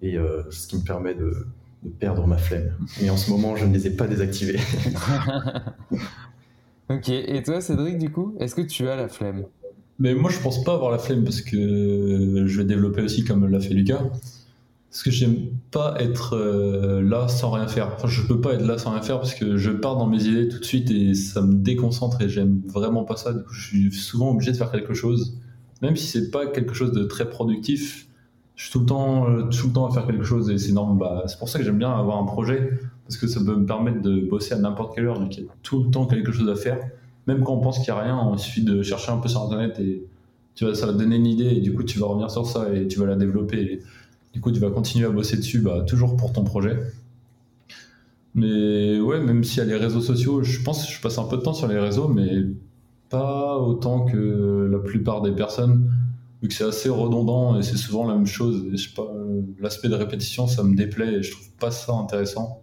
Et 0.00 0.16
ce 0.50 0.68
qui 0.68 0.76
me 0.76 0.84
permet 0.84 1.14
de, 1.14 1.46
de 1.86 1.90
perdre 1.90 2.26
ma 2.26 2.38
flemme. 2.38 2.72
Et 3.00 3.10
en 3.10 3.16
ce 3.16 3.30
moment, 3.30 3.56
je 3.56 3.64
ne 3.64 3.72
les 3.72 3.86
ai 3.86 3.90
pas 3.90 4.06
désactivés. 4.06 4.58
ok, 6.90 7.08
et 7.08 7.42
toi 7.42 7.60
Cédric, 7.60 7.98
du 7.98 8.10
coup, 8.10 8.34
est-ce 8.38 8.54
que 8.54 8.62
tu 8.62 8.88
as 8.88 8.96
la 8.96 9.08
flemme? 9.08 9.44
Mais 9.98 10.14
moi, 10.14 10.30
je 10.30 10.38
pense 10.40 10.62
pas 10.62 10.74
avoir 10.74 10.90
la 10.90 10.98
flemme 10.98 11.24
parce 11.24 11.40
que 11.40 12.44
je 12.46 12.58
vais 12.58 12.64
développer 12.64 13.02
aussi 13.02 13.24
comme 13.24 13.46
l'a 13.46 13.60
fait 13.60 13.74
Lucas. 13.74 14.02
Parce 14.90 15.02
que 15.02 15.10
j'aime 15.10 15.36
pas 15.70 15.94
être 15.98 16.34
euh, 16.34 17.02
là 17.02 17.28
sans 17.28 17.50
rien 17.50 17.68
faire. 17.68 17.92
Enfin, 17.96 18.08
je 18.08 18.26
peux 18.26 18.40
pas 18.40 18.54
être 18.54 18.64
là 18.64 18.78
sans 18.78 18.92
rien 18.92 19.02
faire 19.02 19.18
parce 19.18 19.34
que 19.34 19.56
je 19.56 19.70
pars 19.70 19.96
dans 19.96 20.06
mes 20.06 20.24
idées 20.24 20.48
tout 20.48 20.58
de 20.58 20.64
suite 20.64 20.90
et 20.90 21.14
ça 21.14 21.42
me 21.42 21.54
déconcentre 21.54 22.22
et 22.22 22.28
j'aime 22.28 22.62
vraiment 22.66 23.04
pas 23.04 23.16
ça. 23.16 23.34
Du 23.34 23.42
coup, 23.42 23.52
je 23.52 23.68
suis 23.68 23.92
souvent 23.92 24.30
obligé 24.30 24.52
de 24.52 24.56
faire 24.56 24.70
quelque 24.70 24.94
chose, 24.94 25.38
même 25.82 25.96
si 25.96 26.06
c'est 26.06 26.30
pas 26.30 26.46
quelque 26.46 26.72
chose 26.72 26.92
de 26.92 27.04
très 27.04 27.28
productif. 27.28 28.05
Je 28.56 28.64
suis 28.64 28.72
tout 28.72 28.80
le 28.80 28.86
temps, 28.86 29.30
euh, 29.30 29.42
tout 29.44 29.68
le 29.68 29.72
temps 29.72 29.86
à 29.86 29.92
faire 29.92 30.06
quelque 30.06 30.24
chose 30.24 30.50
et 30.50 30.58
c'est 30.58 30.72
normal. 30.72 30.98
Bah, 30.98 31.22
c'est 31.26 31.38
pour 31.38 31.48
ça 31.48 31.58
que 31.58 31.64
j'aime 31.64 31.78
bien 31.78 31.92
avoir 31.92 32.18
un 32.18 32.24
projet 32.24 32.70
parce 33.04 33.16
que 33.16 33.26
ça 33.26 33.40
peut 33.40 33.54
me 33.54 33.66
permettre 33.66 34.02
de 34.02 34.20
bosser 34.20 34.54
à 34.54 34.58
n'importe 34.58 34.94
quelle 34.94 35.06
heure, 35.06 35.20
vu 35.20 35.28
qu'il 35.28 35.44
y 35.44 35.46
a 35.46 35.50
tout 35.62 35.84
le 35.84 35.90
temps 35.90 36.06
quelque 36.06 36.32
chose 36.32 36.48
à 36.48 36.56
faire. 36.56 36.78
Même 37.26 37.44
quand 37.44 37.52
on 37.52 37.60
pense 37.60 37.78
qu'il 37.78 37.88
y 37.88 37.90
a 37.90 38.00
rien, 38.00 38.30
il 38.32 38.38
suffit 38.38 38.64
de 38.64 38.82
chercher 38.82 39.12
un 39.12 39.18
peu 39.18 39.28
sur 39.28 39.42
internet 39.42 39.78
et 39.78 40.04
tu 40.54 40.64
vas, 40.64 40.74
ça 40.74 40.86
va 40.86 40.92
te 40.92 40.98
donner 40.98 41.16
une 41.16 41.26
idée 41.26 41.48
et 41.48 41.60
du 41.60 41.74
coup 41.74 41.82
tu 41.82 41.98
vas 41.98 42.06
revenir 42.06 42.30
sur 42.30 42.46
ça 42.46 42.72
et 42.72 42.88
tu 42.88 42.98
vas 42.98 43.06
la 43.06 43.16
développer. 43.16 43.60
Et 43.60 43.82
du 44.36 44.42
coup, 44.42 44.52
tu 44.52 44.60
vas 44.60 44.68
continuer 44.68 45.06
à 45.06 45.08
bosser 45.08 45.38
dessus, 45.38 45.60
bah, 45.60 45.82
toujours 45.86 46.14
pour 46.14 46.30
ton 46.30 46.44
projet. 46.44 46.76
Mais 48.34 49.00
ouais, 49.00 49.18
même 49.18 49.42
s'il 49.44 49.58
y 49.58 49.60
a 49.62 49.64
les 49.64 49.76
réseaux 49.76 50.02
sociaux, 50.02 50.42
je 50.42 50.62
pense 50.62 50.84
que 50.84 50.92
je 50.92 51.00
passe 51.00 51.16
un 51.16 51.24
peu 51.24 51.38
de 51.38 51.42
temps 51.42 51.54
sur 51.54 51.68
les 51.68 51.78
réseaux, 51.78 52.06
mais 52.06 52.44
pas 53.08 53.56
autant 53.56 54.04
que 54.04 54.68
la 54.70 54.78
plupart 54.78 55.22
des 55.22 55.32
personnes, 55.32 55.90
vu 56.46 56.48
que 56.48 56.54
c'est 56.54 56.64
assez 56.64 56.88
redondant 56.88 57.58
et 57.58 57.62
c'est 57.62 57.76
souvent 57.76 58.06
la 58.06 58.14
même 58.14 58.26
chose. 58.26 58.66
Et 58.72 58.76
je 58.76 58.88
sais 58.88 58.94
pas, 58.94 59.10
l'aspect 59.60 59.88
de 59.88 59.94
répétition, 59.94 60.46
ça 60.46 60.62
me 60.62 60.76
déplaît 60.76 61.14
et 61.14 61.22
je 61.22 61.32
trouve 61.32 61.50
pas 61.58 61.72
ça 61.72 61.92
intéressant. 61.92 62.62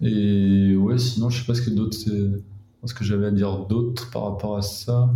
Et 0.00 0.76
ouais, 0.76 0.98
sinon, 0.98 1.30
je 1.30 1.40
sais 1.40 1.46
pas 1.46 1.54
ce 1.54 1.62
que 1.62 1.70
d'autres, 1.70 1.96
ce 1.96 2.94
que 2.94 3.04
j'avais 3.04 3.26
à 3.26 3.30
dire 3.30 3.66
d'autre 3.66 4.10
par 4.10 4.24
rapport 4.24 4.56
à 4.56 4.62
ça. 4.62 5.10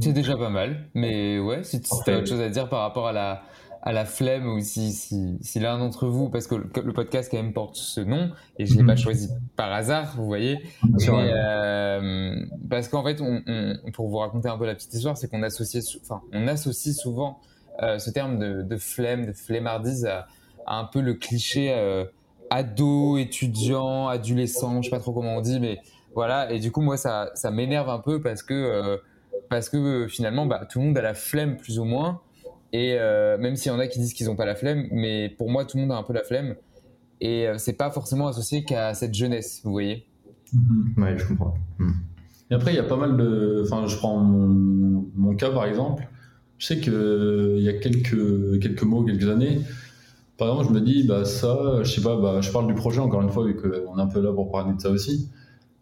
C'est 0.00 0.12
déjà 0.12 0.36
pas 0.36 0.50
mal, 0.50 0.88
mais 0.94 1.38
ouais, 1.38 1.64
si 1.64 1.80
tu 1.80 1.90
as 2.10 2.18
autre 2.18 2.28
chose 2.28 2.40
à 2.40 2.50
dire 2.50 2.68
par 2.68 2.80
rapport 2.80 3.08
à 3.08 3.12
la, 3.12 3.42
à 3.86 3.92
la 3.92 4.04
flemme 4.04 4.46
ou 4.48 4.60
si, 4.60 4.92
si, 4.92 5.38
si 5.40 5.60
l'un 5.60 5.78
d'entre 5.78 6.08
vous, 6.08 6.28
parce 6.28 6.46
que 6.48 6.56
le, 6.56 6.68
le, 6.84 6.92
podcast 6.92 7.28
quand 7.30 7.36
même 7.36 7.52
porte 7.52 7.76
ce 7.76 8.00
nom 8.00 8.32
et 8.58 8.66
je 8.66 8.74
l'ai 8.74 8.82
Mhm. 8.82 8.86
pas 8.88 8.96
choisi 8.96 9.30
par 9.54 9.72
hasard, 9.72 10.12
vous 10.16 10.26
voyez, 10.26 10.58
mais, 10.82 11.30
euh, 11.32 12.34
parce 12.68 12.88
qu'en 12.88 13.04
fait, 13.04 13.20
on, 13.20 13.42
on- 13.46 13.90
pour 13.92 14.08
vous 14.08 14.16
raconter 14.18 14.48
un 14.48 14.58
peu 14.58 14.66
la 14.66 14.74
petite 14.74 14.92
histoire, 14.92 15.16
c'est 15.16 15.28
qu'on 15.30 15.42
associe, 15.44 15.84
enfin, 16.02 16.20
on 16.32 16.48
associe 16.48 16.94
souvent 16.96 17.38
euh, 17.82 17.98
ce 17.98 18.10
terme 18.10 18.38
de, 18.38 18.62
de 18.62 18.76
flemme, 18.76 19.24
de 19.26 19.32
flemmardise 19.32 20.04
à, 20.04 20.26
à 20.66 20.78
un 20.78 20.84
peu 20.84 21.00
le 21.00 21.14
cliché 21.14 21.72
euh, 21.72 22.04
ado, 22.50 23.18
étudiant, 23.18 24.08
adolescent, 24.08 24.82
je 24.82 24.86
sais 24.86 24.90
pas 24.90 25.00
trop 25.00 25.12
comment 25.12 25.36
on 25.36 25.40
dit, 25.40 25.60
mais 25.60 25.78
voilà. 26.14 26.50
Et 26.50 26.58
du 26.58 26.72
coup, 26.72 26.80
moi, 26.80 26.96
ça, 26.96 27.30
ça 27.34 27.50
m'énerve 27.52 27.88
un 27.88 28.00
peu 28.00 28.20
parce 28.20 28.42
que 28.42 29.00
parce 29.48 29.68
que 29.68 30.08
finalement, 30.08 30.44
bah, 30.46 30.66
tout 30.68 30.80
le 30.80 30.86
monde 30.86 30.98
a 30.98 31.02
la 31.02 31.14
flemme 31.14 31.56
plus 31.56 31.78
ou 31.78 31.84
moins. 31.84 32.20
Et 32.76 32.98
euh, 32.98 33.38
même 33.38 33.56
s'il 33.56 33.72
y 33.72 33.74
en 33.74 33.78
a 33.78 33.86
qui 33.86 33.98
disent 33.98 34.12
qu'ils 34.12 34.26
n'ont 34.26 34.36
pas 34.36 34.44
la 34.44 34.54
flemme, 34.54 34.86
mais 34.90 35.30
pour 35.30 35.50
moi, 35.50 35.64
tout 35.64 35.78
le 35.78 35.84
monde 35.84 35.92
a 35.92 35.96
un 35.96 36.02
peu 36.02 36.12
la 36.12 36.22
flemme. 36.22 36.56
Et 37.22 37.48
euh, 37.48 37.54
c'est 37.56 37.72
pas 37.72 37.90
forcément 37.90 38.26
associé 38.26 38.64
qu'à 38.64 38.92
cette 38.92 39.14
jeunesse, 39.14 39.62
vous 39.64 39.70
voyez. 39.70 40.04
Ouais, 40.98 41.16
je 41.16 41.26
comprends. 41.26 41.54
Et 42.50 42.54
après, 42.54 42.74
il 42.74 42.76
y 42.76 42.78
a 42.78 42.84
pas 42.84 42.98
mal 42.98 43.16
de. 43.16 43.62
Enfin, 43.64 43.86
je 43.86 43.96
prends 43.96 44.18
mon, 44.18 45.06
mon 45.16 45.34
cas 45.34 45.50
par 45.50 45.64
exemple. 45.64 46.06
Je 46.58 46.66
sais 46.66 46.78
qu'il 46.78 47.62
y 47.62 47.68
a 47.70 47.72
quelques, 47.72 48.60
quelques 48.60 48.82
mois, 48.82 49.06
quelques 49.06 49.28
années, 49.28 49.60
par 50.36 50.48
exemple, 50.48 50.68
je 50.68 50.74
me 50.74 50.84
dis, 50.84 51.04
bah 51.04 51.24
ça, 51.24 51.82
je 51.82 51.90
sais 51.90 52.02
pas, 52.02 52.16
bah, 52.16 52.42
je 52.42 52.50
parle 52.50 52.66
du 52.66 52.74
projet 52.74 53.00
encore 53.00 53.22
une 53.22 53.30
fois, 53.30 53.46
vu 53.46 53.56
qu'on 53.56 53.98
est 53.98 54.02
un 54.02 54.06
peu 54.06 54.20
là 54.20 54.34
pour 54.34 54.50
parler 54.50 54.74
de 54.74 54.80
ça 54.80 54.90
aussi. 54.90 55.30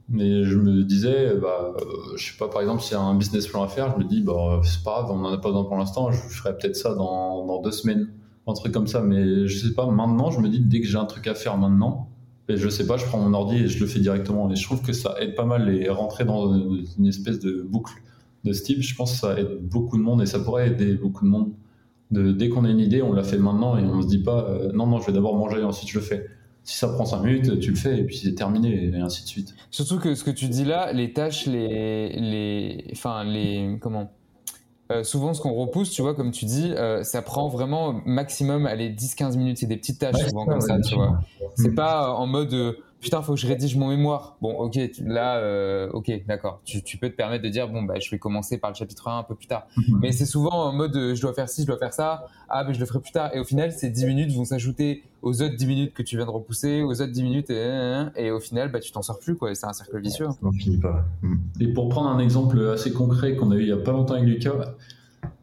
Mais 0.08 0.44
je 0.44 0.58
me 0.58 0.84
disais, 0.84 1.34
bah, 1.40 1.74
euh, 1.76 2.16
je 2.16 2.32
sais 2.32 2.36
pas, 2.38 2.48
par 2.48 2.60
exemple, 2.60 2.82
s'il 2.82 2.92
y 2.92 2.96
a 2.96 3.00
un 3.00 3.14
business 3.14 3.46
plan 3.46 3.62
à 3.62 3.68
faire, 3.68 3.94
je 3.94 4.04
me 4.04 4.08
dis, 4.08 4.20
bah, 4.20 4.60
c'est 4.62 4.82
pas 4.82 5.02
grave, 5.02 5.10
on 5.10 5.24
en 5.24 5.32
a 5.32 5.38
pas 5.38 5.48
besoin 5.48 5.64
pour 5.64 5.76
l'instant, 5.76 6.10
je 6.10 6.18
ferai 6.18 6.56
peut-être 6.56 6.76
ça 6.76 6.94
dans, 6.94 7.46
dans 7.46 7.62
deux 7.62 7.72
semaines, 7.72 8.08
un 8.46 8.52
truc 8.52 8.72
comme 8.72 8.86
ça. 8.86 9.00
Mais 9.00 9.46
je 9.46 9.58
sais 9.58 9.74
pas, 9.74 9.86
maintenant, 9.90 10.30
je 10.30 10.40
me 10.40 10.48
dis, 10.48 10.60
dès 10.60 10.80
que 10.80 10.86
j'ai 10.86 10.98
un 10.98 11.06
truc 11.06 11.26
à 11.26 11.34
faire 11.34 11.56
maintenant, 11.56 12.10
et 12.48 12.56
je 12.56 12.68
sais 12.68 12.86
pas, 12.86 12.96
je 12.96 13.06
prends 13.06 13.18
mon 13.18 13.32
ordi 13.32 13.56
et 13.56 13.68
je 13.68 13.80
le 13.80 13.86
fais 13.86 14.00
directement. 14.00 14.50
Et 14.50 14.56
je 14.56 14.64
trouve 14.64 14.82
que 14.82 14.92
ça 14.92 15.14
aide 15.20 15.34
pas 15.34 15.46
mal 15.46 15.74
et 15.74 15.88
rentrer 15.88 16.24
dans 16.24 16.54
une 16.54 17.06
espèce 17.06 17.40
de 17.40 17.62
boucle 17.62 17.94
de 18.44 18.52
ce 18.52 18.62
type. 18.62 18.82
Je 18.82 18.94
pense 18.94 19.12
que 19.12 19.18
ça 19.18 19.38
aide 19.38 19.60
beaucoup 19.62 19.96
de 19.96 20.02
monde 20.02 20.20
et 20.20 20.26
ça 20.26 20.38
pourrait 20.40 20.68
aider 20.68 20.94
beaucoup 20.94 21.24
de 21.24 21.30
monde. 21.30 21.52
De, 22.10 22.32
dès 22.32 22.50
qu'on 22.50 22.64
a 22.66 22.70
une 22.70 22.80
idée, 22.80 23.00
on 23.00 23.14
la 23.14 23.22
fait 23.22 23.38
maintenant 23.38 23.78
et 23.78 23.82
on 23.82 24.02
se 24.02 24.06
dit 24.06 24.22
pas 24.22 24.46
euh, 24.50 24.70
non, 24.72 24.86
non, 24.86 25.00
je 25.00 25.06
vais 25.06 25.12
d'abord 25.12 25.36
manger 25.36 25.60
et 25.60 25.64
ensuite 25.64 25.88
je 25.88 25.98
le 25.98 26.04
fais. 26.04 26.26
Si 26.64 26.78
ça 26.78 26.88
prend 26.88 27.04
5 27.04 27.22
minutes, 27.22 27.60
tu 27.60 27.70
le 27.70 27.76
fais 27.76 27.98
et 27.98 28.04
puis 28.04 28.16
c'est 28.16 28.34
terminé 28.34 28.84
et 28.86 28.96
ainsi 28.96 29.22
de 29.22 29.28
suite. 29.28 29.54
Surtout 29.70 29.98
que 29.98 30.14
ce 30.14 30.24
que 30.24 30.30
tu 30.30 30.48
dis 30.48 30.64
là, 30.64 30.92
les 30.94 31.12
tâches, 31.12 31.46
les, 31.46 32.08
les, 32.18 32.84
enfin 32.92 33.22
les, 33.24 33.76
comment 33.80 34.10
Euh, 34.92 35.02
Souvent, 35.02 35.32
ce 35.34 35.40
qu'on 35.40 35.52
repousse, 35.54 35.90
tu 35.90 36.02
vois, 36.02 36.14
comme 36.14 36.30
tu 36.30 36.44
dis, 36.46 36.70
euh, 36.72 37.02
ça 37.02 37.22
prend 37.22 37.48
vraiment 37.48 38.00
maximum, 38.04 38.66
allez, 38.66 38.90
10-15 38.90 39.36
minutes. 39.36 39.58
C'est 39.58 39.66
des 39.66 39.76
petites 39.78 39.98
tâches 39.98 40.14
Ouais, 40.16 40.28
souvent 40.28 40.44
comme 40.46 40.60
ça, 40.60 40.78
tu 40.80 40.94
vois. 40.94 41.20
sûr. 41.38 41.50
C'est 41.56 41.74
pas 41.74 42.08
euh, 42.08 42.12
en 42.12 42.26
mode 42.26 42.76
putain, 43.04 43.20
faut 43.22 43.34
que 43.34 43.38
je 43.40 43.46
rédige 43.46 43.76
mon 43.76 43.88
mémoire. 43.88 44.36
Bon, 44.40 44.54
ok, 44.54 44.72
tu- 44.92 45.04
là, 45.04 45.36
euh, 45.36 45.90
ok, 45.92 46.10
d'accord. 46.26 46.60
Tu, 46.64 46.82
tu 46.82 46.96
peux 46.96 47.10
te 47.10 47.14
permettre 47.14 47.44
de 47.44 47.48
dire 47.50 47.68
bon, 47.68 47.82
bah, 47.82 48.00
je 48.00 48.10
vais 48.10 48.18
commencer 48.18 48.56
par 48.58 48.70
le 48.70 48.74
chapitre 48.76 49.06
1 49.08 49.18
un 49.18 49.22
peu 49.22 49.34
plus 49.34 49.46
tard. 49.46 49.66
Mhm. 49.76 49.98
Mais 50.00 50.10
c'est 50.10 50.24
souvent 50.26 50.50
en 50.68 50.72
mode 50.72 50.96
euh, 50.96 51.14
je 51.14 51.20
dois 51.20 51.34
faire 51.34 51.48
ci, 51.48 51.62
je 51.62 51.66
dois 51.66 51.76
faire 51.78 51.92
ça. 51.92 52.26
Ah, 52.48 52.64
mais 52.66 52.72
je 52.74 52.80
le 52.80 52.86
ferai 52.86 53.00
plus 53.00 53.12
tard. 53.12 53.30
Et 53.34 53.38
au 53.38 53.44
final, 53.44 53.70
ces 53.72 53.90
10 53.90 54.06
minutes 54.06 54.32
vont 54.32 54.44
s'ajouter 54.44 55.04
aux 55.22 55.42
autres 55.42 55.54
10 55.56 55.66
minutes 55.66 55.92
que 55.94 56.02
tu 56.02 56.16
viens 56.16 56.24
de 56.26 56.30
repousser, 56.30 56.82
aux 56.82 56.92
autres 57.00 57.12
10 57.12 57.22
minutes, 57.22 57.50
et, 57.50 58.04
et 58.16 58.30
au 58.30 58.40
final, 58.40 58.70
bah, 58.72 58.80
tu 58.80 58.90
t'en 58.90 59.02
sors 59.02 59.18
plus, 59.18 59.36
quoi. 59.36 59.50
Et 59.50 59.54
c'est 59.54 59.66
un 59.66 59.72
cercle 59.72 60.00
vicieux. 60.00 60.26
Et 61.60 61.68
pour 61.68 61.88
prendre 61.90 62.08
un 62.08 62.18
exemple 62.18 62.58
assez 62.72 62.92
concret 62.92 63.36
qu'on 63.36 63.50
a 63.50 63.56
eu 63.56 63.62
il 63.62 63.68
y 63.68 63.72
a 63.72 63.76
pas 63.76 63.92
longtemps 63.92 64.14
avec 64.14 64.26
Lucas, 64.26 64.74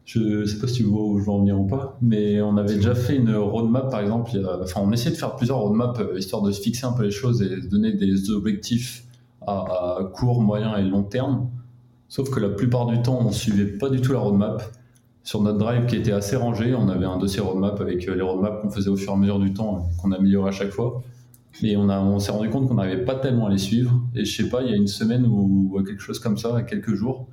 je 0.04 0.44
sais 0.44 0.58
pas 0.58 0.66
si 0.66 0.74
tu 0.74 0.82
vois 0.84 1.02
où 1.02 1.18
je 1.18 1.24
veux 1.24 1.30
en 1.30 1.40
venir 1.40 1.60
ou 1.60 1.66
pas, 1.66 1.96
mais 2.02 2.40
on 2.40 2.56
avait 2.56 2.74
déjà 2.74 2.94
fait 2.94 3.16
une 3.16 3.34
roadmap 3.34 3.90
par 3.90 4.00
exemple. 4.00 4.30
enfin, 4.62 4.80
on 4.84 4.92
essayait 4.92 5.12
de 5.12 5.16
faire 5.16 5.36
plusieurs 5.36 5.58
roadmaps 5.58 6.00
euh, 6.00 6.18
histoire 6.18 6.42
de 6.42 6.50
se 6.50 6.60
fixer 6.60 6.86
un 6.86 6.92
peu 6.92 7.04
les 7.04 7.10
choses 7.10 7.42
et 7.42 7.48
de 7.48 7.68
donner 7.68 7.92
des 7.92 8.30
objectifs 8.30 9.04
à, 9.46 9.98
court, 10.12 10.40
moyen 10.42 10.76
et 10.76 10.82
long 10.82 11.02
terme. 11.02 11.48
Sauf 12.08 12.30
que 12.30 12.40
la 12.40 12.50
plupart 12.50 12.86
du 12.86 13.00
temps, 13.02 13.18
on 13.20 13.32
suivait 13.32 13.66
pas 13.66 13.88
du 13.88 14.00
tout 14.00 14.12
la 14.12 14.18
roadmap. 14.18 14.62
Sur 15.24 15.40
notre 15.40 15.58
drive 15.58 15.86
qui 15.86 15.96
était 15.96 16.12
assez 16.12 16.34
rangé, 16.34 16.74
on 16.74 16.88
avait 16.88 17.06
un 17.06 17.16
dossier 17.16 17.40
roadmap 17.40 17.80
avec 17.80 18.08
euh, 18.08 18.14
les 18.14 18.22
roadmaps 18.22 18.62
qu'on 18.62 18.70
faisait 18.70 18.90
au 18.90 18.96
fur 18.96 19.12
et 19.12 19.14
à 19.14 19.18
mesure 19.18 19.38
du 19.38 19.54
temps, 19.54 19.88
qu'on 20.00 20.12
améliorait 20.12 20.48
à 20.48 20.52
chaque 20.52 20.70
fois. 20.70 21.02
Et 21.62 21.76
on, 21.76 21.88
on 21.88 22.18
s'est 22.18 22.32
rendu 22.32 22.50
compte 22.50 22.68
qu'on 22.68 22.74
n'arrivait 22.74 23.04
pas 23.04 23.14
tellement 23.14 23.46
à 23.46 23.50
les 23.50 23.58
suivre. 23.58 24.00
Et 24.14 24.24
je 24.24 24.42
sais 24.42 24.48
pas, 24.48 24.62
il 24.62 24.70
y 24.70 24.72
a 24.72 24.76
une 24.76 24.88
semaine 24.88 25.26
ou 25.26 25.80
quelque 25.86 26.02
chose 26.02 26.18
comme 26.18 26.36
ça, 26.38 26.62
quelques 26.62 26.94
jours, 26.94 27.28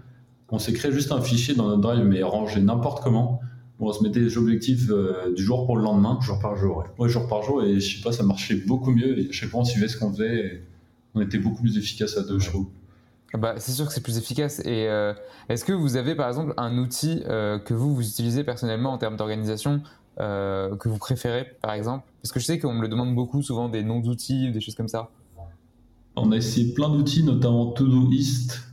on 0.52 0.60
s'est 0.60 0.74
créé 0.74 0.92
juste 0.92 1.12
un 1.12 1.22
fichier 1.22 1.56
dans 1.56 1.68
notre 1.68 1.82
drive, 1.82 2.04
mais 2.04 2.24
rangé 2.24 2.62
n'importe 2.62 3.04
comment. 3.04 3.40
on 3.80 3.92
se 3.92 4.04
mettait 4.04 4.20
des 4.20 4.38
objectifs 4.38 4.90
euh, 4.90 5.34
du 5.34 5.44
jour 5.44 5.66
pour 5.66 5.78
le 5.78 5.84
lendemain. 5.84 6.20
Jour 6.22 6.40
par 6.40 6.56
jour, 6.56 6.78
ouais. 6.78 6.86
Ouais, 6.98 7.10
jour 7.10 7.28
par 7.28 7.44
jour. 7.44 7.64
Et 7.64 7.80
je 7.80 7.98
sais 7.98 8.02
pas, 8.02 8.12
ça 8.12 8.24
marchait 8.24 8.56
beaucoup 8.56 8.92
mieux. 8.92 9.20
Et 9.20 9.30
à 9.30 9.32
chaque 9.32 9.50
fois, 9.50 9.62
on 9.62 9.66
suivait 9.66 9.88
ce 9.88 9.98
qu'on 9.98 10.12
faisait. 10.12 10.46
Et 10.46 10.64
on 11.16 11.22
était 11.22 11.38
beaucoup 11.38 11.62
plus 11.62 11.78
efficace 11.78 12.18
à 12.18 12.24
deux, 12.24 12.40
je 12.40 12.50
trouve. 12.50 12.68
Bah, 13.38 13.56
c'est 13.58 13.72
sûr 13.72 13.86
que 13.86 13.94
c'est 13.94 14.02
plus 14.02 14.18
efficace. 14.18 14.60
Et 14.60 14.88
euh, 14.88 15.14
est-ce 15.50 15.64
que 15.64 15.74
vous 15.74 15.98
avez 15.98 16.16
par 16.16 16.28
exemple 16.28 16.54
un 16.58 16.78
outil 16.78 17.22
euh, 17.28 17.60
que 17.60 17.74
vous, 17.74 17.94
vous 17.94 18.08
utilisez 18.08 18.44
personnellement 18.44 18.92
en 18.92 18.98
termes 18.98 19.18
d'organisation 19.18 19.82
euh, 20.20 20.76
que 20.76 20.90
vous 20.90 20.98
préférez 20.98 21.46
par 21.62 21.74
exemple? 21.74 22.06
Parce 22.22 22.32
que 22.32 22.40
je 22.40 22.46
sais 22.46 22.60
qu'on 22.60 22.74
me 22.74 22.82
le 22.82 22.88
demande 22.88 23.14
beaucoup 23.14 23.42
souvent 23.44 23.70
des 23.70 23.84
noms 23.84 24.00
d'outils, 24.00 24.52
des 24.52 24.62
choses 24.62 24.76
comme 24.76 24.88
ça. 24.88 25.10
On 26.16 26.32
a 26.32 26.38
essayé 26.38 26.74
plein 26.74 26.90
d'outils, 26.90 27.24
notamment 27.24 27.68
Todoist 27.68 28.69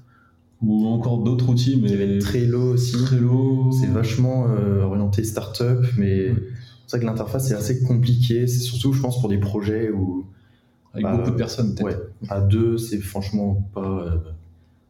ou 0.63 0.87
encore 0.87 1.19
d'autres 1.19 1.49
outils. 1.49 1.79
Mais 1.81 1.91
Il 1.91 1.99
y 1.99 2.03
avait 2.03 2.19
Trello 2.19 2.75
aussi. 2.75 2.97
Trello. 3.05 3.71
C'est 3.73 3.89
vachement 3.89 4.47
euh, 4.49 4.83
orienté 4.83 5.25
startup, 5.25 5.85
mais 5.97 6.33
c'est 6.87 6.97
vrai 6.97 7.01
que 7.01 7.11
l'interface 7.11 7.51
est 7.51 7.55
assez 7.55 7.83
compliquée. 7.83 8.47
C'est 8.47 8.61
surtout, 8.61 8.93
je 8.93 9.01
pense, 9.01 9.21
pour 9.21 9.29
des 9.29 9.39
projets 9.39 9.91
où. 9.91 10.27
Avec 10.95 11.07
beaucoup 11.11 11.31
de 11.31 11.37
personnes, 11.37 11.75
peut-être. 11.75 11.85
Ouais, 11.87 12.31
à 12.31 12.41
deux, 12.41 12.79
c'est 12.79 12.99
franchement 13.01 13.69
pas 13.75 13.83
euh, 13.83 14.17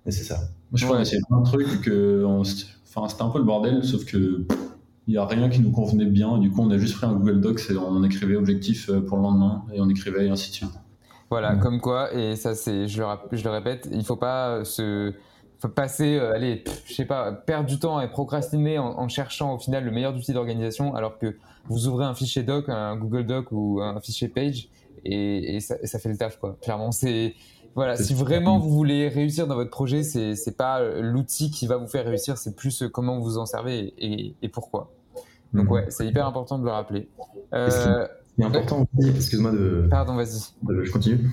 nécessaire. 0.05 0.39
Moi, 0.39 0.79
je 0.79 0.85
crois 0.85 0.99
a 0.99 1.01
essayé 1.01 1.21
plein 1.29 1.41
de 1.41 1.45
trucs 1.45 1.81
que 1.81 2.25
on 2.25 2.43
enfin, 2.43 3.09
c'était 3.09 3.23
un 3.23 3.29
peu 3.31 3.39
le 3.39 3.45
bordel, 3.45 3.83
sauf 3.83 4.05
que 4.05 4.47
Il 5.09 5.13
n'y 5.13 5.17
a 5.17 5.27
rien 5.27 5.49
qui 5.49 5.61
nous 5.61 5.73
convenait 5.73 6.07
bien. 6.07 6.39
Du 6.39 6.51
coup, 6.51 6.63
on 6.63 6.71
a 6.71 6.79
juste 6.79 6.95
pris 6.97 7.07
un 7.07 7.15
Google 7.15 7.41
Docs 7.41 7.71
et 7.71 7.77
on 7.77 8.05
écrivait 8.05 8.37
objectif 8.37 8.89
euh, 8.89 9.01
pour 9.01 9.17
le 9.17 9.25
lendemain 9.25 9.65
et 9.73 9.81
on 9.81 9.89
écrivait 9.89 10.27
et 10.27 10.29
ainsi 10.29 10.51
de 10.51 10.55
suite. 10.55 10.71
Voilà, 11.29 11.57
comme 11.57 11.81
quoi, 11.81 12.15
et 12.15 12.37
ça 12.37 12.55
c'est, 12.55 12.87
je 12.87 13.03
le, 13.03 13.07
je 13.33 13.43
le 13.43 13.51
répète, 13.51 13.89
il 13.93 14.05
faut 14.05 14.15
pas 14.17 14.65
se 14.65 15.13
faut 15.59 15.69
passer, 15.69 16.17
euh, 16.17 16.35
allez, 16.35 16.65
je 16.85 16.95
sais 16.95 17.05
pas, 17.05 17.33
perdre 17.33 17.67
du 17.67 17.79
temps 17.79 18.01
et 18.01 18.09
procrastiner 18.09 18.79
en, 18.79 19.09
cherchant 19.09 19.55
au 19.55 19.59
final 19.59 19.85
le 19.85 19.91
meilleur 19.91 20.15
outil 20.15 20.33
d'organisation, 20.33 20.95
alors 20.95 21.19
que 21.19 21.37
vous 21.69 21.89
ouvrez 21.89 22.05
un 22.05 22.15
fichier 22.15 22.43
doc, 22.43 22.69
un 22.69 22.97
Google 22.97 23.27
Doc 23.27 23.47
ou 23.53 23.81
un 23.81 24.01
fichier 24.01 24.29
Page 24.29 24.69
et, 25.05 25.61
ça, 25.61 25.77
ça, 25.85 25.99
fait 25.99 26.09
le 26.09 26.17
taf 26.17 26.39
quoi. 26.39 26.57
Clairement, 26.61 26.93
c'est 26.93 27.35
voilà, 27.75 27.97
si 27.97 28.15
vraiment 28.15 28.59
vous 28.59 28.71
voulez 28.71 29.09
réussir 29.09 29.47
dans 29.47 29.55
votre 29.55 29.71
projet, 29.71 30.03
c'est 30.03 30.35
c'est 30.35 30.57
pas 30.57 30.83
l'outil 31.01 31.51
qui 31.51 31.67
va 31.67 31.77
vous 31.77 31.87
faire 31.87 32.07
réussir, 32.07 32.39
c'est 32.39 32.57
plus 32.57 32.85
comment 32.93 33.21
vous 33.21 33.39
en 33.39 33.47
servez 33.47 33.95
et, 33.99 34.35
et 34.43 34.49
pourquoi. 34.49 34.91
Donc 35.53 35.67
mhm. 35.67 35.73
ouais, 35.73 35.87
c'est 35.89 36.07
hyper 36.07 36.27
important 36.27 36.59
de 36.59 36.65
le 36.65 36.71
rappeler. 36.71 37.09
Euh, 37.53 38.07
c'est 38.39 38.45
important 38.45 38.87
aussi, 38.99 39.09
excuse-moi 39.11 39.53
de. 39.53 39.87
Pardon, 39.91 40.15
vas-y. 40.15 40.41
Je 40.69 40.91
continue. 40.91 41.31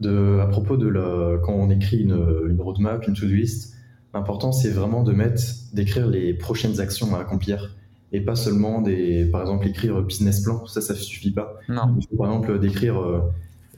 De, 0.00 0.38
à 0.40 0.46
propos 0.46 0.76
de 0.76 0.86
la, 0.86 1.38
quand 1.42 1.54
on 1.54 1.70
écrit 1.70 1.98
une, 1.98 2.46
une 2.48 2.60
roadmap, 2.60 3.06
une 3.08 3.14
to-do 3.14 3.34
list, 3.34 3.74
l'important 4.14 4.52
c'est 4.52 4.70
vraiment 4.70 5.02
de 5.02 5.12
mettre, 5.12 5.42
d'écrire 5.72 6.06
les 6.06 6.34
prochaines 6.34 6.80
actions 6.80 7.16
à 7.16 7.20
accomplir 7.20 7.74
et 8.12 8.20
pas 8.20 8.36
seulement 8.36 8.80
des, 8.80 9.26
par 9.26 9.42
exemple, 9.42 9.66
écrire 9.66 10.02
business 10.02 10.40
plan. 10.40 10.66
Ça, 10.66 10.80
ça 10.80 10.94
suffit 10.94 11.30
pas. 11.30 11.58
Non. 11.68 11.94
Il 11.98 12.06
faut, 12.06 12.16
par 12.16 12.32
exemple, 12.32 12.58
d'écrire. 12.58 12.98
Euh, 13.00 13.20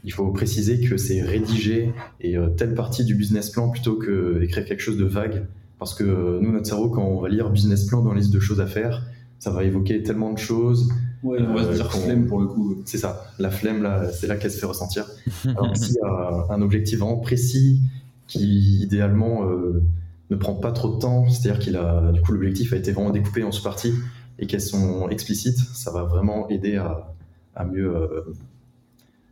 il 0.03 0.13
faut 0.13 0.31
préciser 0.31 0.81
que 0.81 0.97
c'est 0.97 1.21
rédiger 1.21 1.93
et 2.23 2.39
euh, 2.39 2.49
telle 2.49 2.75
partie 2.75 3.05
du 3.05 3.15
business 3.15 3.51
plan 3.51 3.69
plutôt 3.69 3.97
que 3.97 4.39
d'écrire 4.39 4.65
quelque 4.65 4.81
chose 4.81 4.97
de 4.97 5.05
vague. 5.05 5.47
Parce 5.79 5.95
que 5.95 6.39
nous, 6.41 6.53
notre 6.53 6.67
cerveau, 6.67 6.89
quand 6.89 7.05
on 7.05 7.21
va 7.21 7.29
lire 7.29 7.51
business 7.51 7.87
plan 7.87 8.03
dans 8.03 8.13
la 8.13 8.21
liste 8.21 8.33
de 8.33 8.41
choses 8.41 8.61
à 8.61 8.67
faire, 8.67 9.07
ça 9.39 9.51
va 9.51 9.65
évoquer 9.65 10.03
tellement 10.03 10.33
de 10.33 10.39
choses. 10.39 10.91
Ouais, 11.23 11.39
on 11.41 11.55
va 11.55 11.65
se 11.65 11.75
dire 11.75 11.87
euh, 11.87 11.89
flemme 11.89 12.27
pour 12.27 12.41
le 12.41 12.47
coup. 12.47 12.83
C'est 12.87 12.99
ça, 12.99 13.27
la 13.39 13.51
flemme, 13.51 13.83
là, 13.83 14.11
c'est 14.11 14.27
là 14.27 14.37
qu'elle 14.37 14.51
se 14.51 14.59
fait 14.59 14.67
ressentir. 14.67 15.07
Alors 15.45 15.77
s'il 15.77 15.97
y 15.97 16.05
a 16.05 16.47
un 16.49 16.63
objectif 16.63 16.99
vraiment 16.99 17.19
précis 17.19 17.81
qui 18.27 18.83
idéalement 18.83 19.45
euh, 19.45 19.83
ne 20.31 20.37
prend 20.37 20.55
pas 20.55 20.73
trop 20.73 20.95
de 20.95 20.99
temps, 20.99 21.29
c'est-à-dire 21.29 21.61
qu'il 21.61 21.77
a, 21.77 22.13
du 22.13 22.21
coup, 22.23 22.33
l'objectif 22.33 22.73
a 22.73 22.77
été 22.77 22.93
vraiment 22.93 23.11
découpé 23.11 23.43
en 23.43 23.53
sous-parties 23.53 23.93
et 24.39 24.47
qu'elles 24.47 24.61
sont 24.63 25.09
explicites, 25.09 25.59
ça 25.59 25.91
va 25.91 26.05
vraiment 26.05 26.49
aider 26.49 26.77
à, 26.77 27.13
à 27.55 27.65
mieux, 27.65 27.95
euh, 27.95 28.33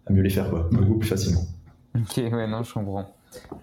à 0.06 0.12
mieux 0.12 0.22
les 0.22 0.30
faire, 0.30 0.50
quoi, 0.50 0.68
beaucoup 0.70 0.98
plus 0.98 1.08
facilement. 1.08 1.44
Ok, 1.96 2.16
ouais, 2.18 2.46
non, 2.46 2.62
je 2.62 2.72
comprends. 2.74 3.06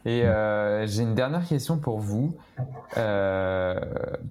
Et 0.05 0.23
euh, 0.23 0.85
j'ai 0.85 1.03
une 1.03 1.15
dernière 1.15 1.45
question 1.47 1.77
pour 1.77 1.99
vous. 1.99 2.35
Euh, 2.97 3.79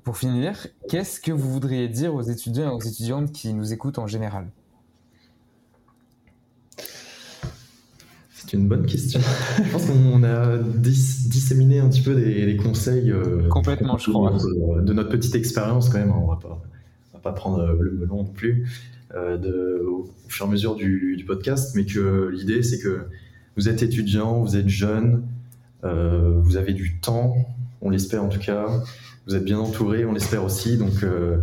pour 0.05 0.17
finir, 0.17 0.67
qu'est-ce 0.89 1.21
que 1.21 1.33
vous 1.33 1.51
voudriez 1.51 1.89
dire 1.89 2.15
aux 2.15 2.23
étudiants 2.23 2.71
et 2.71 2.75
aux 2.75 2.81
étudiantes 2.81 3.33
qui 3.33 3.53
nous 3.53 3.73
écoutent 3.73 3.99
en 3.99 4.07
général? 4.07 4.47
C'est 8.31 8.53
une 8.53 8.69
bonne 8.69 8.87
question. 8.87 9.21
je 9.65 9.73
pense 9.73 9.87
qu'on 9.87 10.23
a 10.23 10.59
disséminé 10.59 11.81
un 11.81 11.89
petit 11.89 12.03
peu 12.03 12.15
des, 12.15 12.57
conseils. 12.57 13.11
Euh, 13.11 13.49
Complètement, 13.49 13.99
je 13.99 14.11
crois. 14.11 14.33
De, 14.83 14.93
notre 14.93 15.11
petite 15.11 15.35
expérience 15.35 15.89
quand 15.89 15.99
même. 15.99 16.13
On 16.13 16.29
va 16.29 16.37
pas, 16.37 16.63
va 17.15 17.19
pas 17.21 17.33
prendre 17.33 17.67
le 17.81 17.91
melon 17.91 18.19
non 18.19 18.25
plus 18.25 18.69
de, 19.13 19.85
au, 19.89 20.09
fur 20.29 20.47
et 20.47 20.49
à 20.49 20.53
mesure 20.53 20.77
du, 20.77 21.17
du 21.17 21.25
podcast, 21.25 21.75
mais 21.75 21.85
que 21.85 22.29
l'idée 22.33 22.63
c'est 22.63 22.79
que 22.79 23.09
vous 23.57 23.69
êtes 23.69 23.83
étudiant, 23.83 24.41
vous 24.41 24.57
êtes 24.57 24.69
jeune, 24.69 25.27
euh, 25.85 26.41
vous 26.43 26.57
avez 26.57 26.73
du 26.73 26.99
temps, 26.99 27.37
on 27.83 27.91
l'espère 27.91 28.25
en 28.25 28.29
tout 28.29 28.41
cas. 28.41 28.67
Vous 29.27 29.35
êtes 29.35 29.45
bien 29.45 29.59
entouré, 29.59 30.05
on 30.05 30.13
l'espère 30.13 30.45
aussi. 30.45 30.77
Donc 30.77 31.03
euh, 31.03 31.39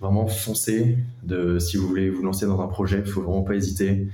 vraiment 0.00 0.26
foncez. 0.26 0.98
De, 1.22 1.58
si 1.58 1.76
vous 1.76 1.86
voulez 1.86 2.10
vous 2.10 2.22
lancer 2.22 2.46
dans 2.46 2.60
un 2.60 2.68
projet, 2.68 3.02
il 3.04 3.10
faut 3.10 3.22
vraiment 3.22 3.42
pas 3.42 3.54
hésiter. 3.54 4.08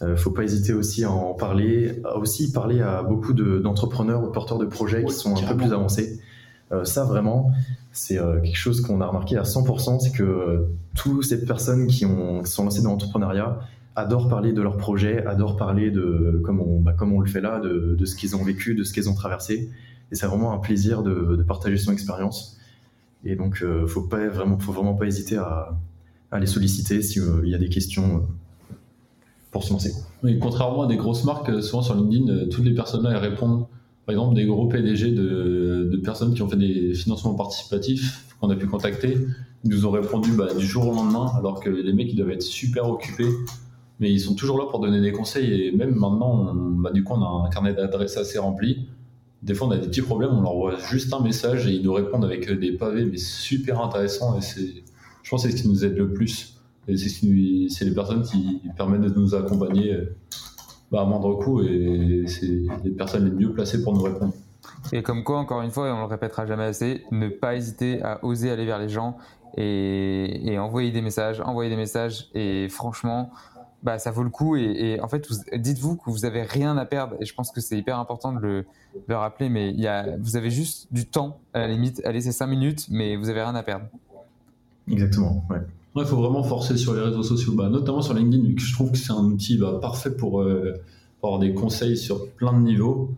Il 0.00 0.06
euh, 0.06 0.16
faut 0.16 0.30
pas 0.30 0.42
hésiter 0.42 0.72
aussi 0.72 1.04
à 1.04 1.10
en 1.10 1.34
parler, 1.34 2.00
à 2.04 2.16
aussi 2.16 2.50
parler 2.50 2.80
à 2.80 3.02
beaucoup 3.02 3.32
d'entrepreneurs 3.32 4.22
ou 4.24 4.32
porteurs 4.32 4.58
de 4.58 4.66
projets 4.66 5.04
qui 5.04 5.14
sont 5.14 5.36
un 5.36 5.46
peu 5.46 5.56
plus 5.56 5.72
avancés. 5.72 6.20
ça 6.82 7.04
vraiment, 7.04 7.52
c'est 7.92 8.16
quelque 8.16 8.56
chose 8.56 8.80
qu'on 8.80 9.00
a 9.00 9.06
remarqué 9.06 9.36
à 9.36 9.42
100%, 9.42 10.00
c'est 10.00 10.10
que 10.10 10.66
toutes 10.96 11.24
ces 11.24 11.44
personnes 11.44 11.86
qui, 11.86 12.04
ont, 12.04 12.42
qui 12.42 12.50
sont 12.50 12.64
lancées 12.64 12.82
dans 12.82 12.90
l'entrepreneuriat, 12.90 13.60
adorent 13.96 14.28
parler 14.28 14.52
de 14.52 14.60
leur 14.60 14.76
projet, 14.76 15.24
adorent 15.24 15.56
parler 15.56 15.90
de, 15.90 16.40
comme 16.44 16.60
on, 16.60 16.80
bah, 16.80 16.94
le 17.00 17.26
fait 17.26 17.40
là, 17.40 17.60
de, 17.60 18.04
ce 18.04 18.16
qu'ils 18.16 18.36
ont 18.36 18.42
vécu, 18.42 18.74
de 18.74 18.82
ce 18.82 18.92
qu'ils 18.92 19.08
ont 19.08 19.14
traversé. 19.14 19.70
Et 20.12 20.14
c'est 20.14 20.26
vraiment 20.26 20.52
un 20.52 20.58
plaisir 20.58 21.02
de, 21.02 21.42
partager 21.46 21.76
son 21.76 21.92
expérience. 21.92 22.58
Et 23.24 23.36
donc, 23.36 23.62
euh, 23.62 23.86
faut 23.86 24.02
pas 24.02 24.28
vraiment, 24.28 24.58
faut 24.58 24.72
vraiment 24.72 24.94
pas 24.94 25.06
hésiter 25.06 25.36
à, 25.36 25.78
les 26.38 26.46
solliciter 26.46 27.00
s'il 27.00 27.22
euh, 27.22 27.46
y 27.46 27.54
a 27.54 27.58
des 27.58 27.68
questions 27.68 28.16
euh, 28.16 28.74
pour 29.52 29.62
se 29.62 29.72
lancer. 29.72 29.92
Oui, 30.24 30.38
contrairement 30.40 30.82
à 30.82 30.86
des 30.88 30.96
grosses 30.96 31.24
marques, 31.24 31.48
euh, 31.48 31.62
souvent 31.62 31.80
sur 31.80 31.94
LinkedIn, 31.94 32.48
toutes 32.48 32.64
les 32.64 32.74
personnes 32.74 33.04
là 33.04 33.10
elles 33.10 33.30
répondent. 33.30 33.66
Par 34.04 34.12
exemple, 34.12 34.34
des 34.34 34.44
gros 34.44 34.66
PDG 34.66 35.12
de, 35.12 36.00
personnes 36.04 36.34
qui 36.34 36.42
ont 36.42 36.48
fait 36.48 36.56
des 36.56 36.92
financements 36.92 37.34
participatifs 37.34 38.26
qu'on 38.40 38.50
a 38.50 38.56
pu 38.56 38.66
contacter, 38.66 39.16
nous 39.64 39.86
ont 39.86 39.90
répondu 39.92 40.32
bah, 40.32 40.52
du 40.52 40.66
jour 40.66 40.88
au 40.88 40.94
lendemain, 40.94 41.32
alors 41.38 41.60
que 41.60 41.70
les 41.70 41.92
mecs 41.94 42.12
ils 42.12 42.16
doivent 42.16 42.32
être 42.32 42.42
super 42.42 42.90
occupés 42.90 43.30
mais 44.00 44.10
ils 44.10 44.20
sont 44.20 44.34
toujours 44.34 44.58
là 44.58 44.66
pour 44.70 44.80
donner 44.80 45.00
des 45.00 45.12
conseils. 45.12 45.68
Et 45.68 45.72
même 45.72 45.94
maintenant, 45.94 46.52
bah, 46.54 46.90
du 46.90 47.04
coup, 47.04 47.14
on 47.14 47.22
a 47.22 47.46
un 47.46 47.50
carnet 47.50 47.74
d'adresses 47.74 48.16
assez 48.16 48.38
rempli. 48.38 48.88
Des 49.42 49.54
fois, 49.54 49.68
on 49.68 49.70
a 49.70 49.78
des 49.78 49.88
petits 49.88 50.02
problèmes, 50.02 50.30
on 50.32 50.40
leur 50.40 50.52
envoie 50.52 50.78
juste 50.78 51.12
un 51.12 51.20
message 51.20 51.66
et 51.66 51.72
ils 51.72 51.82
nous 51.82 51.92
répondent 51.92 52.24
avec 52.24 52.50
des 52.50 52.72
pavés, 52.72 53.04
mais 53.04 53.18
super 53.18 53.80
intéressants. 53.80 54.38
Et 54.38 54.40
c'est, 54.40 54.82
je 55.22 55.30
pense 55.30 55.44
que 55.44 55.50
c'est 55.50 55.56
ce 55.56 55.62
qui 55.62 55.68
nous 55.68 55.84
aide 55.84 55.96
le 55.96 56.12
plus. 56.12 56.58
Et 56.88 56.96
c'est, 56.96 57.08
c'est 57.08 57.84
les 57.84 57.94
personnes 57.94 58.22
qui 58.22 58.60
permettent 58.76 59.02
de 59.02 59.20
nous 59.20 59.34
accompagner 59.34 59.98
bah, 60.90 61.02
à 61.02 61.04
moindre 61.04 61.34
coût 61.34 61.62
et 61.62 62.24
c'est 62.26 62.62
les 62.84 62.90
personnes 62.90 63.24
les 63.24 63.30
mieux 63.30 63.52
placées 63.52 63.82
pour 63.82 63.94
nous 63.94 64.02
répondre. 64.02 64.32
Et 64.92 65.02
comme 65.02 65.24
quoi, 65.24 65.38
encore 65.38 65.62
une 65.62 65.70
fois, 65.70 65.88
et 65.88 65.90
on 65.90 66.00
le 66.00 66.06
répétera 66.06 66.46
jamais 66.46 66.64
assez, 66.64 67.02
ne 67.10 67.28
pas 67.28 67.56
hésiter 67.56 68.02
à 68.02 68.24
oser 68.24 68.50
aller 68.50 68.66
vers 68.66 68.78
les 68.78 68.88
gens 68.88 69.16
et 69.56 70.56
envoyer 70.58 70.90
des 70.90 71.00
messages, 71.00 71.40
envoyer 71.40 71.70
des 71.70 71.76
messages. 71.76 72.28
Et 72.34 72.68
franchement, 72.68 73.30
bah, 73.84 73.98
ça 73.98 74.10
vaut 74.10 74.24
le 74.24 74.30
coup. 74.30 74.56
Et, 74.56 74.98
en 75.00 75.08
fait, 75.08 75.28
dites-vous 75.54 75.96
que 75.96 76.10
vous 76.10 76.24
avez 76.24 76.42
rien 76.42 76.76
à 76.76 76.86
perdre. 76.86 77.14
Et 77.20 77.26
je 77.26 77.34
pense 77.34 77.52
que 77.52 77.60
c'est 77.60 77.78
hyper 77.78 77.98
important 77.98 78.32
de 78.32 78.40
le, 78.40 78.64
le 79.06 79.16
rappeler. 79.16 79.48
Mais 79.48 79.70
il 79.70 79.80
y 79.80 79.86
a, 79.86 80.16
vous 80.18 80.36
avez 80.36 80.50
juste 80.50 80.88
du 80.90 81.06
temps, 81.06 81.38
à 81.52 81.60
la 81.60 81.68
limite. 81.68 82.02
Allez, 82.04 82.22
c'est 82.22 82.32
5 82.32 82.46
minutes, 82.46 82.86
mais 82.90 83.14
vous 83.16 83.28
avez 83.28 83.42
rien 83.42 83.54
à 83.54 83.62
perdre. 83.62 83.86
Exactement, 84.88 85.44
ouais. 85.50 85.60
Il 85.96 86.04
faut 86.04 86.16
vraiment 86.16 86.42
forcer 86.42 86.76
sur 86.76 86.92
les 86.94 87.00
réseaux 87.00 87.22
sociaux, 87.22 87.52
bah, 87.54 87.68
notamment 87.68 88.02
sur 88.02 88.14
LinkedIn, 88.14 88.48
vu 88.48 88.54
que 88.56 88.62
je 88.62 88.72
trouve 88.72 88.90
que 88.90 88.98
c'est 88.98 89.12
un 89.12 89.24
outil 89.24 89.58
bah, 89.58 89.78
parfait 89.80 90.10
pour, 90.10 90.42
euh, 90.42 90.74
pour, 91.20 91.28
avoir 91.28 91.40
des 91.40 91.54
conseils 91.54 91.96
sur 91.96 92.28
plein 92.30 92.52
de 92.52 92.64
niveaux, 92.64 93.10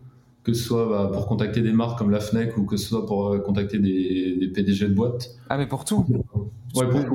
que 0.47 0.53
ce 0.53 0.63
soit 0.63 0.87
bah, 0.87 1.11
pour 1.13 1.27
contacter 1.27 1.61
des 1.61 1.73
marques 1.73 1.99
comme 1.99 2.09
la 2.09 2.19
FNEC 2.19 2.57
ou 2.57 2.65
que 2.65 2.77
ce 2.77 2.87
soit 2.87 3.05
pour 3.05 3.27
euh, 3.27 3.39
contacter 3.39 3.77
des, 3.77 4.37
des, 4.39 4.47
PDG 4.47 4.87
de 4.87 4.93
boîtes. 4.95 5.29
Ah, 5.49 5.57
mais 5.57 5.67
pour 5.67 5.85
tout 5.85 6.05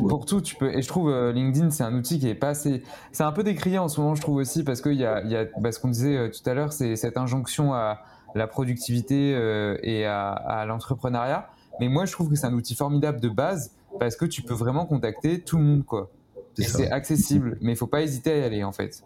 pour, 0.08 0.26
tout. 0.26 0.40
tu 0.40 0.56
peux. 0.56 0.74
Et 0.74 0.82
je 0.82 0.88
trouve 0.88 1.10
euh, 1.10 1.32
LinkedIn, 1.32 1.70
c'est 1.70 1.84
un 1.84 1.94
outil 1.94 2.18
qui 2.18 2.28
est 2.28 2.34
pas 2.34 2.50
assez. 2.50 2.82
C'est 3.12 3.24
un 3.24 3.32
peu 3.32 3.42
décrié 3.42 3.78
en 3.78 3.88
ce 3.88 4.00
moment, 4.00 4.14
je 4.14 4.22
trouve 4.22 4.36
aussi, 4.36 4.64
parce 4.64 4.80
qu'il 4.80 4.94
y 4.94 5.04
a, 5.04 5.24
y 5.24 5.36
a 5.36 5.46
bah, 5.58 5.72
ce 5.72 5.80
qu'on 5.80 5.88
disait 5.88 6.16
euh, 6.16 6.28
tout 6.28 6.48
à 6.48 6.54
l'heure, 6.54 6.72
c'est 6.72 6.96
cette 6.96 7.16
injonction 7.16 7.74
à 7.74 8.00
la 8.34 8.46
productivité 8.46 9.34
euh, 9.34 9.76
et 9.82 10.06
à, 10.06 10.64
l'entrepreneuriat. 10.66 11.48
Mais 11.80 11.88
moi, 11.88 12.04
je 12.04 12.12
trouve 12.12 12.28
que 12.28 12.36
c'est 12.36 12.46
un 12.46 12.54
outil 12.54 12.74
formidable 12.74 13.20
de 13.20 13.28
base 13.28 13.72
parce 13.98 14.16
que 14.16 14.24
tu 14.24 14.42
peux 14.42 14.54
vraiment 14.54 14.86
contacter 14.86 15.40
tout 15.40 15.58
le 15.58 15.64
monde, 15.64 15.84
quoi. 15.84 16.10
C'est 16.54 16.90
accessible, 16.90 17.56
mais 17.62 17.72
il 17.72 17.76
faut 17.76 17.86
pas 17.86 18.02
hésiter 18.02 18.30
à 18.30 18.38
y 18.38 18.42
aller, 18.42 18.64
en 18.64 18.72
fait. 18.72 19.02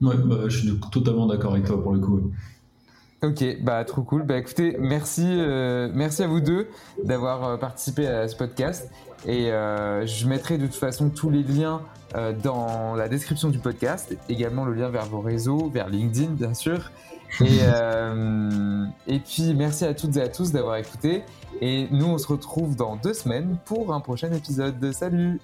Ouais, 0.00 0.16
bah, 0.16 0.48
je 0.48 0.58
suis 0.58 0.80
totalement 0.90 1.26
d'accord 1.26 1.52
avec 1.52 1.66
toi 1.66 1.82
pour 1.82 1.92
le 1.92 2.00
coup. 2.00 2.32
Ok, 3.22 3.44
bah 3.60 3.84
trop 3.84 4.02
cool. 4.02 4.22
Bah 4.22 4.38
écoutez, 4.38 4.76
merci, 4.80 5.26
euh, 5.26 5.90
merci 5.92 6.22
à 6.22 6.26
vous 6.26 6.40
deux 6.40 6.68
d'avoir 7.04 7.44
euh, 7.44 7.56
participé 7.58 8.06
à 8.06 8.26
ce 8.28 8.34
podcast. 8.34 8.90
Et 9.26 9.52
euh, 9.52 10.06
je 10.06 10.26
mettrai 10.26 10.56
de 10.56 10.64
toute 10.64 10.76
façon 10.76 11.10
tous 11.10 11.28
les 11.28 11.42
liens 11.42 11.82
dans 12.42 12.96
la 12.96 13.08
description 13.08 13.50
du 13.50 13.60
podcast, 13.60 14.16
également 14.28 14.64
le 14.64 14.74
lien 14.74 14.88
vers 14.88 15.06
vos 15.06 15.20
réseaux, 15.20 15.70
vers 15.72 15.88
LinkedIn 15.88 16.32
bien 16.32 16.54
sûr. 16.54 16.90
Et, 17.40 17.60
et 19.06 19.18
puis 19.20 19.54
merci 19.54 19.84
à 19.84 19.94
toutes 19.94 20.16
et 20.16 20.20
à 20.20 20.28
tous 20.28 20.50
d'avoir 20.50 20.74
écouté. 20.74 21.22
Et 21.60 21.86
nous 21.92 22.06
on 22.06 22.18
se 22.18 22.26
retrouve 22.26 22.74
dans 22.74 22.96
deux 22.96 23.14
semaines 23.14 23.56
pour 23.64 23.94
un 23.94 24.00
prochain 24.00 24.32
épisode. 24.32 24.90
Salut 24.90 25.40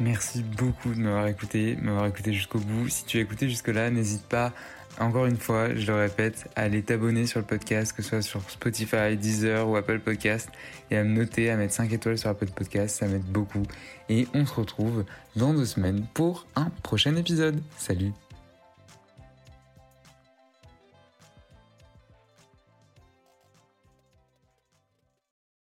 Merci 0.00 0.42
beaucoup 0.42 0.94
de 0.94 1.00
m'avoir 1.00 1.26
écouté, 1.26 1.76
m'avoir 1.82 2.06
écouté 2.06 2.32
jusqu'au 2.32 2.60
bout. 2.60 2.88
Si 2.88 3.04
tu 3.04 3.18
as 3.18 3.20
écouté 3.20 3.48
jusque-là, 3.48 3.90
n'hésite 3.90 4.24
pas 4.24 4.52
encore 5.00 5.26
une 5.26 5.36
fois, 5.36 5.74
je 5.74 5.86
le 5.86 5.94
répète, 5.96 6.48
à 6.56 6.62
aller 6.62 6.82
t'abonner 6.82 7.26
sur 7.26 7.38
le 7.40 7.46
podcast, 7.46 7.92
que 7.92 8.02
ce 8.02 8.08
soit 8.08 8.22
sur 8.22 8.50
Spotify, 8.50 9.16
Deezer 9.16 9.68
ou 9.68 9.76
Apple 9.76 10.00
Podcast, 10.00 10.48
et 10.90 10.96
à 10.96 11.04
me 11.04 11.14
noter, 11.14 11.50
à 11.50 11.56
mettre 11.56 11.74
5 11.74 11.92
étoiles 11.92 12.18
sur 12.18 12.30
Apple 12.30 12.50
Podcast, 12.50 12.96
ça 12.96 13.06
m'aide 13.06 13.24
beaucoup. 13.24 13.62
Et 14.08 14.26
on 14.34 14.44
se 14.44 14.54
retrouve 14.54 15.04
dans 15.36 15.54
deux 15.54 15.66
semaines 15.66 16.04
pour 16.14 16.46
un 16.56 16.70
prochain 16.82 17.14
épisode. 17.16 17.62
Salut 17.76 18.12